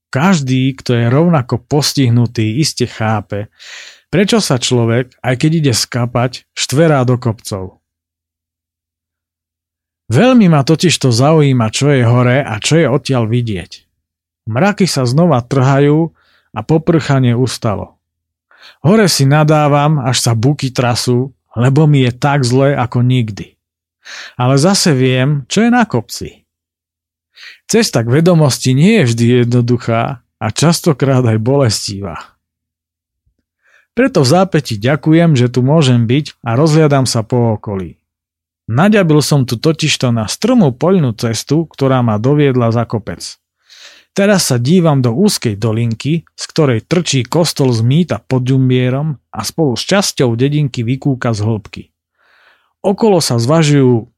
Každý, 0.09 0.73
kto 0.77 0.97
je 0.97 1.07
rovnako 1.13 1.69
postihnutý, 1.69 2.61
iste 2.61 2.89
chápe, 2.89 3.53
Prečo 4.09 4.41
sa 4.41 4.57
človek, 4.57 5.21
aj 5.21 5.35
keď 5.37 5.51
ide 5.53 5.75
skapať, 5.77 6.49
štverá 6.57 7.05
do 7.05 7.21
kopcov? 7.21 7.85
Veľmi 10.09 10.49
ma 10.49 10.65
totiž 10.65 10.97
to 10.97 11.13
zaujíma, 11.13 11.69
čo 11.69 11.93
je 11.93 12.09
hore 12.09 12.41
a 12.41 12.57
čo 12.57 12.81
je 12.81 12.89
odtiaľ 12.89 13.29
vidieť. 13.29 13.85
Mraky 14.49 14.89
sa 14.89 15.05
znova 15.05 15.45
trhajú 15.45 16.17
a 16.57 16.61
poprchanie 16.65 17.37
ustalo. 17.37 17.98
Hore 18.85 19.11
si 19.11 19.27
nadávam, 19.27 19.99
až 19.99 20.23
sa 20.23 20.33
buky 20.33 20.71
trasú, 20.71 21.35
lebo 21.59 21.89
mi 21.91 22.07
je 22.07 22.13
tak 22.15 22.47
zle 22.47 22.75
ako 22.79 23.03
nikdy. 23.03 23.59
Ale 24.39 24.57
zase 24.57 24.95
viem, 24.95 25.45
čo 25.51 25.67
je 25.67 25.71
na 25.73 25.85
kopci. 25.85 26.49
Cesta 27.69 28.01
k 28.01 28.09
vedomosti 28.09 28.73
nie 28.73 29.03
je 29.03 29.09
vždy 29.13 29.25
jednoduchá 29.45 30.25
a 30.25 30.47
častokrát 30.55 31.23
aj 31.27 31.39
bolestivá. 31.43 32.39
Preto 33.93 34.23
v 34.23 34.31
zápäti 34.31 34.79
ďakujem, 34.79 35.35
že 35.35 35.51
tu 35.51 35.67
môžem 35.67 36.07
byť 36.07 36.39
a 36.47 36.55
rozhliadam 36.55 37.03
sa 37.03 37.27
po 37.27 37.59
okolí. 37.59 37.99
Naďabil 38.71 39.19
som 39.25 39.43
tu 39.43 39.59
totižto 39.59 40.15
na 40.15 40.31
strmú 40.31 40.71
poľnú 40.71 41.17
cestu, 41.19 41.67
ktorá 41.67 42.05
ma 42.05 42.21
doviedla 42.21 42.71
za 42.71 42.87
kopec. 42.87 43.41
Teraz 44.19 44.51
sa 44.51 44.59
dívam 44.59 44.99
do 44.99 45.15
úzkej 45.15 45.55
dolinky, 45.55 46.27
z 46.35 46.45
ktorej 46.51 46.83
trčí 46.91 47.23
kostol 47.23 47.71
z 47.71 47.87
mýta 47.87 48.19
pod 48.19 48.43
ďumbierom 48.43 49.15
a 49.15 49.41
spolu 49.47 49.79
s 49.79 49.87
časťou 49.87 50.35
dedinky 50.35 50.83
vykúka 50.83 51.31
z 51.31 51.47
hĺbky. 51.47 51.83
Okolo 52.83 53.23
sa 53.23 53.39
zvažujú 53.39 54.11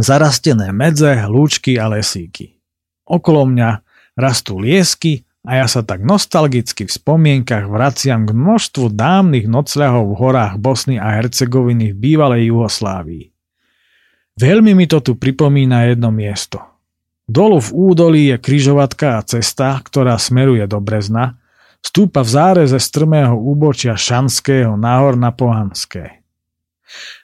zarastené 0.00 0.72
medze, 0.72 1.12
lúčky 1.28 1.76
a 1.76 1.92
lesíky. 1.92 2.56
Okolo 3.04 3.44
mňa 3.44 3.84
rastú 4.16 4.56
liesky 4.56 5.28
a 5.44 5.60
ja 5.60 5.68
sa 5.68 5.84
tak 5.84 6.00
nostalgicky 6.00 6.88
v 6.88 6.96
spomienkach 6.96 7.68
vraciam 7.68 8.24
k 8.24 8.32
množstvu 8.32 8.96
dámnych 8.96 9.44
nocľahov 9.44 10.08
v 10.08 10.18
horách 10.24 10.56
Bosny 10.56 10.96
a 10.96 11.20
Hercegoviny 11.20 11.92
v 11.92 12.00
bývalej 12.00 12.48
Juhoslávii. 12.48 13.28
Veľmi 14.40 14.72
mi 14.72 14.88
to 14.88 15.04
tu 15.04 15.20
pripomína 15.20 15.92
jedno 15.92 16.08
miesto. 16.08 16.73
Dolu 17.24 17.56
v 17.56 17.70
údolí 17.72 18.22
je 18.28 18.36
kryžovatka 18.36 19.16
a 19.16 19.24
cesta, 19.24 19.80
ktorá 19.80 20.20
smeruje 20.20 20.68
do 20.68 20.76
Brezna, 20.84 21.40
stúpa 21.80 22.20
v 22.20 22.28
záreze 22.28 22.76
strmého 22.76 23.32
úbočia 23.32 23.96
Šanského 23.96 24.76
nahor 24.76 25.16
na 25.16 25.32
Pohanské. 25.32 26.20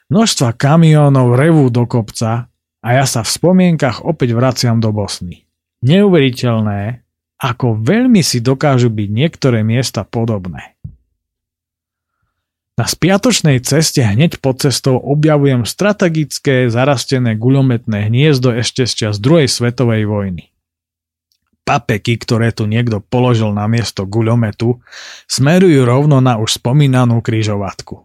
Množstva 0.09 0.57
kamionov 0.57 1.37
revú 1.37 1.69
do 1.69 1.85
kopca 1.85 2.49
a 2.81 2.87
ja 2.89 3.05
sa 3.05 3.21
v 3.21 3.29
spomienkach 3.29 4.01
opäť 4.01 4.33
vraciam 4.33 4.81
do 4.81 4.89
Bosny. 4.89 5.45
Neuveriteľné, 5.85 7.05
ako 7.41 7.77
veľmi 7.81 8.25
si 8.25 8.41
dokážu 8.41 8.89
byť 8.89 9.09
niektoré 9.09 9.61
miesta 9.61 10.01
podobné. 10.01 10.80
Na 12.81 12.89
spiatočnej 12.89 13.61
ceste 13.61 14.01
hneď 14.01 14.41
pod 14.41 14.65
cestou 14.65 14.97
objavujem 14.97 15.69
strategické 15.69 16.65
zarastené 16.65 17.37
guľometné 17.37 18.09
hniezdo 18.09 18.57
ešte 18.57 18.89
z 18.89 19.05
čas 19.05 19.21
druhej 19.21 19.45
svetovej 19.45 20.09
vojny. 20.09 20.49
Papeky, 21.61 22.17
ktoré 22.17 22.49
tu 22.49 22.65
niekto 22.65 22.97
položil 22.97 23.53
na 23.53 23.69
miesto 23.69 24.09
guľometu, 24.09 24.81
smerujú 25.29 25.85
rovno 25.85 26.25
na 26.25 26.41
už 26.41 26.57
spomínanú 26.57 27.21
kryžovatku. 27.21 28.01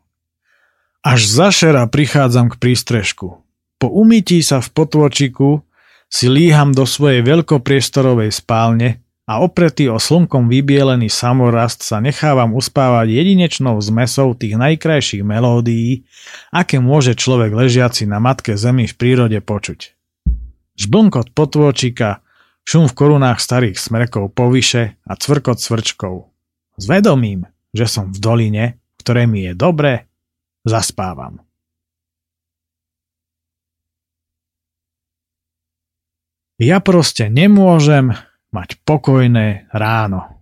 Až 1.00 1.24
zašera 1.24 1.88
prichádzam 1.88 2.52
k 2.52 2.60
prístrežku. 2.60 3.40
Po 3.80 3.88
umytí 3.88 4.44
sa 4.44 4.60
v 4.60 4.76
potvočiku 4.76 5.64
si 6.12 6.28
líham 6.28 6.76
do 6.76 6.84
svojej 6.84 7.24
veľkopriestorovej 7.24 8.28
spálne 8.28 9.00
a 9.26 9.42
opretý 9.42 9.90
o 9.90 9.98
slnkom 9.98 10.46
vybielený 10.46 11.10
samorast 11.10 11.82
sa 11.82 11.98
nechávam 11.98 12.54
uspávať 12.54 13.10
jedinečnou 13.10 13.74
zmesou 13.82 14.38
tých 14.38 14.54
najkrajších 14.54 15.26
melódií, 15.26 16.06
aké 16.54 16.78
môže 16.78 17.18
človek 17.18 17.50
ležiaci 17.50 18.06
na 18.06 18.22
matke 18.22 18.54
zemi 18.54 18.86
v 18.86 18.94
prírode 18.94 19.42
počuť. 19.42 19.98
Žblnkot 20.78 21.34
potôčika, 21.34 22.22
šum 22.62 22.86
v 22.86 22.94
korunách 22.94 23.42
starých 23.42 23.82
smrekov 23.82 24.30
povyše 24.30 24.94
a 25.02 25.12
cvrkot 25.18 25.58
cvrčkov. 25.58 26.30
S 26.78 26.86
vedomím, 26.86 27.50
že 27.74 27.90
som 27.90 28.14
v 28.14 28.18
doline, 28.22 28.64
v 28.94 29.02
mi 29.26 29.50
je 29.50 29.52
dobre, 29.58 30.06
zaspávam. 30.62 31.42
Ja 36.56 36.80
proste 36.80 37.28
nemôžem, 37.28 38.16
mať 38.56 38.80
pokojné 38.88 39.68
ráno. 39.76 40.40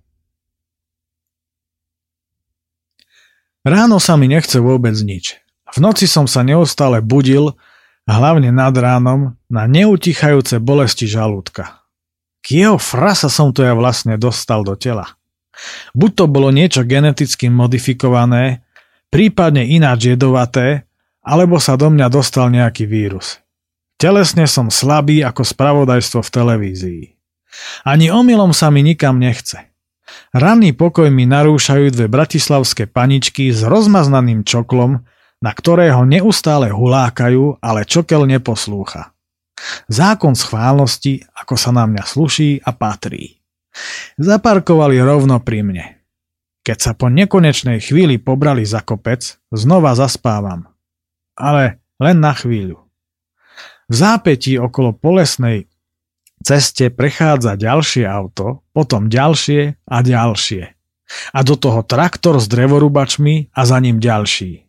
Ráno 3.67 3.99
sa 3.99 4.15
mi 4.15 4.31
nechce 4.31 4.63
vôbec 4.63 4.95
nič. 5.03 5.43
V 5.75 5.83
noci 5.83 6.07
som 6.07 6.31
sa 6.31 6.47
neustále 6.47 7.03
budil, 7.03 7.59
hlavne 8.07 8.55
nad 8.55 8.77
ránom, 8.77 9.35
na 9.51 9.67
neutichajúce 9.67 10.63
bolesti 10.63 11.11
žalúdka. 11.11 11.83
Kieho 12.45 12.77
frasa 12.77 13.33
som 13.33 13.51
to 13.51 13.65
ja 13.65 13.75
vlastne 13.75 14.21
dostal 14.21 14.63
do 14.63 14.77
tela. 14.77 15.17
Buď 15.97 16.11
to 16.13 16.25
bolo 16.29 16.53
niečo 16.53 16.85
geneticky 16.85 17.49
modifikované, 17.49 18.63
prípadne 19.09 19.65
ináč 19.65 20.13
jedovaté, 20.13 20.85
alebo 21.25 21.57
sa 21.57 21.81
do 21.81 21.89
mňa 21.89 22.07
dostal 22.13 22.53
nejaký 22.53 22.85
vírus. 22.85 23.41
Telesne 23.97 24.45
som 24.45 24.69
slabý 24.69 25.25
ako 25.25 25.41
spravodajstvo 25.41 26.21
v 26.21 26.31
televízii. 26.31 27.03
Ani 27.85 28.09
omylom 28.09 28.57
sa 28.57 28.73
mi 28.73 28.81
nikam 28.81 29.21
nechce. 29.21 29.75
Ranný 30.35 30.75
pokoj 30.75 31.09
mi 31.11 31.25
narúšajú 31.27 31.95
dve 31.95 32.07
bratislavské 32.11 32.91
paničky 32.91 33.55
s 33.55 33.63
rozmaznaným 33.63 34.43
čoklom, 34.43 35.03
na 35.39 35.53
ktorého 35.53 36.03
neustále 36.09 36.73
hulákajú, 36.73 37.61
ale 37.61 37.87
čokel 37.87 38.27
neposlúcha. 38.27 39.15
Zákon 39.87 40.35
schválnosti, 40.35 41.25
ako 41.37 41.55
sa 41.55 41.71
na 41.71 41.85
mňa 41.87 42.05
sluší 42.05 42.61
a 42.65 42.75
patrí. 42.75 43.41
Zaparkovali 44.19 44.99
rovno 45.03 45.43
pri 45.43 45.61
mne. 45.67 45.87
Keď 46.65 46.79
sa 46.81 46.93
po 46.97 47.13
nekonečnej 47.13 47.83
chvíli 47.85 48.17
pobrali 48.17 48.65
za 48.65 48.81
kopec, 48.81 49.37
znova 49.53 49.93
zaspávam. 49.93 50.65
Ale 51.37 51.85
len 52.01 52.17
na 52.25 52.33
chvíľu. 52.33 52.81
V 53.85 53.95
zápetí 53.95 54.57
okolo 54.57 54.97
polesnej 54.97 55.69
ceste 56.45 56.93
prechádza 56.93 57.57
ďalšie 57.57 58.05
auto, 58.05 58.63
potom 58.77 59.09
ďalšie 59.09 59.81
a 59.89 59.97
ďalšie. 60.05 60.63
A 61.33 61.39
do 61.41 61.57
toho 61.57 61.81
traktor 61.85 62.37
s 62.37 62.47
drevorubačmi 62.47 63.57
a 63.57 63.61
za 63.65 63.81
ním 63.81 64.01
ďalší. 64.01 64.65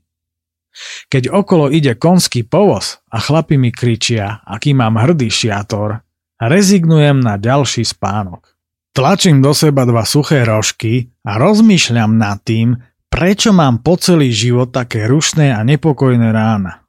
Keď 1.08 1.32
okolo 1.32 1.72
ide 1.72 1.96
konský 1.96 2.44
povoz 2.44 3.00
a 3.08 3.24
chlapi 3.24 3.56
mi 3.56 3.72
kričia, 3.72 4.44
aký 4.44 4.76
mám 4.76 5.00
hrdý 5.00 5.32
šiator, 5.32 6.04
rezignujem 6.40 7.24
na 7.24 7.40
ďalší 7.40 7.88
spánok. 7.88 8.56
Tlačím 8.96 9.44
do 9.44 9.52
seba 9.52 9.84
dva 9.88 10.08
suché 10.08 10.44
rožky 10.48 11.12
a 11.24 11.36
rozmýšľam 11.40 12.16
nad 12.16 12.40
tým, 12.44 12.76
prečo 13.08 13.56
mám 13.56 13.80
po 13.80 13.96
celý 13.96 14.32
život 14.32 14.72
také 14.76 15.08
rušné 15.08 15.56
a 15.56 15.64
nepokojné 15.64 16.32
rána. 16.32 16.84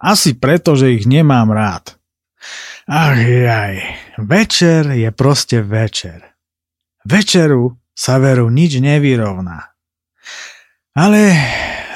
Asi 0.00 0.36
preto, 0.36 0.78
že 0.78 0.96
ich 0.96 1.04
nemám 1.04 1.52
rád. 1.52 1.97
Ach 2.88 3.18
jaj, 3.18 3.74
večer 4.16 4.96
je 4.96 5.10
proste 5.12 5.60
večer. 5.62 6.24
Večeru 7.04 7.76
sa 7.92 8.22
veru 8.22 8.48
nič 8.48 8.78
nevyrovná. 8.78 9.74
Ale 10.94 11.34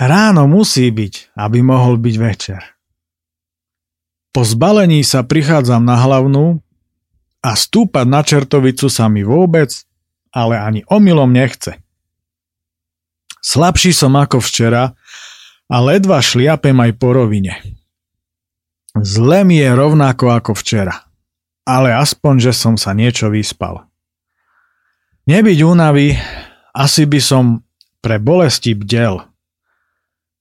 ráno 0.03 0.51
musí 0.51 0.90
byť, 0.90 1.38
aby 1.38 1.59
mohol 1.62 1.99
byť 1.99 2.14
večer. 2.18 2.62
Po 4.32 4.43
zbalení 4.43 5.05
sa 5.05 5.22
prichádzam 5.22 5.84
na 5.84 6.01
hlavnú 6.01 6.59
a 7.45 7.51
stúpať 7.53 8.07
na 8.09 8.22
čertovicu 8.24 8.88
sa 8.88 9.11
mi 9.11 9.20
vôbec, 9.26 9.68
ale 10.32 10.57
ani 10.57 10.80
omylom 10.88 11.28
nechce. 11.28 11.76
Slabší 13.43 13.93
som 13.93 14.14
ako 14.16 14.40
včera 14.40 14.95
a 15.68 15.76
ledva 15.82 16.22
šliapem 16.22 16.78
aj 16.78 16.93
po 16.97 17.12
rovine. 17.12 17.82
Zle 18.93 19.49
mi 19.49 19.57
je 19.57 19.72
rovnako 19.72 20.36
ako 20.36 20.53
včera, 20.53 21.09
ale 21.64 21.97
aspoň, 21.97 22.51
že 22.51 22.53
som 22.53 22.76
sa 22.76 22.93
niečo 22.93 23.32
vyspal. 23.32 23.88
Nebyť 25.24 25.59
únavy, 25.64 26.18
asi 26.76 27.09
by 27.09 27.20
som 27.22 27.64
pre 28.05 28.20
bolesti 28.20 28.76
bdel. 28.76 29.22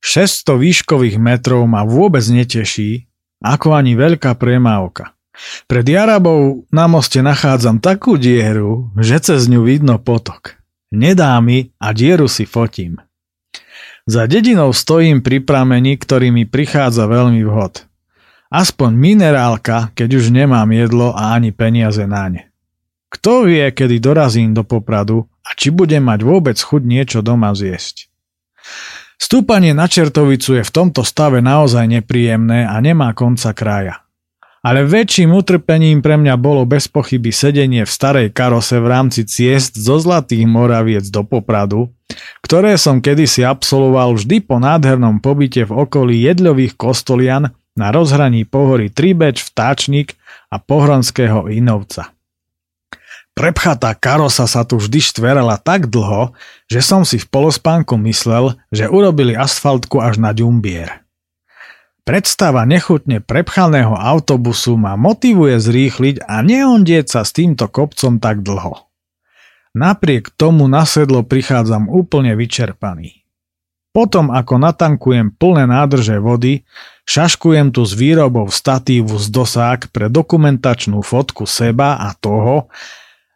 600 0.02 0.58
výškových 0.58 1.22
metrov 1.22 1.64
ma 1.70 1.86
vôbec 1.86 2.26
neteší, 2.26 3.06
ako 3.40 3.78
ani 3.78 3.94
veľká 3.94 4.34
premávka. 4.36 5.14
Pred 5.70 5.86
Jarabou 5.88 6.66
na 6.74 6.90
moste 6.90 7.22
nachádzam 7.24 7.80
takú 7.80 8.18
dieru, 8.18 8.92
že 8.98 9.22
cez 9.22 9.48
ňu 9.48 9.64
vidno 9.64 10.02
potok. 10.02 10.60
Nedá 10.92 11.40
mi 11.40 11.72
a 11.80 11.96
dieru 11.96 12.28
si 12.28 12.44
fotím. 12.44 13.00
Za 14.10 14.26
dedinou 14.26 14.74
stojím 14.74 15.22
pri 15.22 15.40
prameni, 15.40 15.96
ktorý 15.96 16.34
mi 16.34 16.44
prichádza 16.50 17.06
veľmi 17.06 17.46
vhod. 17.46 17.91
Aspoň 18.52 18.92
minerálka, 19.00 19.96
keď 19.96 20.20
už 20.20 20.36
nemám 20.36 20.68
jedlo 20.76 21.16
a 21.16 21.40
ani 21.40 21.56
peniaze 21.56 22.04
na 22.04 22.28
ne. 22.28 22.52
Kto 23.08 23.48
vie, 23.48 23.64
kedy 23.72 24.04
dorazím 24.04 24.52
do 24.52 24.68
Popradu 24.68 25.24
a 25.40 25.56
či 25.56 25.72
budem 25.72 26.04
mať 26.04 26.20
vôbec 26.28 26.60
chuť 26.60 26.82
niečo 26.84 27.20
doma 27.24 27.56
zjesť. 27.56 28.12
Stúpanie 29.16 29.72
na 29.72 29.88
Čertovicu 29.88 30.60
je 30.60 30.64
v 30.68 30.72
tomto 30.72 31.08
stave 31.08 31.40
naozaj 31.40 31.88
nepríjemné 31.88 32.68
a 32.68 32.76
nemá 32.84 33.16
konca 33.16 33.56
kraja. 33.56 34.04
Ale 34.62 34.84
väčším 34.84 35.32
utrpením 35.32 36.04
pre 36.04 36.20
mňa 36.20 36.36
bolo 36.38 36.68
bez 36.68 36.92
pochyby 36.92 37.32
sedenie 37.34 37.88
v 37.88 37.92
starej 37.92 38.28
karose 38.36 38.78
v 38.78 38.88
rámci 38.92 39.26
ciest 39.26 39.80
zo 39.80 39.98
Zlatých 39.98 40.46
Moraviec 40.46 41.08
do 41.08 41.24
Popradu, 41.24 41.90
ktoré 42.44 42.76
som 42.76 43.00
kedysi 43.00 43.48
absolvoval 43.48 44.14
vždy 44.20 44.44
po 44.44 44.60
nádhernom 44.60 45.24
pobyte 45.24 45.66
v 45.66 45.72
okolí 45.72 46.28
jedľových 46.28 46.78
kostolian 46.78 47.50
na 47.76 47.92
rozhraní 47.92 48.44
pohory 48.44 48.92
Tribeč, 48.92 49.44
Vtáčnik 49.48 50.16
a 50.52 50.60
Pohronského 50.60 51.48
Inovca. 51.48 52.12
Prepchatá 53.32 53.96
karosa 53.96 54.44
sa 54.44 54.68
tu 54.68 54.76
vždy 54.76 55.00
štverala 55.00 55.56
tak 55.56 55.88
dlho, 55.88 56.36
že 56.68 56.84
som 56.84 57.08
si 57.08 57.16
v 57.16 57.26
polospánku 57.32 57.96
myslel, 58.04 58.60
že 58.70 58.92
urobili 58.92 59.34
asfaltku 59.40 60.04
až 60.04 60.20
na 60.20 60.36
ďumbier. 60.36 61.02
Predstava 62.02 62.68
nechutne 62.68 63.24
prepchaného 63.24 63.96
autobusu 63.96 64.76
ma 64.76 65.00
motivuje 65.00 65.56
zrýchliť 65.62 66.28
a 66.28 66.44
neondieť 66.44 67.06
sa 67.08 67.22
s 67.24 67.32
týmto 67.32 67.72
kopcom 67.72 68.20
tak 68.20 68.44
dlho. 68.44 68.92
Napriek 69.72 70.36
tomu 70.36 70.68
na 70.68 70.84
sedlo 70.84 71.24
prichádzam 71.24 71.88
úplne 71.88 72.36
vyčerpaný. 72.36 73.21
Potom 73.92 74.32
ako 74.32 74.56
natankujem 74.56 75.36
plné 75.36 75.68
nádrže 75.68 76.16
vody, 76.24 76.64
šaškujem 77.04 77.76
tu 77.76 77.84
s 77.84 77.92
výrobou 77.92 78.48
statívu 78.48 79.20
z 79.20 79.28
dosák 79.28 79.92
pre 79.92 80.08
dokumentačnú 80.08 81.04
fotku 81.04 81.44
seba 81.44 82.00
a 82.00 82.16
toho, 82.16 82.72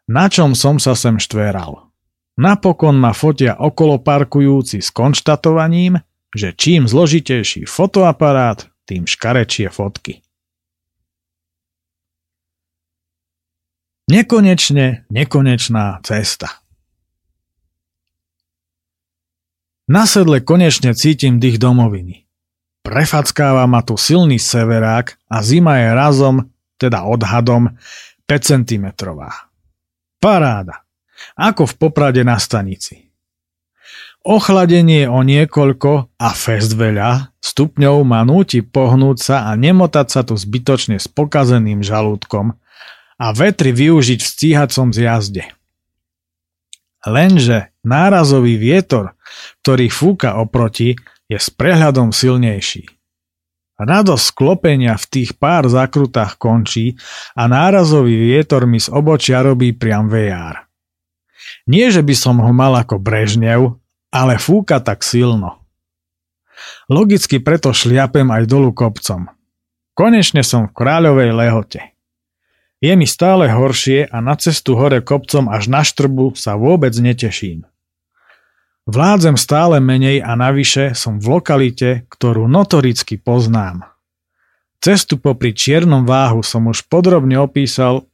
na 0.08 0.32
čom 0.32 0.56
som 0.56 0.80
sa 0.80 0.95
sem 0.95 1.20
štveral. 1.20 1.91
Napokon 2.39 2.95
ma 2.95 3.12
fotia 3.12 3.60
okolo 3.60 3.99
parkujúci 3.99 4.80
s 4.80 4.91
konštatovaním, 4.91 5.99
že 6.36 6.51
čím 6.51 6.88
zložitejší 6.88 7.64
fotoaparát, 7.64 8.68
tým 8.86 9.08
škarečie 9.08 9.72
fotky. 9.72 10.24
Nekonečne 14.06 15.10
nekonečná 15.10 16.06
cesta. 16.06 16.64
Na 19.86 20.10
sedle 20.10 20.42
konečne 20.42 20.98
cítim 20.98 21.38
dých 21.38 21.62
domoviny. 21.62 22.26
Prefackáva 22.82 23.70
ma 23.70 23.86
tu 23.86 23.98
silný 23.98 24.42
severák 24.42 25.18
a 25.30 25.46
zima 25.46 25.78
je 25.78 25.90
razom, 25.94 26.36
teda 26.82 27.06
odhadom, 27.06 27.74
5 28.26 28.66
cm. 28.66 28.86
Paráda. 30.18 30.86
Ako 31.38 31.70
v 31.70 31.74
Poprade 31.78 32.26
na 32.26 32.42
stanici. 32.42 33.14
Ochladenie 34.26 35.06
o 35.06 35.22
niekoľko 35.22 36.18
a 36.18 36.30
fest 36.34 36.74
veľa 36.74 37.38
stupňov 37.46 37.98
ma 38.02 38.26
núti 38.26 38.66
pohnúť 38.66 39.18
sa 39.22 39.38
a 39.48 39.54
nemotať 39.54 40.08
sa 40.10 40.22
tu 40.26 40.34
zbytočne 40.34 40.98
s 40.98 41.06
pokazeným 41.06 41.86
žalúdkom 41.86 42.58
a 43.22 43.26
vetri 43.38 43.70
využiť 43.70 44.20
v 44.20 44.32
stíhacom 44.34 44.90
zjazde. 44.90 45.46
Lenže 47.06 47.70
nárazový 47.86 48.58
vietor, 48.58 49.14
ktorý 49.64 49.88
fúka 49.90 50.38
oproti, 50.38 50.96
je 51.26 51.38
s 51.42 51.50
prehľadom 51.50 52.14
silnejší. 52.14 52.86
Radosť 53.76 54.26
sklopenia 54.32 54.96
v 54.96 55.06
tých 55.12 55.36
pár 55.36 55.68
zakrutách 55.68 56.40
končí 56.40 56.96
a 57.36 57.52
nárazový 57.52 58.16
vietor 58.16 58.64
mi 58.64 58.80
z 58.80 58.88
obočia 58.88 59.44
robí 59.44 59.76
priam 59.76 60.08
vejár. 60.08 60.64
Nie, 61.68 61.92
že 61.92 62.00
by 62.00 62.16
som 62.16 62.40
ho 62.40 62.52
mal 62.56 62.72
ako 62.80 63.04
Brežnev, 63.04 63.76
ale 64.16 64.40
fúka 64.40 64.80
tak 64.80 65.04
silno. 65.04 65.60
Logicky 66.88 67.44
preto 67.44 67.76
šliapem 67.76 68.32
aj 68.32 68.48
dolu 68.48 68.72
kopcom. 68.72 69.28
Konečne 69.92 70.40
som 70.40 70.72
v 70.72 70.76
kráľovej 70.76 71.36
lehote. 71.36 71.82
Je 72.80 72.94
mi 72.96 73.04
stále 73.04 73.52
horšie 73.52 74.08
a 74.08 74.24
na 74.24 74.40
cestu 74.40 74.80
hore 74.80 75.04
kopcom 75.04 75.52
až 75.52 75.68
na 75.68 75.84
štrbu 75.84 76.36
sa 76.40 76.56
vôbec 76.56 76.96
neteším. 76.96 77.68
Vládzem 78.86 79.34
stále 79.34 79.82
menej 79.82 80.22
a 80.22 80.38
navyše 80.38 80.94
som 80.94 81.18
v 81.18 81.42
lokalite, 81.42 82.06
ktorú 82.10 82.46
notoricky 82.46 83.18
poznám. 83.18 83.90
Cestu 84.78 85.18
popri 85.18 85.58
čiernom 85.58 86.06
váhu 86.06 86.46
som 86.46 86.70
už 86.70 86.86
podrobne 86.86 87.42
opísal 87.42 88.06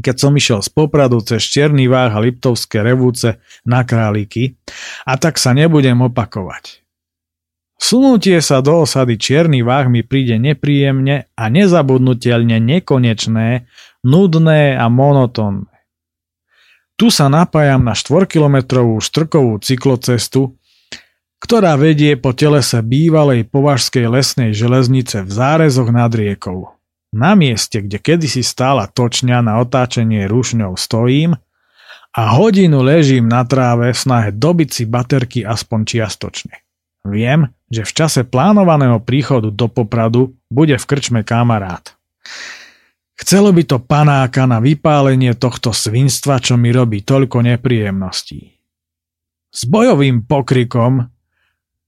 keď 0.00 0.16
som 0.16 0.32
išiel 0.32 0.60
z 0.64 0.70
Popradu 0.72 1.20
cez 1.20 1.44
Černý 1.44 1.86
váh 1.86 2.10
a 2.10 2.18
Liptovské 2.18 2.80
revúce 2.80 3.38
na 3.68 3.84
Králiky 3.84 4.56
a 5.04 5.20
tak 5.20 5.36
sa 5.36 5.52
nebudem 5.52 6.00
opakovať. 6.00 6.80
Sunutie 7.80 8.40
sa 8.44 8.60
do 8.60 8.84
osady 8.84 9.16
Čierny 9.16 9.64
váh 9.64 9.88
mi 9.88 10.04
príde 10.04 10.36
nepríjemne 10.36 11.32
a 11.32 11.44
nezabudnutelne 11.48 12.60
nekonečné, 12.60 13.68
nudné 14.04 14.76
a 14.76 14.86
monotónne. 14.88 15.69
Tu 17.00 17.08
sa 17.08 17.32
napájam 17.32 17.80
na 17.80 17.96
4-kilometrovú 17.96 19.00
štrkovú 19.00 19.56
cyklocestu, 19.64 20.52
ktorá 21.40 21.80
vedie 21.80 22.12
po 22.20 22.36
telese 22.36 22.76
bývalej 22.84 23.48
považskej 23.48 24.04
lesnej 24.04 24.52
železnice 24.52 25.24
v 25.24 25.30
zárezoch 25.32 25.88
nad 25.88 26.12
riekou. 26.12 26.76
Na 27.16 27.32
mieste, 27.32 27.80
kde 27.80 27.96
kedysi 27.96 28.44
stála 28.44 28.84
točňa 28.84 29.40
na 29.40 29.64
otáčenie 29.64 30.28
rušňou 30.28 30.76
stojím 30.76 31.40
a 32.12 32.22
hodinu 32.36 32.84
ležím 32.84 33.32
na 33.32 33.48
tráve 33.48 33.96
v 33.96 33.98
snahe 33.98 34.28
dobiť 34.28 34.68
si 34.68 34.84
baterky 34.84 35.40
aspoň 35.40 35.80
čiastočne. 35.88 36.52
Viem, 37.08 37.48
že 37.72 37.88
v 37.88 37.96
čase 37.96 38.28
plánovaného 38.28 39.00
príchodu 39.00 39.48
do 39.48 39.72
Popradu 39.72 40.36
bude 40.52 40.76
v 40.76 40.84
krčme 40.84 41.24
kamarát. 41.24 41.96
Chcelo 43.20 43.52
by 43.52 43.62
to 43.68 43.78
panáka 43.84 44.48
na 44.48 44.64
vypálenie 44.64 45.36
tohto 45.36 45.76
svinstva, 45.76 46.40
čo 46.40 46.56
mi 46.56 46.72
robí 46.72 47.04
toľko 47.04 47.44
nepríjemností. 47.44 48.40
s 49.50 49.62
bojovým 49.68 50.24
pokrikom 50.24 51.10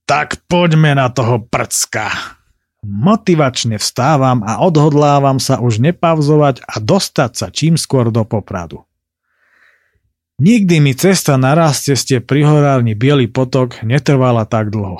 Tak 0.05 0.45
poďme 0.45 0.93
na 0.93 1.09
toho 1.09 1.41
prcka. 1.41 2.37
Motivačne 2.83 3.79
vstávam 3.79 4.43
a 4.43 4.59
odhodlávam 4.59 5.39
sa 5.39 5.63
už 5.63 5.79
nepavzovať 5.79 6.67
a 6.67 6.83
dostať 6.83 7.31
sa 7.31 7.47
čím 7.47 7.79
skôr 7.79 8.11
do 8.11 8.27
Popradu. 8.27 8.83
Nikdy 10.43 10.83
mi 10.83 10.91
cesta 10.91 11.39
na 11.39 11.55
raz 11.55 11.87
ceste 11.87 12.19
pri 12.19 12.43
Bielý 12.93 13.31
potok 13.31 13.79
netrvala 13.81 14.43
tak 14.43 14.75
dlho. 14.75 14.99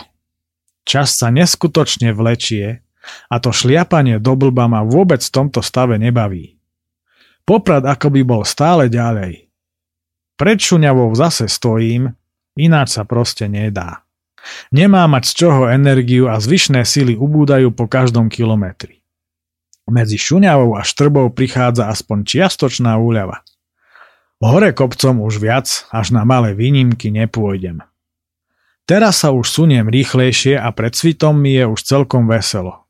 Čas 0.88 1.20
sa 1.20 1.28
neskutočne 1.30 2.16
vlečie 2.16 2.80
a 3.28 3.36
to 3.40 3.52
šliapanie 3.52 4.18
do 4.20 4.34
blba 4.36 4.68
ma 4.72 4.82
vôbec 4.82 5.20
v 5.20 5.34
tomto 5.34 5.60
stave 5.60 6.00
nebaví. 6.00 6.56
Poprad 7.44 7.84
ako 7.84 8.08
by 8.08 8.22
bol 8.24 8.42
stále 8.48 8.88
ďalej. 8.88 9.52
Pred 10.40 10.58
šuňavou 10.58 11.12
zase 11.14 11.52
stojím, 11.52 12.16
ináč 12.56 12.96
sa 12.96 13.04
proste 13.04 13.52
nedá. 13.52 14.04
Nemá 14.76 15.08
mať 15.08 15.24
z 15.30 15.34
čoho 15.46 15.62
energiu 15.72 16.28
a 16.28 16.40
zvyšné 16.40 16.84
sily 16.84 17.16
ubúdajú 17.16 17.72
po 17.72 17.88
každom 17.88 18.28
kilometri. 18.28 19.04
Medzi 19.88 20.16
šuňavou 20.16 20.80
a 20.80 20.82
štrbou 20.84 21.32
prichádza 21.36 21.92
aspoň 21.92 22.24
čiastočná 22.24 22.96
úľava. 22.96 23.44
Hore 24.44 24.76
kopcom 24.76 25.24
už 25.24 25.40
viac, 25.40 25.88
až 25.88 26.12
na 26.12 26.28
malé 26.28 26.52
výnimky 26.52 27.08
nepôjdem. 27.08 27.80
Teraz 28.84 29.24
sa 29.24 29.32
už 29.32 29.48
suniem 29.48 29.88
rýchlejšie 29.88 30.60
a 30.60 30.68
pred 30.76 30.92
svitom 30.92 31.40
mi 31.40 31.56
je 31.56 31.64
už 31.64 31.80
celkom 31.80 32.28
veselo. 32.28 32.83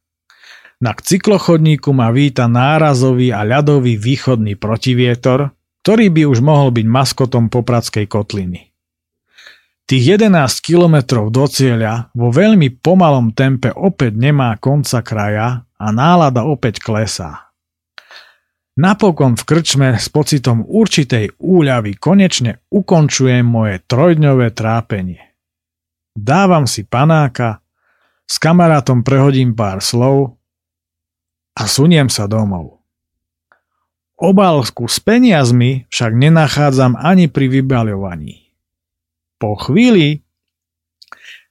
Na 0.84 0.91
cyklochodníku 0.91 1.95
ma 1.95 2.11
víta 2.11 2.51
nárazový 2.51 3.31
a 3.31 3.47
ľadový 3.47 3.95
východný 3.95 4.59
protivietor, 4.59 5.55
ktorý 5.79 6.11
by 6.11 6.23
už 6.27 6.43
mohol 6.43 6.75
byť 6.75 6.84
maskotom 6.84 7.47
Popradskej 7.47 8.03
kotliny. 8.11 8.75
Tých 9.88 10.19
11 10.19 10.27
kilometrov 10.59 11.31
do 11.31 11.47
cieľa 11.47 12.11
vo 12.11 12.36
veľmi 12.36 12.84
pomalom 12.84 13.31
tempe 13.31 13.71
opäť 13.71 14.11
nemá 14.19 14.59
konca 14.59 14.99
kraja 14.99 15.63
a 15.63 15.88
nálada 15.95 16.43
opäť 16.43 16.84
klesá. 16.84 17.55
Napokon 18.75 19.39
v 19.39 19.43
krčme 19.47 19.95
s 19.95 20.11
pocitom 20.11 20.67
určitej 20.67 21.39
úľavy 21.39 21.95
konečne 21.95 22.59
ukončujem 22.67 23.47
moje 23.47 23.79
trojdňové 23.88 24.51
trápenie. 24.51 25.31
Dávam 26.11 26.67
si 26.67 26.84
panáka, 26.84 27.63
s 28.27 28.36
kamarátom 28.36 28.99
prehodím 28.99 29.55
pár 29.55 29.79
slov 29.79 30.43
a 31.54 31.64
suniem 31.70 32.10
sa 32.10 32.26
domov. 32.26 32.82
Obálku 34.18 34.88
s 34.88 35.01
peniazmi 35.04 35.89
však 35.89 36.12
nenachádzam 36.16 36.95
ani 36.95 37.28
pri 37.28 37.49
vybaľovaní. 37.49 38.56
Po 39.38 39.60
chvíli 39.60 40.24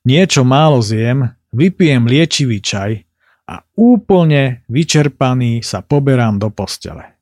niečo 0.09 0.43
málo 0.43 0.81
zjem, 0.81 1.37
vypijem 1.53 2.09
liečivý 2.09 2.65
čaj 2.65 3.05
a 3.47 3.61
úplne 3.77 4.65
vyčerpaný 4.73 5.61
sa 5.61 5.85
poberám 5.85 6.41
do 6.41 6.49
postele. 6.49 7.21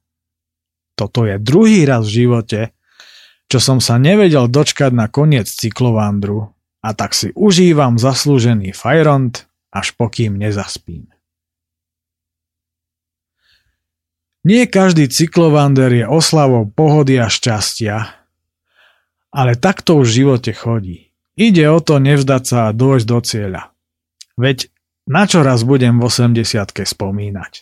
Toto 0.94 1.26
je 1.26 1.40
druhý 1.42 1.82
raz 1.88 2.06
v 2.06 2.28
živote, 2.28 2.60
čo 3.50 3.58
som 3.58 3.82
sa 3.82 3.98
nevedel 3.98 4.46
dočkať 4.46 4.94
na 4.94 5.10
koniec 5.10 5.50
cyklovandru 5.50 6.54
a 6.86 6.94
tak 6.94 7.18
si 7.18 7.34
užívam 7.34 7.98
zaslúžený 7.98 8.70
fajront, 8.70 9.50
až 9.74 9.90
pokým 9.98 10.38
nezaspím. 10.38 11.09
Nie 14.40 14.64
každý 14.64 15.08
cyklovander 15.12 15.92
je 15.92 16.06
oslavou 16.08 16.64
pohody 16.64 17.20
a 17.20 17.28
šťastia, 17.28 18.08
ale 19.30 19.52
takto 19.54 20.00
v 20.00 20.08
živote 20.08 20.56
chodí. 20.56 21.12
Ide 21.36 21.68
o 21.68 21.78
to 21.80 22.00
nevzdať 22.00 22.42
sa 22.44 22.58
a 22.68 22.76
dôjsť 22.76 23.06
do 23.06 23.18
cieľa. 23.20 23.62
Veď 24.40 24.72
na 25.04 25.28
čo 25.28 25.44
raz 25.44 25.60
budem 25.64 26.00
v 26.00 26.08
80 26.08 26.40
spomínať? 26.72 27.52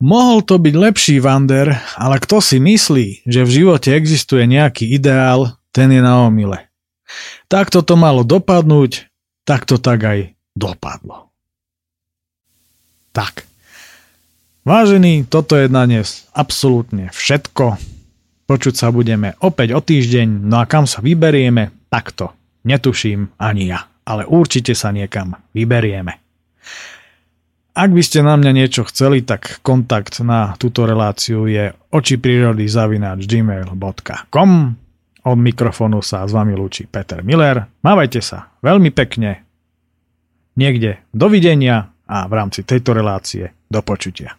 Mohol 0.00 0.38
to 0.48 0.56
byť 0.56 0.74
lepší 0.80 1.16
Vander, 1.20 1.76
ale 2.00 2.16
kto 2.24 2.40
si 2.40 2.56
myslí, 2.56 3.28
že 3.28 3.44
v 3.44 3.50
živote 3.52 3.92
existuje 3.92 4.48
nejaký 4.48 4.88
ideál, 4.88 5.60
ten 5.76 5.92
je 5.92 6.00
na 6.00 6.24
omyle. 6.24 6.72
Takto 7.52 7.84
to 7.84 8.00
malo 8.00 8.24
dopadnúť, 8.24 9.12
tak 9.44 9.68
to 9.68 9.76
tak 9.76 10.00
aj 10.00 10.18
dopadlo. 10.56 11.28
Tak. 13.12 13.49
Vážení, 14.70 15.26
toto 15.26 15.58
je 15.58 15.66
na 15.66 15.82
dnes 15.82 16.30
absolútne 16.30 17.10
všetko. 17.10 17.74
Počuť 18.46 18.74
sa 18.78 18.94
budeme 18.94 19.34
opäť 19.42 19.74
o 19.74 19.82
týždeň, 19.82 20.46
no 20.46 20.62
a 20.62 20.64
kam 20.70 20.86
sa 20.86 21.02
vyberieme, 21.02 21.90
takto. 21.90 22.30
Netuším 22.62 23.34
ani 23.42 23.74
ja, 23.74 23.90
ale 24.06 24.30
určite 24.30 24.78
sa 24.78 24.94
niekam 24.94 25.34
vyberieme. 25.58 26.14
Ak 27.74 27.90
by 27.90 27.98
ste 27.98 28.22
na 28.22 28.38
mňa 28.38 28.52
niečo 28.54 28.86
chceli, 28.86 29.26
tak 29.26 29.58
kontakt 29.66 30.22
na 30.22 30.54
túto 30.54 30.86
reláciu 30.86 31.50
je 31.50 31.74
očiprirody.gmail.com 31.90 34.50
Od 35.26 35.38
mikrofónu 35.50 35.98
sa 35.98 36.22
s 36.22 36.30
vami 36.30 36.54
lúči 36.54 36.86
Peter 36.86 37.26
Miller. 37.26 37.66
Mávajte 37.82 38.22
sa 38.22 38.54
veľmi 38.62 38.94
pekne. 38.94 39.42
Niekde 40.54 41.02
dovidenia 41.10 41.90
a 42.06 42.30
v 42.30 42.32
rámci 42.38 42.62
tejto 42.62 42.94
relácie 42.94 43.50
do 43.66 43.82
počutia. 43.82 44.38